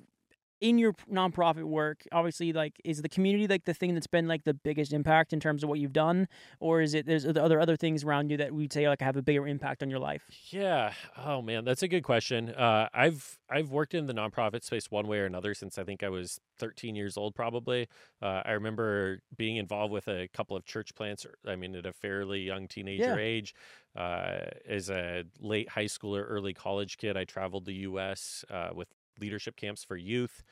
in 0.64 0.78
your 0.78 0.94
nonprofit 1.12 1.66
work, 1.66 2.08
obviously, 2.14 2.54
like 2.54 2.80
is 2.86 3.02
the 3.02 3.10
community 3.10 3.46
like 3.48 3.66
the 3.66 3.74
thing 3.74 3.94
that's 3.94 4.08
been 4.08 4.28
like 4.30 4.46
the 4.46 4.54
biggest 4.54 4.94
impact 4.94 5.34
in 5.34 5.40
terms 5.42 5.62
of 5.62 5.68
what 5.70 5.78
you've 5.78 5.92
done, 5.94 6.28
or 6.62 6.82
is 6.82 6.94
it 6.94 7.06
there's 7.06 7.26
other 7.26 7.60
other 7.60 7.76
things 7.76 8.04
around 8.06 8.32
you 8.32 8.38
that 8.38 8.54
we'd 8.54 8.72
say 8.72 8.88
like 8.88 9.02
have 9.02 9.18
a 9.18 9.22
bigger 9.22 9.46
impact 9.46 9.84
on 9.84 9.90
your 9.90 10.00
life? 10.00 10.24
Yeah. 10.50 10.94
Oh 11.18 11.42
man, 11.42 11.66
that's 11.66 11.84
a 11.84 11.88
good 11.90 12.04
question. 12.04 12.50
Uh, 12.50 12.88
I've 12.94 13.38
I've 13.50 13.70
worked 13.72 13.94
in 13.94 14.06
the 14.06 14.14
nonprofit 14.14 14.64
space 14.64 14.90
one 14.90 15.06
way 15.08 15.20
or 15.20 15.26
another 15.26 15.54
since 15.54 15.78
I 15.78 15.84
think 15.84 16.02
I 16.02 16.10
was 16.10 16.40
13 16.60 16.96
years 16.96 17.18
old. 17.18 17.36
Probably. 17.36 17.90
Uh, 18.22 18.42
I 18.46 18.52
remember 18.52 19.20
being 19.36 19.58
involved 19.58 19.92
with 19.92 20.08
a 20.08 20.30
couple 20.34 20.56
of 20.56 20.64
church 20.66 20.96
plants. 20.96 21.26
I 21.46 21.58
mean, 21.58 21.76
at 21.76 21.86
a 21.86 21.92
fairly 21.92 22.40
young 22.40 22.70
teenager 22.70 23.04
Yeah. 23.04 23.18
age. 23.18 23.54
Uh, 23.96 24.46
as 24.68 24.90
a 24.90 25.24
late 25.40 25.70
high 25.70 25.86
schooler, 25.86 26.24
early 26.28 26.54
college 26.54 26.98
kid, 26.98 27.16
I 27.16 27.26
traveled 27.26 27.66
the 27.66 27.74
U.S. 27.90 28.44
Uh, 28.50 28.70
with 28.74 28.88
leadership 29.20 29.56
camps 29.56 29.84
for 29.84 29.96
youth. 29.96 30.44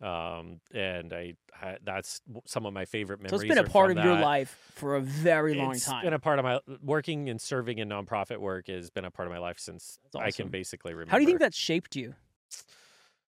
Um, 0.00 0.60
and 0.72 1.12
I, 1.12 1.34
I 1.60 1.76
that's 1.84 2.22
some 2.46 2.64
of 2.64 2.72
my 2.72 2.86
favorite 2.86 3.18
So 3.20 3.24
memories. 3.36 3.42
it's 3.42 3.48
been 3.54 3.64
a 3.66 3.68
part 3.68 3.90
of 3.90 3.98
from 3.98 4.06
your 4.06 4.18
life 4.18 4.56
for 4.74 4.96
a 4.96 5.00
very 5.00 5.54
long 5.54 5.72
It's 5.72 5.84
time. 5.84 6.04
been 6.04 6.14
a 6.14 6.18
part 6.18 6.38
of 6.38 6.44
my 6.44 6.58
working 6.82 7.28
and 7.28 7.38
serving 7.40 7.78
in 7.78 7.88
nonprofit 7.90 8.38
work 8.38 8.68
has 8.68 8.88
been 8.88 9.04
a 9.04 9.10
part 9.10 9.28
of 9.28 9.32
my 9.32 9.38
life 9.40 9.58
since 9.58 9.98
That's 10.12 10.24
I 10.24 10.30
can 10.30 10.48
basically 10.48 10.94
remember. 10.94 11.10
How 11.10 11.18
do 11.18 11.22
you 11.22 11.26
think 11.26 11.40
that 11.40 11.52
shaped 11.54 11.96
you? 11.96 12.14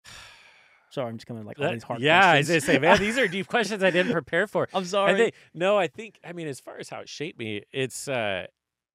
Sorry, 0.91 1.08
I'm 1.10 1.15
just 1.17 1.26
coming 1.26 1.46
like 1.46 1.58
all 1.58 1.65
That- 1.65 1.74
these 1.74 1.84
hard 1.84 2.02
yeah, 2.02 2.28
I 2.28 2.38
was 2.39 2.63
say, 2.65 2.78
man, 2.78 3.00
these 3.00 3.17
are 3.17 3.28
deep 3.28 3.48
questions 3.50 3.82
I 3.82 3.91
didn't 3.91 4.12
prepare 4.12 4.46
for. 4.46 4.67
I'm 4.74 4.84
I 4.84 4.86
sorry. 4.86 5.15
think 5.17 5.36
no, 5.54 5.78
I 5.78 5.88
think 5.88 6.20
I 6.24 6.34
mean 6.34 6.48
as 6.48 6.60
far 6.60 6.78
as 6.78 6.89
how 6.89 7.00
it 7.00 7.10
shaped 7.10 7.39
me, 7.39 7.63
it's 7.72 8.08
uh 8.08 8.48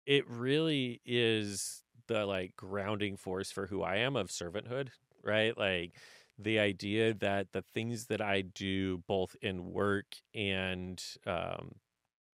it 0.07 0.29
really 0.29 1.01
is 1.05 1.83
the 2.07 2.27
like 2.27 2.55
grounding 2.55 3.17
force 3.17 3.51
for 3.51 3.67
who 3.67 3.83
I 3.83 3.97
am 3.97 4.15
of 4.15 4.29
servanthood, 4.29 4.91
right? 5.27 5.57
Like 5.57 5.95
the 6.39 6.59
idea 6.59 7.15
that 7.15 7.53
the 7.53 7.63
things 7.63 8.07
that 8.07 8.21
I 8.21 8.43
do 8.43 8.99
both 9.09 9.37
in 9.43 9.73
work 9.73 10.07
and 10.35 11.03
um 11.27 11.73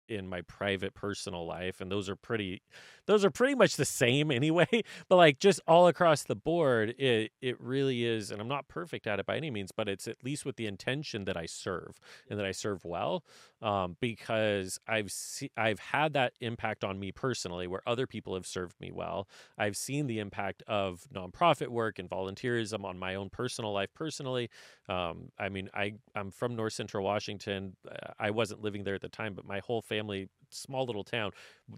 in 0.10 0.28
my 0.28 0.42
private 0.44 0.94
personal 0.96 1.46
life 1.46 1.82
and 1.82 1.92
those 1.92 2.10
are 2.10 2.16
pretty 2.16 2.62
those 3.10 3.26
are 3.26 3.32
pretty 3.32 3.56
much 3.56 3.76
the 3.76 3.86
same 3.86 4.30
anyway 4.40 4.68
but 5.10 5.16
like 5.16 5.40
just 5.40 5.60
all 5.68 5.88
across 5.88 6.24
the 6.24 6.36
board 6.36 6.94
it 7.00 7.32
it 7.42 7.60
really 7.60 8.06
is 8.06 8.30
and 8.30 8.40
I'm 8.40 8.48
not 8.48 8.68
perfect 8.68 9.08
at 9.08 9.20
it 9.20 9.26
by 9.26 9.36
any 9.36 9.50
means 9.50 9.72
but 9.72 9.90
it's 9.90 10.08
at 10.08 10.24
least 10.24 10.46
with 10.46 10.56
the 10.56 10.68
intention 10.68 11.26
that 11.26 11.36
I 11.36 11.48
serve 11.48 12.00
and 12.30 12.40
that 12.40 12.46
I 12.46 12.52
serve 12.52 12.86
well 12.86 13.24
um, 13.62 13.98
because 14.00 14.80
I've 14.88 15.12
se- 15.12 15.52
I've 15.58 15.80
had 15.80 16.14
that 16.14 16.34
impact 16.40 16.84
on 16.84 17.00
me 17.00 17.12
personally 17.12 17.68
where 17.68 17.82
other 17.86 18.08
people 18.08 18.36
have 18.36 18.48
served 18.48 18.80
me 18.80 18.92
well. 18.92 19.28
I've 19.58 19.76
seen 19.76 20.08
the 20.08 20.20
impact 20.20 20.64
of 20.68 21.06
nonprofit 21.14 21.68
work 21.68 22.00
and 22.00 22.10
volunteerism 22.10 22.86
on 22.86 22.98
my 22.98 23.16
own 23.16 23.30
personal 23.30 23.74
life 23.74 23.94
personally. 23.94 24.50
Um, 24.88 25.32
I 25.38 25.50
mean 25.50 25.70
I 25.74 25.96
I'm 26.16 26.32
from 26.32 26.56
North 26.56 26.74
Central 26.74 27.04
Washington. 27.04 27.76
I 28.20 28.30
wasn't 28.30 28.62
living 28.62 28.84
there 28.84 28.96
at 28.96 29.02
the 29.02 29.10
time 29.10 29.34
but 29.34 29.46
my 29.46 29.60
whole 29.60 29.82
family 29.82 30.30
small 30.50 30.86
little 30.86 31.04
town 31.04 31.32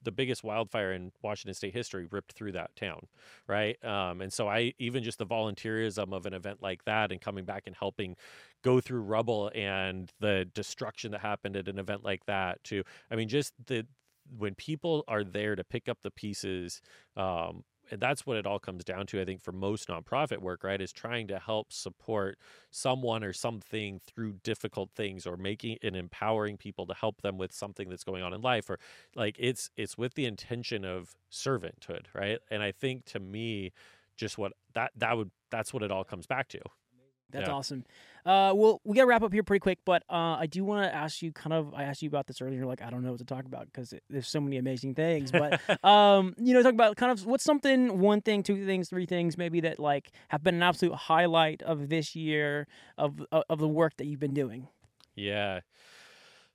the 0.04 0.12
biggest 0.12 0.44
wildfire 0.44 0.94
in 0.94 1.12
Washington 1.22 1.54
state 1.54 1.74
history 1.74 2.08
ripped 2.12 2.34
through 2.34 2.52
that 2.52 2.76
town 2.76 3.08
right? 3.48 3.84
Um, 3.84 4.22
and 4.22 4.32
so 4.32 4.48
I 4.48 4.74
even 4.80 5.04
just 5.04 5.18
the 5.18 5.26
volunteerism 5.26 6.14
of 6.14 6.26
an 6.26 6.34
event 6.34 6.62
like 6.62 6.84
that 6.86 7.12
and 7.12 7.20
coming 7.20 7.46
back 7.46 7.64
and 7.68 7.76
helping 7.76 8.16
go 8.64 8.80
through 8.80 9.02
rubble 9.02 9.52
and 9.56 10.12
the 10.20 10.46
destruction 10.54 11.12
that 11.12 11.22
happened 11.22 11.56
at 11.56 11.68
an 11.68 11.80
event 11.80 12.04
like 12.04 12.26
that 12.26 12.64
to 12.66 12.84
I 13.10 13.16
mean 13.16 13.28
just 13.28 13.54
the 13.68 13.86
when 14.38 14.56
people 14.56 15.04
are 15.08 15.24
there 15.24 15.56
to 15.56 15.64
pick 15.64 15.90
up 15.90 15.98
the 16.04 16.12
pieces 16.12 16.82
um 17.18 17.64
that's 18.00 18.26
what 18.26 18.38
it 18.38 18.46
all 18.46 18.60
comes 18.60 18.84
down 18.84 19.06
to 19.08 19.22
I 19.22 19.26
think 19.26 19.42
for 19.42 19.52
most 19.52 19.88
nonprofit 19.88 20.40
work 20.40 20.64
right 20.64 20.80
is 20.82 20.92
trying 20.92 21.28
to 21.28 21.40
help 21.40 21.74
support 21.74 22.38
someone 22.70 23.24
or 23.24 23.34
something 23.34 24.00
through 24.00 24.34
difficult 24.44 24.92
things 24.96 25.26
or 25.26 25.38
making 25.38 25.78
and 25.84 25.96
empowering 25.96 26.58
people 26.58 26.86
to 26.88 26.94
help 26.94 27.22
them 27.22 27.38
with 27.38 27.52
something 27.52 27.90
that's 27.90 28.04
going 28.04 28.24
on 28.24 28.34
in 28.34 28.42
life 28.42 28.70
or 28.70 28.80
like 29.16 29.36
it's 29.40 29.70
it's 29.76 29.98
with 29.98 30.14
the 30.14 30.26
intention 30.26 30.86
of 30.86 31.16
servanthood 31.32 32.06
right 32.14 32.40
and 32.50 32.64
I 32.64 32.72
think 32.72 33.06
to 33.06 33.20
me 33.20 33.72
just 34.16 34.38
what 34.38 34.54
that 34.74 34.92
that 34.96 35.18
would 35.18 35.32
that's 35.50 35.74
what 35.74 35.84
it 35.84 35.92
all 35.92 36.04
comes 36.04 36.28
back 36.28 36.48
to 36.50 36.60
That's 37.32 37.48
Yeah. 37.48 37.54
awesome. 37.54 37.86
Uh, 38.26 38.54
well, 38.56 38.82
we 38.84 38.96
got 38.96 39.02
to 39.02 39.08
wrap 39.08 39.24
up 39.24 39.34
here 39.34 39.44
pretty 39.44 39.60
quick, 39.60 39.80
but 39.86 40.04
uh, 40.10 40.38
I 40.40 40.46
do 40.46 40.64
want 40.64 40.84
to 40.84 40.96
ask 40.96 41.22
you 41.22 41.32
kind 41.32 41.54
of. 41.54 41.74
I 41.74 41.84
asked 41.84 42.02
you 42.02 42.08
about 42.08 42.28
this 42.28 42.42
earlier. 42.42 42.60
You're 42.60 42.68
like, 42.68 42.82
I 42.82 42.90
don't 42.90 43.04
know 43.04 43.12
what 43.12 43.20
to 43.20 43.26
talk 43.26 43.46
about 43.46 43.66
because 43.66 43.94
there's 44.10 44.28
so 44.28 44.40
many 44.40 44.58
amazing 44.58 44.96
things. 44.96 45.32
But 45.32 45.60
um, 45.84 46.36
you 46.38 46.54
know, 46.54 46.62
talk 46.62 46.74
about 46.74 46.96
kind 46.98 47.12
of 47.12 47.26
what's 47.26 47.44
something, 47.44 48.00
one 48.00 48.22
thing, 48.22 48.44
two 48.44 48.66
things, 48.66 48.90
three 48.90 49.06
things, 49.06 49.38
maybe 49.38 49.62
that 49.62 49.80
like 49.80 50.12
have 50.30 50.44
been 50.44 50.56
an 50.56 50.64
absolute 50.64 50.96
highlight 50.96 51.62
of 51.64 51.90
this 51.90 52.16
year 52.16 52.68
of 52.98 53.22
of, 53.32 53.44
of 53.50 53.60
the 53.60 53.68
work 53.68 53.98
that 53.98 54.06
you've 54.06 54.20
been 54.20 54.34
doing. 54.34 54.68
Yeah. 55.16 55.62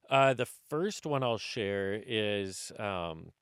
Uh, 0.08 0.34
the 0.34 0.46
first 0.68 1.04
one 1.04 1.22
I'll 1.22 1.38
share 1.38 2.00
is 2.06 2.70
um, 2.78 3.32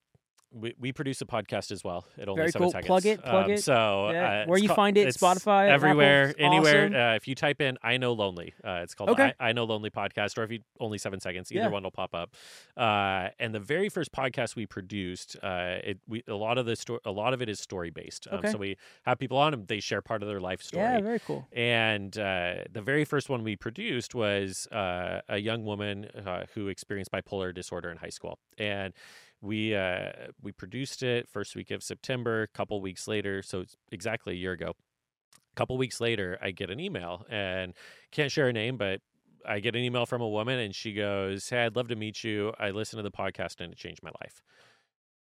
we, 0.54 0.74
we 0.78 0.92
produce 0.92 1.20
a 1.20 1.24
podcast 1.24 1.70
as 1.72 1.82
well. 1.82 2.06
At 2.18 2.28
only 2.28 2.40
Very 2.40 2.50
seven 2.52 2.66
cool. 2.66 2.72
seconds. 2.72 2.86
Plug 2.86 3.06
it, 3.06 3.22
plug 3.22 3.44
Um, 3.46 3.50
it. 3.50 3.62
So 3.64 4.10
Yeah. 4.10 4.42
uh, 4.42 4.46
Where 4.46 4.58
you 4.58 4.68
ca- 4.68 4.74
find 4.74 4.96
it, 4.96 5.08
Spotify, 5.08 5.68
everywhere, 5.68 6.28
Apple, 6.30 6.44
anywhere. 6.46 6.84
awesome. 6.86 6.94
Uh, 6.94 7.14
if 7.16 7.26
you 7.28 7.34
type 7.34 7.60
in 7.60 7.76
"I 7.82 7.96
Know 7.96 8.12
Lonely," 8.12 8.54
uh, 8.64 8.80
it's 8.82 8.94
called 8.94 9.10
Okay. 9.10 9.32
I, 9.40 9.48
I 9.48 9.52
Know 9.52 9.64
Lonely 9.64 9.90
podcast, 9.90 10.38
or 10.38 10.44
if 10.44 10.50
you 10.52 10.60
only 10.80 10.98
seven 10.98 11.18
seconds, 11.20 11.50
either 11.50 11.62
Yeah. 11.64 11.68
one 11.68 11.82
will 11.82 11.90
pop 11.90 12.14
up. 12.14 12.34
Uh, 12.76 13.28
and 13.38 13.54
the 13.54 13.60
very 13.60 13.88
first 13.88 14.12
podcast 14.12 14.56
we 14.56 14.66
produced, 14.66 15.36
uh, 15.42 15.78
it 15.82 15.98
we 16.08 16.22
a 16.28 16.34
lot 16.34 16.56
of 16.58 16.66
the 16.66 16.76
sto- 16.76 17.00
a 17.04 17.10
lot 17.10 17.32
of 17.34 17.42
it 17.42 17.48
is 17.48 17.58
story 17.60 17.90
based. 17.90 18.28
Um, 18.30 18.38
Okay. 18.38 18.52
So 18.52 18.58
we 18.58 18.76
have 19.04 19.18
people 19.18 19.36
on 19.38 19.54
and 19.54 19.66
they 19.68 19.80
share 19.80 20.02
part 20.02 20.22
of 20.22 20.28
their 20.28 20.40
life 20.40 20.62
story. 20.62 20.84
Yeah, 20.84 21.00
very 21.00 21.18
cool. 21.20 21.46
And 21.52 22.16
uh, 22.18 22.64
the 22.70 22.82
very 22.82 23.04
first 23.04 23.28
one 23.28 23.42
we 23.42 23.56
produced 23.56 24.14
was 24.14 24.66
uh, 24.68 25.20
a 25.28 25.38
young 25.38 25.64
woman 25.64 26.04
uh, 26.26 26.44
who 26.54 26.68
experienced 26.68 27.10
bipolar 27.10 27.54
disorder 27.54 27.90
in 27.90 27.96
high 27.96 28.10
school, 28.10 28.38
and 28.58 28.92
we 29.40 29.74
uh, 29.74 30.10
we 30.42 30.52
produced 30.52 31.02
it 31.02 31.28
first 31.28 31.56
week 31.56 31.70
of 31.70 31.82
September. 31.82 32.42
A 32.42 32.48
couple 32.48 32.80
weeks 32.80 33.06
later, 33.06 33.42
so 33.42 33.64
exactly 33.92 34.34
a 34.34 34.36
year 34.36 34.52
ago. 34.52 34.70
A 34.70 35.56
couple 35.56 35.76
weeks 35.78 36.00
later, 36.00 36.38
I 36.42 36.50
get 36.50 36.70
an 36.70 36.80
email, 36.80 37.24
and 37.30 37.74
can't 38.10 38.32
share 38.32 38.46
her 38.46 38.52
name, 38.52 38.76
but 38.76 39.00
I 39.46 39.60
get 39.60 39.76
an 39.76 39.82
email 39.82 40.06
from 40.06 40.22
a 40.22 40.28
woman, 40.28 40.58
and 40.58 40.74
she 40.74 40.92
goes, 40.94 41.48
"Hey, 41.48 41.64
I'd 41.64 41.76
love 41.76 41.88
to 41.88 41.96
meet 41.96 42.24
you. 42.24 42.52
I 42.58 42.70
listened 42.70 42.98
to 42.98 43.02
the 43.02 43.10
podcast, 43.10 43.60
and 43.60 43.72
it 43.72 43.78
changed 43.78 44.02
my 44.02 44.10
life." 44.22 44.42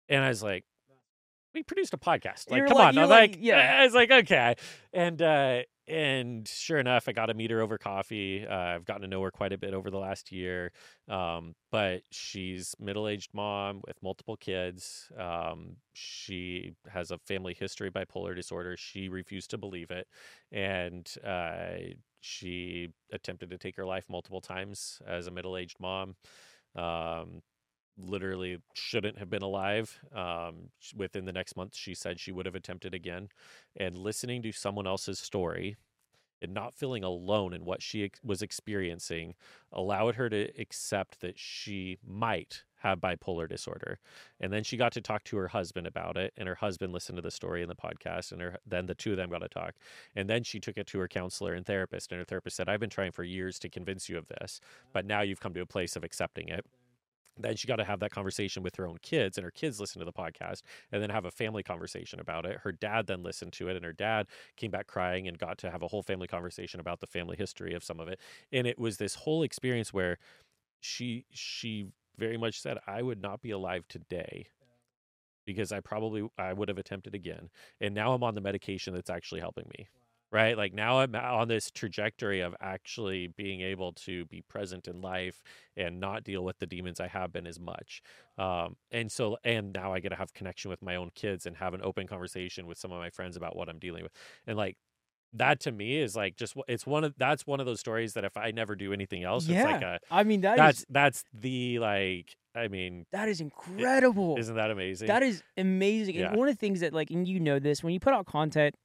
And 0.09 0.24
I 0.24 0.30
was 0.30 0.43
like, 0.43 0.66
"We 1.54 1.64
produced 1.64 1.93
a 1.93 1.97
podcast. 1.97 2.49
Like, 2.49 2.60
You're 2.60 2.68
come 2.68 2.78
like- 2.78 2.88
on!" 2.89 2.97
I'm 2.97 3.10
like- 3.10 3.32
like, 3.32 3.39
yeah. 3.41 3.78
I 3.80 3.84
was 3.84 3.93
like, 3.93 4.12
"Okay," 4.12 4.56
and 4.93 5.22
uh, 5.22 5.62
and 5.88 6.47
sure 6.47 6.80
enough, 6.80 7.10
I 7.10 7.12
got 7.12 7.26
to 7.26 7.34
meet 7.34 7.52
her 7.52 7.60
over 7.60 7.78
coffee. 7.78 8.45
Uh, 8.47 8.56
I've 8.56 8.86
gotten 8.86 9.02
to 9.02 9.08
know 9.08 9.22
her 9.24 9.32
quite 9.32 9.52
a 9.52 9.58
bit 9.58 9.74
over 9.74 9.89
the 9.89 9.97
last 9.97 10.32
year. 10.32 10.72
Um, 11.10 11.54
but 11.72 12.04
she's 12.12 12.76
middle-aged 12.80 13.34
mom 13.34 13.82
with 13.86 14.02
multiple 14.02 14.38
kids. 14.38 15.12
Um, 15.18 15.78
she 15.93 16.74
has 16.89 17.12
a 17.12 17.18
family 17.28 17.54
history 17.54 17.88
of 17.89 17.93
bipolar 17.93 18.36
disorder. 18.36 18.78
She 18.78 19.10
refused 19.10 19.49
to 19.49 19.58
believe 19.58 19.91
it, 19.91 20.08
and 20.52 21.12
uh, 21.26 21.93
she 22.22 22.89
attempted 23.12 23.49
to 23.49 23.58
take 23.58 23.76
her 23.76 23.86
life 23.86 24.06
multiple 24.10 24.39
times 24.41 25.02
as 25.06 25.28
a 25.28 25.32
middle-aged 25.32 25.78
mom. 25.80 26.16
Um, 26.76 27.41
literally 28.04 28.58
shouldn't 28.74 29.18
have 29.18 29.30
been 29.30 29.41
alive. 29.41 29.99
Um, 30.14 30.70
within 30.95 31.26
the 31.26 31.32
next 31.32 31.56
month, 31.56 31.76
she 31.76 31.93
said 31.93 32.20
she 32.20 32.32
would 32.32 32.45
have 32.45 32.56
attempted 32.56 32.93
again. 32.93 33.30
And 33.78 33.97
listening 33.97 34.41
to 34.43 34.52
someone 34.52 34.88
else's 34.88 35.20
story 35.20 35.78
and 36.41 36.54
not 36.54 36.74
feeling 36.74 37.04
alone 37.04 37.54
in 37.54 37.66
what 37.66 37.82
she 37.82 38.04
ex- 38.06 38.20
was 38.24 38.41
experiencing 38.41 39.36
allowed 39.72 40.16
her 40.16 40.30
to 40.30 40.49
accept 40.60 41.22
that 41.22 41.38
she 41.38 41.99
might 42.06 42.64
have 42.82 42.99
bipolar 42.99 43.47
disorder. 43.47 43.99
And 44.39 44.52
then 44.52 44.64
she 44.64 44.76
got 44.76 44.91
to 44.93 45.02
talk 45.02 45.24
to 45.26 45.38
her 45.38 45.49
husband 45.49 45.86
about 45.86 46.18
it, 46.18 46.34
and 46.36 46.47
her 46.47 46.56
husband 46.56 46.93
listened 46.93 47.18
to 47.18 47.22
the 47.22 47.30
story 47.30 47.62
in 47.62 47.70
the 47.70 47.76
podcast, 47.76 48.32
and 48.32 48.41
her, 48.41 48.58
then 48.66 48.88
the 48.88 48.95
two 48.95 49.12
of 49.12 49.18
them 49.18 49.30
got 49.30 49.39
to 49.39 49.49
talk. 49.49 49.76
And 50.16 50.28
then 50.28 50.43
she 50.43 50.60
took 50.60 50.78
it 50.78 50.88
to 50.88 50.99
her 50.99 51.08
counselor 51.08 51.54
and 51.54 51.66
therapist, 51.66 52.12
and 52.12 52.18
her 52.20 52.26
therapist 52.26 52.56
said, 52.56 52.68
I've 52.68 52.80
been 52.80 52.89
trying 52.89 53.12
for 53.12 53.24
years 53.24 53.60
to 53.60 53.70
convince 53.70 54.10
you 54.10 54.18
of 54.18 54.28
this, 54.28 54.60
but 54.93 55.06
now 55.06 55.22
you've 55.22 55.39
come 55.39 55.54
to 55.54 55.62
a 55.62 55.66
place 55.66 55.95
of 55.95 56.04
accepting 56.04 56.49
it 56.49 56.66
then 57.38 57.55
she 57.55 57.67
got 57.67 57.77
to 57.77 57.84
have 57.84 57.99
that 57.99 58.11
conversation 58.11 58.61
with 58.61 58.75
her 58.75 58.88
own 58.88 58.97
kids 59.01 59.38
and 59.38 59.45
her 59.45 59.51
kids 59.51 59.79
listen 59.79 59.99
to 59.99 60.05
the 60.05 60.11
podcast 60.13 60.61
and 60.91 61.01
then 61.01 61.09
have 61.09 61.25
a 61.25 61.32
family 61.32 61.63
conversation 61.63 62.19
about 62.19 62.45
it. 62.45 62.59
Her 62.63 62.71
dad 62.71 63.07
then 63.07 63.23
listened 63.23 63.53
to 63.53 63.69
it 63.69 63.75
and 63.75 63.86
her 63.86 63.93
dad 63.93 64.27
came 64.57 64.71
back 64.71 64.88
crying 64.88 65.27
and 65.27 65.38
got 65.38 65.57
to 65.59 65.71
have 65.71 65.82
a 65.82 65.88
whole 65.88 66.03
family 66.03 66.27
conversation 66.27 66.79
about 66.79 66.99
the 66.99 67.07
family 67.07 67.38
history 67.38 67.73
of 67.73 67.84
some 67.84 67.99
of 67.99 68.07
it. 68.07 68.19
And 68.51 68.67
it 68.67 68.77
was 68.77 68.97
this 68.97 69.15
whole 69.15 69.43
experience 69.43 69.93
where 69.93 70.17
she 70.82 71.25
she 71.32 71.88
very 72.17 72.38
much 72.38 72.59
said 72.59 72.77
i 72.88 73.01
would 73.01 73.21
not 73.21 73.41
be 73.41 73.51
alive 73.51 73.88
today 73.88 74.47
because 75.45 75.71
i 75.71 75.79
probably 75.79 76.27
i 76.38 76.51
would 76.51 76.67
have 76.67 76.77
attempted 76.77 77.15
again 77.15 77.49
and 77.79 77.95
now 77.95 78.13
i'm 78.13 78.23
on 78.23 78.36
the 78.36 78.41
medication 78.41 78.93
that's 78.93 79.09
actually 79.09 79.39
helping 79.39 79.65
me 79.77 79.88
right? 80.32 80.57
Like 80.57 80.73
now 80.73 80.99
I'm 80.99 81.15
on 81.15 81.47
this 81.47 81.69
trajectory 81.71 82.41
of 82.41 82.55
actually 82.61 83.27
being 83.27 83.61
able 83.61 83.93
to 83.93 84.25
be 84.25 84.41
present 84.41 84.88
in 84.88 85.01
life 85.01 85.43
and 85.75 85.99
not 85.99 86.23
deal 86.23 86.43
with 86.43 86.59
the 86.59 86.65
demons 86.65 86.99
I 86.99 87.07
have 87.07 87.34
been 87.34 87.45
as 87.45 87.59
much. 87.59 88.01
Um, 88.38 88.75
and 88.91 89.11
so, 89.11 89.38
and 89.43 89.73
now 89.73 89.93
I 89.93 89.99
get 89.99 90.09
to 90.09 90.15
have 90.15 90.34
connection 90.34 90.69
with 90.69 90.82
my 90.82 90.95
own 90.95 91.11
kids 91.15 91.45
and 91.45 91.57
have 91.57 91.73
an 91.73 91.82
open 91.84 92.07
conversation 92.07 92.65
with 92.65 92.77
some 92.77 92.91
of 92.91 92.99
my 92.99 93.09
friends 93.09 93.36
about 93.36 93.55
what 93.55 93.69
I'm 93.69 93.79
dealing 93.79 94.03
with. 94.03 94.13
And 94.47 94.57
like, 94.57 94.77
that 95.34 95.61
to 95.61 95.71
me 95.71 95.97
is 95.97 96.13
like 96.15 96.36
just 96.36 96.55
it's 96.67 96.86
one 96.86 97.05
of 97.05 97.13
that's 97.17 97.47
one 97.47 97.61
of 97.61 97.65
those 97.65 97.79
stories 97.79 98.13
that 98.13 98.25
if 98.25 98.36
I 98.36 98.51
never 98.51 98.75
do 98.75 98.91
anything 98.91 99.23
else, 99.23 99.47
yeah. 99.47 99.61
it's 99.61 99.71
like 99.71 99.82
a 99.82 99.99
I 100.09 100.23
mean 100.23 100.41
that 100.41 100.57
that's 100.57 100.79
is 100.79 100.86
that's 100.89 101.23
the 101.34 101.79
like 101.79 102.36
I 102.53 102.67
mean 102.67 103.05
that 103.13 103.29
is 103.29 103.39
incredible. 103.39 104.36
isn't 104.38 104.55
that 104.55 104.71
amazing? 104.71 105.07
That 105.07 105.23
is 105.23 105.41
amazing. 105.55 106.15
Yeah. 106.15 106.27
And 106.27 106.38
one 106.38 106.49
of 106.49 106.55
the 106.55 106.59
things 106.59 106.82
that 106.82 106.91
like 106.91 107.11
and 107.11 107.25
you 107.25 107.39
know 107.39 107.59
this, 107.59 107.82
when 107.82 107.93
you 107.93 107.99
put 107.99 108.13
out 108.13 108.25
content, 108.25 108.75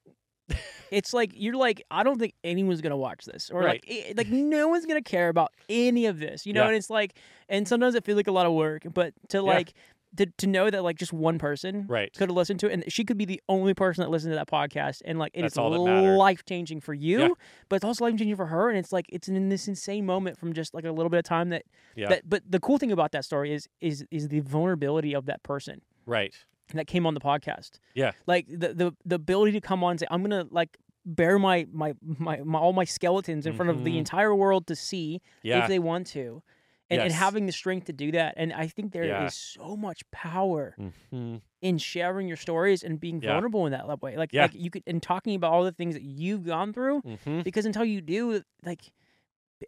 it's 0.91 1.12
like 1.12 1.32
you're 1.34 1.57
like, 1.57 1.82
I 1.91 2.03
don't 2.03 2.18
think 2.18 2.34
anyone's 2.45 2.80
gonna 2.80 2.97
watch 2.97 3.24
this. 3.24 3.51
Or 3.51 3.62
like 3.62 3.84
Right. 3.89 4.05
eh, 4.09 4.12
like 4.16 4.28
no 4.28 4.68
one's 4.68 4.87
gonna 4.87 5.03
care 5.03 5.28
about 5.28 5.53
any 5.68 6.07
of 6.07 6.18
this. 6.18 6.47
You 6.47 6.53
know, 6.53 6.62
Yeah. 6.62 6.68
and 6.68 6.76
it's 6.76 6.91
like 6.91 7.14
and 7.49 7.66
sometimes 7.68 7.95
it 7.95 8.05
feels 8.05 8.16
like 8.16 8.26
a 8.26 8.32
lot 8.32 8.47
of 8.47 8.53
work, 8.53 8.82
but 8.93 9.12
to 9.30 9.43
like 9.43 9.72
to, 10.16 10.24
to 10.39 10.47
know 10.47 10.70
that 10.70 10.82
like 10.82 10.97
just 10.97 11.12
one 11.12 11.39
person 11.39 11.84
right. 11.89 12.11
could 12.14 12.30
have 12.30 12.37
listened 12.37 12.59
to 12.61 12.68
it 12.68 12.72
and 12.72 12.84
she 12.91 13.05
could 13.05 13.18
be 13.18 13.26
the 13.26 13.43
only 13.51 13.74
person 13.74 14.01
that 14.03 14.09
listened 14.09 14.32
to 14.32 14.37
that 14.37 14.49
podcast 14.49 15.03
and 15.05 15.18
like 15.18 15.30
it 15.34 15.45
is 15.45 15.59
all 15.59 16.16
life 16.16 16.43
changing 16.47 16.80
for 16.80 16.95
you 16.95 17.18
Yeah. 17.20 17.28
but 17.68 17.76
it's 17.76 17.84
also 17.84 18.05
life 18.05 18.16
changing 18.16 18.37
for 18.37 18.47
her 18.47 18.70
and 18.70 18.78
it's 18.78 18.93
like 18.93 19.05
it's 19.11 19.28
in 19.28 19.51
this 19.51 19.68
insane 19.68 20.07
moment 20.07 20.39
from 20.39 20.55
just 20.55 20.72
like 20.72 20.84
a 20.87 20.93
little 20.93 21.11
bit 21.11 21.18
of 21.18 21.24
time 21.24 21.51
that 21.51 21.64
Yeah. 21.97 22.09
that 22.09 22.22
but 22.30 22.43
the 22.51 22.61
cool 22.61 22.78
thing 22.78 22.93
about 22.93 23.12
that 23.12 23.26
story 23.26 23.53
is 23.53 23.68
is 23.82 24.07
is 24.11 24.28
the 24.28 24.41
vulnerability 24.41 25.12
of 25.12 25.26
that 25.26 25.43
person 25.43 25.82
right. 26.07 26.34
That 26.75 26.87
came 26.87 27.07
on 27.07 27.14
the 27.14 27.21
podcast 27.21 27.79
Yeah. 27.95 28.12
like 28.27 28.47
the 28.49 28.75
the, 28.75 28.95
the 29.05 29.14
ability 29.17 29.53
to 29.53 29.61
come 29.61 29.85
on 29.85 29.93
and 29.93 30.01
say 30.01 30.07
i'm 30.11 30.23
gonna 30.23 30.47
like 30.51 30.77
bare 31.05 31.39
my 31.39 31.67
my, 31.73 31.95
my, 32.03 32.41
my 32.45 32.59
all 32.59 32.73
my 32.73 32.85
skeletons 32.85 33.47
in 33.47 33.53
front 33.55 33.71
of 33.71 33.85
the 33.85 33.93
Mhm. 33.95 33.99
entire 33.99 34.35
world 34.35 34.67
to 34.67 34.77
see 34.77 35.21
Yeah. 35.43 35.61
if 35.62 35.69
they 35.69 35.79
want 35.79 36.07
to 36.09 36.43
and, 36.91 37.01
and 37.01 37.12
having 37.12 37.47
the 37.47 37.53
strength 37.53 37.87
to 37.87 37.93
do 37.93 38.11
that 38.12 38.35
and 38.37 38.53
i 38.53 38.67
think 38.67 38.93
there 38.93 39.05
is 39.05 39.11
Yeah. 39.11 39.29
so 39.29 39.77
much 39.77 40.03
power 40.11 40.75
hmm 41.11 41.37
in 41.62 41.79
sharing 41.79 42.29
your 42.29 42.37
stories 42.37 42.83
and 42.85 43.01
being 43.01 43.21
Yeah. 43.21 43.33
vulnerable 43.33 43.64
in 43.67 43.73
that 43.73 43.87
way 44.03 44.17
like 44.17 44.31
Yeah. 44.33 44.43
like 44.43 44.55
you 44.55 44.71
could 44.71 44.83
and 44.87 45.03
talking 45.03 45.35
about 45.35 45.53
all 45.53 45.64
the 45.64 45.73
things 45.73 45.95
that 45.95 46.03
you've 46.03 46.45
gone 46.45 46.73
through 46.73 47.01
hmm 47.25 47.41
because 47.43 47.64
until 47.67 47.85
you 47.85 48.01
do 48.01 48.43
like 48.64 48.93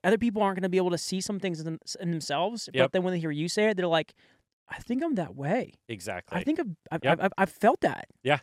other 0.05 0.18
people 0.18 0.42
aren't 0.42 0.57
going 0.57 0.62
to 0.64 0.68
be 0.68 0.76
able 0.76 0.90
to 0.90 0.99
see 0.99 1.18
some 1.20 1.40
things 1.40 1.61
in, 1.61 1.64
them, 1.64 1.78
in 2.01 2.11
themselves 2.11 2.68
but 2.74 2.92
then 2.92 3.03
when 3.05 3.12
they 3.14 3.18
hear 3.20 3.30
you 3.30 3.49
say 3.49 3.70
it 3.70 3.76
they're 3.76 3.86
like 3.86 4.12
i 4.70 4.78
think 4.78 5.02
i'm 5.02 5.14
that 5.14 5.34
way 5.34 5.72
Exactly. 5.88 6.38
i 6.38 6.44
think 6.44 6.60
i've 6.60 6.66
i've, 6.90 7.04
Yep. 7.04 7.18
I've, 7.22 7.32
I've 7.38 7.50
felt 7.50 7.80
that 7.80 8.08
Yeah. 8.22 8.40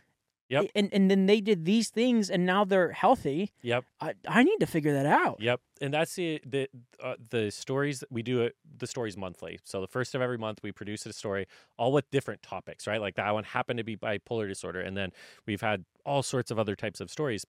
Yep. 0.48 0.66
and 0.76 0.88
and 0.92 1.10
then 1.10 1.26
they 1.26 1.40
did 1.40 1.64
these 1.64 1.90
things 1.90 2.30
and 2.30 2.46
now 2.46 2.64
they're 2.64 2.92
healthy 2.92 3.52
Yep. 3.62 3.84
i, 4.00 4.14
I 4.28 4.44
need 4.44 4.58
to 4.60 4.66
figure 4.66 4.92
that 4.92 5.06
out 5.06 5.36
Yep, 5.40 5.60
and 5.80 5.92
that's 5.92 6.14
the 6.14 6.40
the 6.46 6.68
uh, 7.02 7.14
the 7.30 7.50
stories 7.50 8.04
we 8.10 8.22
do 8.22 8.42
it 8.42 8.54
the 8.78 8.86
stories 8.86 9.16
monthly. 9.16 9.58
So 9.64 9.80
the 9.80 9.86
first 9.88 10.14
of 10.14 10.22
every 10.22 10.38
month 10.38 10.60
we 10.62 10.70
produce 10.72 11.04
a 11.06 11.12
story, 11.12 11.46
all 11.78 11.92
with 11.92 12.10
different 12.10 12.42
topics, 12.42 12.86
right? 12.86 13.00
Like 13.00 13.16
that 13.16 13.32
one 13.34 13.44
happened 13.44 13.78
to 13.78 13.84
be 13.84 13.96
bipolar 13.96 14.46
disorder, 14.48 14.80
and 14.80 14.96
then 14.96 15.10
we've 15.46 15.60
had 15.60 15.84
all 16.04 16.22
sorts 16.22 16.50
of 16.50 16.58
other 16.58 16.74
types 16.76 17.00
of 17.00 17.10
stories. 17.10 17.44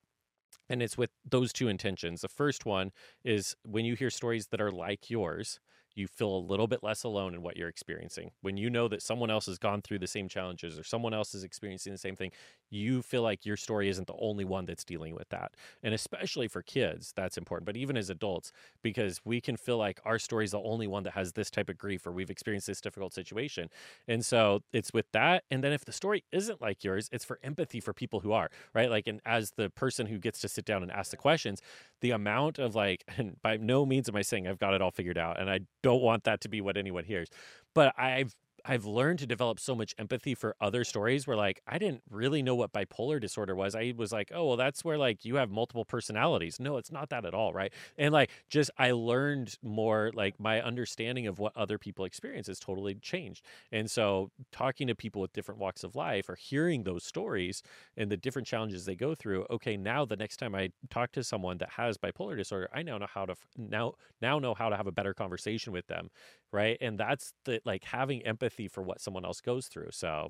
And 0.70 0.82
it's 0.82 0.98
with 0.98 1.12
those 1.30 1.54
two 1.54 1.68
intentions. 1.70 2.22
The 2.22 2.28
first 2.28 2.66
one 2.66 2.92
is 3.24 3.56
when 3.64 3.86
you 3.86 3.96
hear 3.96 4.10
stories 4.10 4.48
that 4.48 4.60
are 4.62 4.72
like 4.72 5.10
yours, 5.10 5.60
you 5.98 6.08
feel 6.08 6.30
a 6.30 6.38
little 6.38 6.68
bit 6.68 6.84
less 6.84 7.04
alone 7.04 7.34
in 7.34 7.42
what 7.42 7.58
you're 7.58 7.68
experiencing. 7.68 8.32
When 8.42 8.56
you 8.56 8.70
know 8.70 8.88
that 8.88 9.02
someone 9.02 9.32
else 9.32 9.48
has 9.48 9.58
gone 9.58 9.82
through 9.82 10.00
the 10.00 10.08
same 10.08 10.30
challenges 10.30 10.78
or 10.78 10.84
someone 10.84 11.14
else 11.14 11.34
is 11.34 11.44
experiencing 11.44 11.92
the 11.92 11.98
same 11.98 12.16
thing, 12.16 12.32
you 12.70 13.02
feel 13.02 13.24
like 13.24 13.46
your 13.46 13.58
story 13.58 13.90
isn't 13.90 14.08
the 14.08 14.16
only 14.20 14.46
one 14.46 14.66
that's 14.66 14.84
dealing 14.84 15.16
with 15.16 15.30
that. 15.30 15.54
And 15.82 15.94
especially 15.94 16.48
for 16.48 16.62
kids, 16.62 17.14
that's 17.16 17.38
important. 17.38 17.66
But 17.66 17.78
even 17.78 17.98
as 17.98 18.10
adults, 18.10 18.52
because 18.84 19.22
we 19.26 19.42
can 19.42 19.58
feel 19.58 19.78
like 19.78 20.00
our 20.06 20.20
story 20.20 20.46
is 20.46 20.52
the 20.52 20.60
only 20.62 20.86
one 20.86 21.04
that 21.04 21.14
has 21.14 21.34
this 21.34 21.50
type 21.50 21.70
of 21.70 21.78
grief 21.78 22.06
or 22.06 22.12
we've 22.12 22.30
experienced 22.30 22.68
this 22.68 22.82
difficult 22.82 23.14
situation. 23.14 23.70
And 24.08 24.24
so 24.24 24.62
it's 24.72 24.94
with 24.94 25.12
that. 25.14 25.46
And 25.50 25.64
then 25.64 25.74
if 25.74 25.86
the 25.86 25.92
story 25.92 26.26
isn't 26.32 26.62
like 26.62 26.84
yours, 26.84 27.10
it's 27.12 27.26
for 27.26 27.40
empathy 27.44 27.80
for 27.80 27.94
people 27.94 28.20
who 28.20 28.34
are, 28.34 28.50
right? 28.74 28.90
Like, 28.90 29.08
and 29.08 29.20
as 29.26 29.52
the 29.52 29.70
person 29.72 30.08
who 30.08 30.20
gets 30.20 30.42
to 30.42 30.48
sit 30.48 30.66
down 30.66 30.84
and 30.84 30.92
ask 30.92 31.10
the 31.12 31.18
questions, 31.18 31.62
the 32.02 32.12
amount 32.12 32.60
of 32.60 32.76
like, 32.76 33.04
and 33.18 33.42
by 33.42 33.58
no 33.58 33.86
means 33.86 34.10
am 34.10 34.16
I 34.16 34.22
saying 34.22 34.48
I've 34.48 34.60
got 34.60 34.74
it 34.74 34.82
all 34.82 34.92
figured 34.92 35.18
out. 35.18 35.40
And 35.40 35.50
I 35.50 35.62
don't 35.84 36.02
want 36.02 36.24
that 36.26 36.42
to 36.42 36.50
be 36.50 36.62
what 36.62 36.78
anyone 36.78 37.04
hears. 37.04 37.28
But 37.74 37.94
I've 37.98 38.34
I've 38.70 38.84
learned 38.86 39.20
to 39.20 39.26
develop 39.26 39.62
so 39.62 39.74
much 39.76 39.96
empathy 39.98 40.36
for 40.36 40.54
other 40.60 40.84
stories 40.84 41.26
where 41.26 41.38
like 41.38 41.62
I 41.66 41.78
didn't 41.78 42.04
really 42.10 42.42
know 42.44 42.54
what 42.54 42.74
bipolar 42.74 43.18
disorder 43.20 43.56
was. 43.56 43.76
I 43.76 43.94
was 43.96 44.12
like, 44.12 44.30
oh 44.36 44.46
well 44.46 44.58
that's 44.58 44.84
where 44.84 44.98
like 44.98 45.24
you 45.24 45.36
have 45.36 45.50
multiple 45.50 45.86
personalities. 45.86 46.60
No, 46.60 46.76
it's 46.76 46.92
not 46.92 47.10
that 47.10 47.24
at 47.24 47.34
all, 47.34 47.54
right? 47.54 47.72
And 47.98 48.14
like 48.14 48.30
just 48.50 48.70
I 48.78 48.92
learned 48.92 49.56
more 49.64 50.12
like 50.14 50.38
my 50.38 50.62
understanding 50.62 51.28
of 51.28 51.40
what 51.40 51.56
other 51.56 51.78
people 51.78 52.04
experience 52.04 52.48
has 52.48 52.60
totally 52.60 52.96
changed. 52.96 53.42
And 53.72 53.90
so 53.90 54.32
talking 54.52 54.88
to 54.88 54.96
people 54.96 55.22
with 55.22 55.32
different 55.32 55.62
walks 55.62 55.86
of 55.86 55.96
life 55.96 56.28
or 56.28 56.36
hearing 56.36 56.84
those 56.84 57.06
stories 57.06 57.64
and 57.96 58.12
the 58.12 58.18
different 58.18 58.50
challenges 58.50 58.84
they 58.84 58.96
go 58.96 59.16
through, 59.16 59.46
okay, 59.50 59.78
now 59.78 60.04
the 60.04 60.18
next 60.18 60.38
time 60.38 60.54
I 60.54 60.72
talk 60.90 61.14
to 61.14 61.24
someone 61.24 61.58
that 61.60 61.70
has 61.72 61.98
bipolar 61.98 62.36
disorder, 62.36 62.68
I 62.74 62.84
now 62.84 62.98
know 62.98 63.08
how 63.10 63.26
to 63.28 63.36
now 63.58 63.94
now 64.22 64.40
know 64.40 64.54
how 64.54 64.68
to 64.68 64.76
have 64.76 64.88
a 64.88 64.92
better 64.92 65.14
conversation 65.14 65.72
with 65.72 65.88
them 65.88 66.10
right 66.52 66.78
and 66.82 66.98
that's 66.98 67.34
the 67.46 67.60
like 67.66 67.84
having 67.84 68.22
empathy 68.26 68.68
for 68.68 68.82
what 68.82 69.02
someone 69.02 69.26
else 69.26 69.42
goes 69.42 69.68
through 69.68 69.90
so 69.92 70.30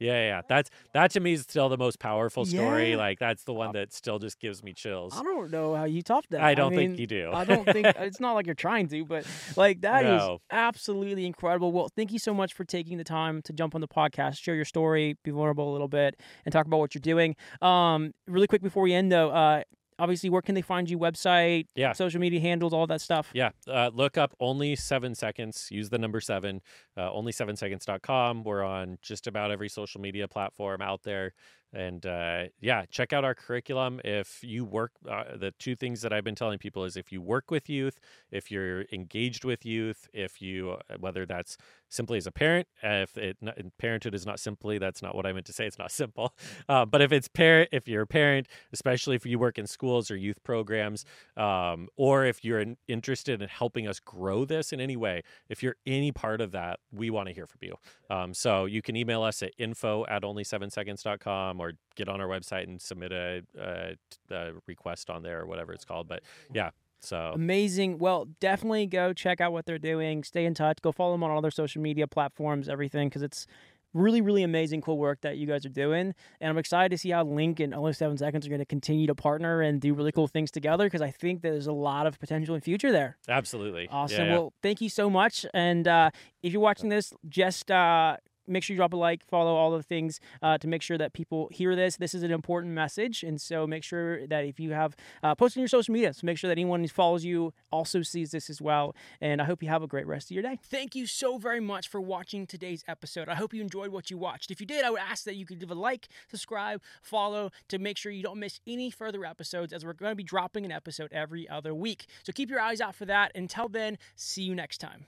yeah 0.00 0.26
yeah, 0.26 0.40
that's 0.48 0.70
that 0.92 1.10
to 1.12 1.20
me 1.20 1.34
is 1.34 1.42
still 1.42 1.68
the 1.68 1.78
most 1.78 2.00
powerful 2.00 2.44
story 2.44 2.90
Yeah. 2.90 2.96
like 2.96 3.18
that's 3.20 3.44
the 3.44 3.52
one 3.54 3.72
that 3.74 3.92
still 3.92 4.18
just 4.18 4.40
gives 4.40 4.62
me 4.62 4.72
chills 4.74 5.14
i 5.16 5.22
don't 5.22 5.50
know 5.52 5.74
how 5.76 5.84
you 5.84 6.02
top 6.02 6.24
that 6.30 6.40
i 6.42 6.52
don't 6.54 6.74
mean, 6.74 6.90
think 6.90 6.98
you 6.98 7.06
do 7.06 7.30
I 7.32 7.44
don't 7.44 7.64
think 7.72 7.86
it's 7.96 8.18
not 8.20 8.32
like 8.32 8.44
you're 8.46 8.56
trying 8.56 8.88
to, 8.88 9.04
but 9.04 9.24
like 9.56 9.80
that 9.82 10.04
is 10.04 10.20
No. 10.20 10.38
absolutely 10.50 11.26
incredible. 11.26 11.70
Well, 11.72 11.88
thank 11.96 12.12
you 12.12 12.18
so 12.18 12.34
much 12.34 12.54
for 12.54 12.64
taking 12.64 12.98
the 12.98 13.04
time 13.04 13.40
to 13.42 13.52
jump 13.52 13.74
on 13.74 13.80
the 13.80 13.88
podcast, 13.88 14.38
share 14.38 14.54
your 14.56 14.64
story, 14.64 15.16
be 15.24 15.30
vulnerable 15.30 15.70
a 15.70 15.72
little 15.72 15.88
bit, 15.88 16.20
and 16.44 16.52
talk 16.52 16.66
about 16.66 16.78
what 16.78 16.94
you're 16.94 17.00
doing. 17.00 17.34
Um, 17.62 18.12
really 18.26 18.46
quick 18.46 18.62
before 18.62 18.82
we 18.82 18.92
end 18.92 19.10
though, 19.12 19.30
uh, 19.30 19.62
obviously, 19.98 20.30
where 20.30 20.42
can 20.42 20.54
they 20.54 20.62
find 20.62 20.88
you? 20.90 20.98
Website, 20.98 21.66
Yeah. 21.74 21.92
social 21.92 22.20
media 22.20 22.40
handles, 22.40 22.72
all 22.72 22.86
that 22.88 23.00
stuff. 23.00 23.30
yeah 23.34 23.50
uh, 23.68 23.90
look 23.94 24.16
up 24.18 24.34
only 24.40 24.74
seven 24.76 25.14
seconds 25.14 25.68
use 25.70 25.88
the 25.90 25.98
number 25.98 26.20
seven 26.20 26.60
uh, 26.96 27.10
only 27.12 27.32
seven 27.32 27.56
seconds.com 27.56 28.42
we're 28.44 28.62
on 28.62 28.98
just 29.02 29.26
about 29.26 29.50
every 29.50 29.68
social 29.68 30.00
media 30.00 30.26
platform 30.28 30.80
out 30.82 31.02
there 31.02 31.32
and 31.74 32.06
uh, 32.06 32.44
yeah, 32.60 32.84
check 32.90 33.12
out 33.12 33.24
our 33.24 33.34
curriculum. 33.34 34.00
If 34.04 34.38
you 34.42 34.64
work, 34.64 34.92
uh, 35.10 35.36
the 35.36 35.52
two 35.58 35.74
things 35.74 36.02
that 36.02 36.12
I've 36.12 36.24
been 36.24 36.34
telling 36.34 36.58
people 36.58 36.84
is 36.84 36.96
if 36.96 37.10
you 37.10 37.20
work 37.20 37.50
with 37.50 37.68
youth, 37.68 37.98
if 38.30 38.50
you're 38.50 38.84
engaged 38.92 39.44
with 39.44 39.66
youth, 39.66 40.08
if 40.12 40.40
you, 40.40 40.76
uh, 40.90 40.94
whether 40.98 41.26
that's 41.26 41.56
simply 41.88 42.18
as 42.18 42.26
a 42.26 42.32
parent, 42.32 42.68
if 42.82 43.16
it 43.16 43.38
parenthood 43.78 44.14
is 44.14 44.24
not 44.24 44.40
simply, 44.40 44.78
that's 44.78 45.02
not 45.02 45.14
what 45.14 45.26
I 45.26 45.32
meant 45.32 45.46
to 45.46 45.52
say. 45.52 45.66
It's 45.66 45.78
not 45.78 45.90
simple. 46.04 46.34
Uh, 46.68 46.84
but 46.84 47.02
if 47.02 47.12
it's 47.12 47.28
parent, 47.28 47.70
if 47.72 47.88
you're 47.88 48.02
a 48.02 48.06
parent, 48.06 48.46
especially 48.72 49.16
if 49.16 49.26
you 49.26 49.38
work 49.38 49.58
in 49.58 49.66
schools 49.66 50.10
or 50.10 50.16
youth 50.16 50.42
programs, 50.44 51.04
um, 51.36 51.88
or 51.96 52.24
if 52.24 52.44
you're 52.44 52.60
in, 52.60 52.76
interested 52.86 53.42
in 53.42 53.48
helping 53.48 53.88
us 53.88 53.98
grow 54.00 54.44
this 54.44 54.72
in 54.72 54.80
any 54.80 54.96
way, 54.96 55.22
if 55.48 55.62
you're 55.62 55.76
any 55.86 56.12
part 56.12 56.40
of 56.40 56.52
that, 56.52 56.78
we 56.92 57.10
want 57.10 57.28
to 57.28 57.34
hear 57.34 57.46
from 57.46 57.60
you. 57.62 57.74
Um, 58.10 58.34
so 58.34 58.64
you 58.66 58.82
can 58.82 58.96
email 58.96 59.22
us 59.22 59.42
at 59.42 59.52
info 59.58 60.04
at 60.06 60.22
only7seconds.com 60.22 61.60
or 61.64 61.72
get 61.96 62.08
on 62.08 62.20
our 62.20 62.28
website 62.28 62.64
and 62.64 62.80
submit 62.80 63.12
a, 63.12 63.42
a, 63.58 63.94
a 64.34 64.52
request 64.66 65.10
on 65.10 65.22
there 65.22 65.40
or 65.40 65.46
whatever 65.46 65.72
it's 65.72 65.84
called. 65.84 66.08
But 66.08 66.22
yeah, 66.52 66.70
so 67.00 67.32
amazing. 67.34 67.98
Well, 67.98 68.28
definitely 68.40 68.86
go 68.86 69.12
check 69.12 69.40
out 69.40 69.52
what 69.52 69.66
they're 69.66 69.78
doing. 69.78 70.24
Stay 70.24 70.44
in 70.44 70.54
touch. 70.54 70.78
Go 70.82 70.92
follow 70.92 71.12
them 71.12 71.22
on 71.22 71.30
all 71.30 71.40
their 71.40 71.50
social 71.50 71.82
media 71.82 72.06
platforms, 72.06 72.68
everything, 72.68 73.08
because 73.08 73.22
it's 73.22 73.46
really, 73.94 74.20
really 74.20 74.42
amazing, 74.42 74.80
cool 74.80 74.98
work 74.98 75.20
that 75.20 75.36
you 75.38 75.46
guys 75.46 75.64
are 75.64 75.70
doing. 75.70 76.14
And 76.40 76.50
I'm 76.50 76.58
excited 76.58 76.90
to 76.90 76.98
see 76.98 77.10
how 77.10 77.24
Link 77.24 77.60
and 77.60 77.72
Only 77.72 77.92
Seven 77.92 78.18
Seconds 78.18 78.44
are 78.44 78.48
going 78.48 78.58
to 78.58 78.66
continue 78.66 79.06
to 79.06 79.14
partner 79.14 79.62
and 79.62 79.80
do 79.80 79.94
really 79.94 80.12
cool 80.12 80.26
things 80.26 80.50
together 80.50 80.84
because 80.84 81.00
I 81.00 81.10
think 81.10 81.42
there's 81.42 81.68
a 81.68 81.72
lot 81.72 82.06
of 82.06 82.18
potential 82.18 82.54
in 82.54 82.60
future 82.60 82.90
there. 82.90 83.16
Absolutely. 83.28 83.88
Awesome. 83.90 84.26
Yeah. 84.26 84.32
Well, 84.32 84.52
thank 84.62 84.80
you 84.80 84.88
so 84.88 85.08
much. 85.08 85.46
And 85.54 85.86
uh, 85.86 86.10
if 86.42 86.52
you're 86.52 86.60
watching 86.60 86.88
this, 86.88 87.12
just 87.28 87.70
uh, 87.70 88.16
make 88.46 88.62
sure 88.62 88.74
you 88.74 88.78
drop 88.78 88.92
a 88.92 88.96
like, 88.96 89.24
follow 89.24 89.54
all 89.54 89.70
the 89.70 89.82
things 89.82 90.20
uh, 90.42 90.58
to 90.58 90.68
make 90.68 90.82
sure 90.82 90.98
that 90.98 91.12
people 91.12 91.48
hear 91.52 91.74
this. 91.76 91.96
This 91.96 92.14
is 92.14 92.22
an 92.22 92.30
important 92.30 92.72
message, 92.74 93.22
and 93.22 93.40
so 93.40 93.66
make 93.66 93.84
sure 93.84 94.26
that 94.26 94.44
if 94.44 94.58
you 94.60 94.72
have 94.72 94.96
uh, 95.22 95.34
posted 95.34 95.58
on 95.58 95.62
your 95.62 95.68
social 95.68 95.92
media, 95.92 96.12
so 96.12 96.20
make 96.24 96.38
sure 96.38 96.48
that 96.48 96.58
anyone 96.58 96.80
who 96.80 96.88
follows 96.88 97.24
you 97.24 97.52
also 97.70 98.02
sees 98.02 98.30
this 98.30 98.50
as 98.50 98.60
well. 98.60 98.94
And 99.20 99.40
I 99.40 99.44
hope 99.44 99.62
you 99.62 99.68
have 99.68 99.82
a 99.82 99.86
great 99.86 100.06
rest 100.06 100.30
of 100.30 100.34
your 100.34 100.42
day. 100.42 100.58
Thank 100.62 100.94
you 100.94 101.06
so 101.06 101.38
very 101.38 101.60
much 101.60 101.88
for 101.88 102.00
watching 102.00 102.46
today's 102.46 102.84
episode. 102.86 103.28
I 103.28 103.34
hope 103.34 103.54
you 103.54 103.60
enjoyed 103.60 103.90
what 103.90 104.10
you 104.10 104.18
watched. 104.18 104.50
If 104.50 104.60
you 104.60 104.66
did, 104.66 104.84
I 104.84 104.90
would 104.90 105.00
ask 105.00 105.24
that 105.24 105.36
you 105.36 105.46
could 105.46 105.58
give 105.58 105.70
a 105.70 105.74
like, 105.74 106.08
subscribe, 106.28 106.80
follow 107.02 107.50
to 107.68 107.78
make 107.78 107.96
sure 107.96 108.12
you 108.12 108.22
don't 108.22 108.38
miss 108.38 108.60
any 108.66 108.90
further 108.90 109.24
episodes, 109.24 109.72
as 109.72 109.84
we're 109.84 109.92
going 109.92 110.12
to 110.12 110.16
be 110.16 110.22
dropping 110.22 110.64
an 110.64 110.72
episode 110.72 111.12
every 111.12 111.48
other 111.48 111.74
week. 111.74 112.06
So 112.22 112.32
keep 112.32 112.50
your 112.50 112.60
eyes 112.60 112.80
out 112.80 112.94
for 112.94 113.06
that. 113.06 113.32
Until 113.34 113.68
then, 113.68 113.98
see 114.16 114.42
you 114.42 114.54
next 114.54 114.78
time. 114.78 115.02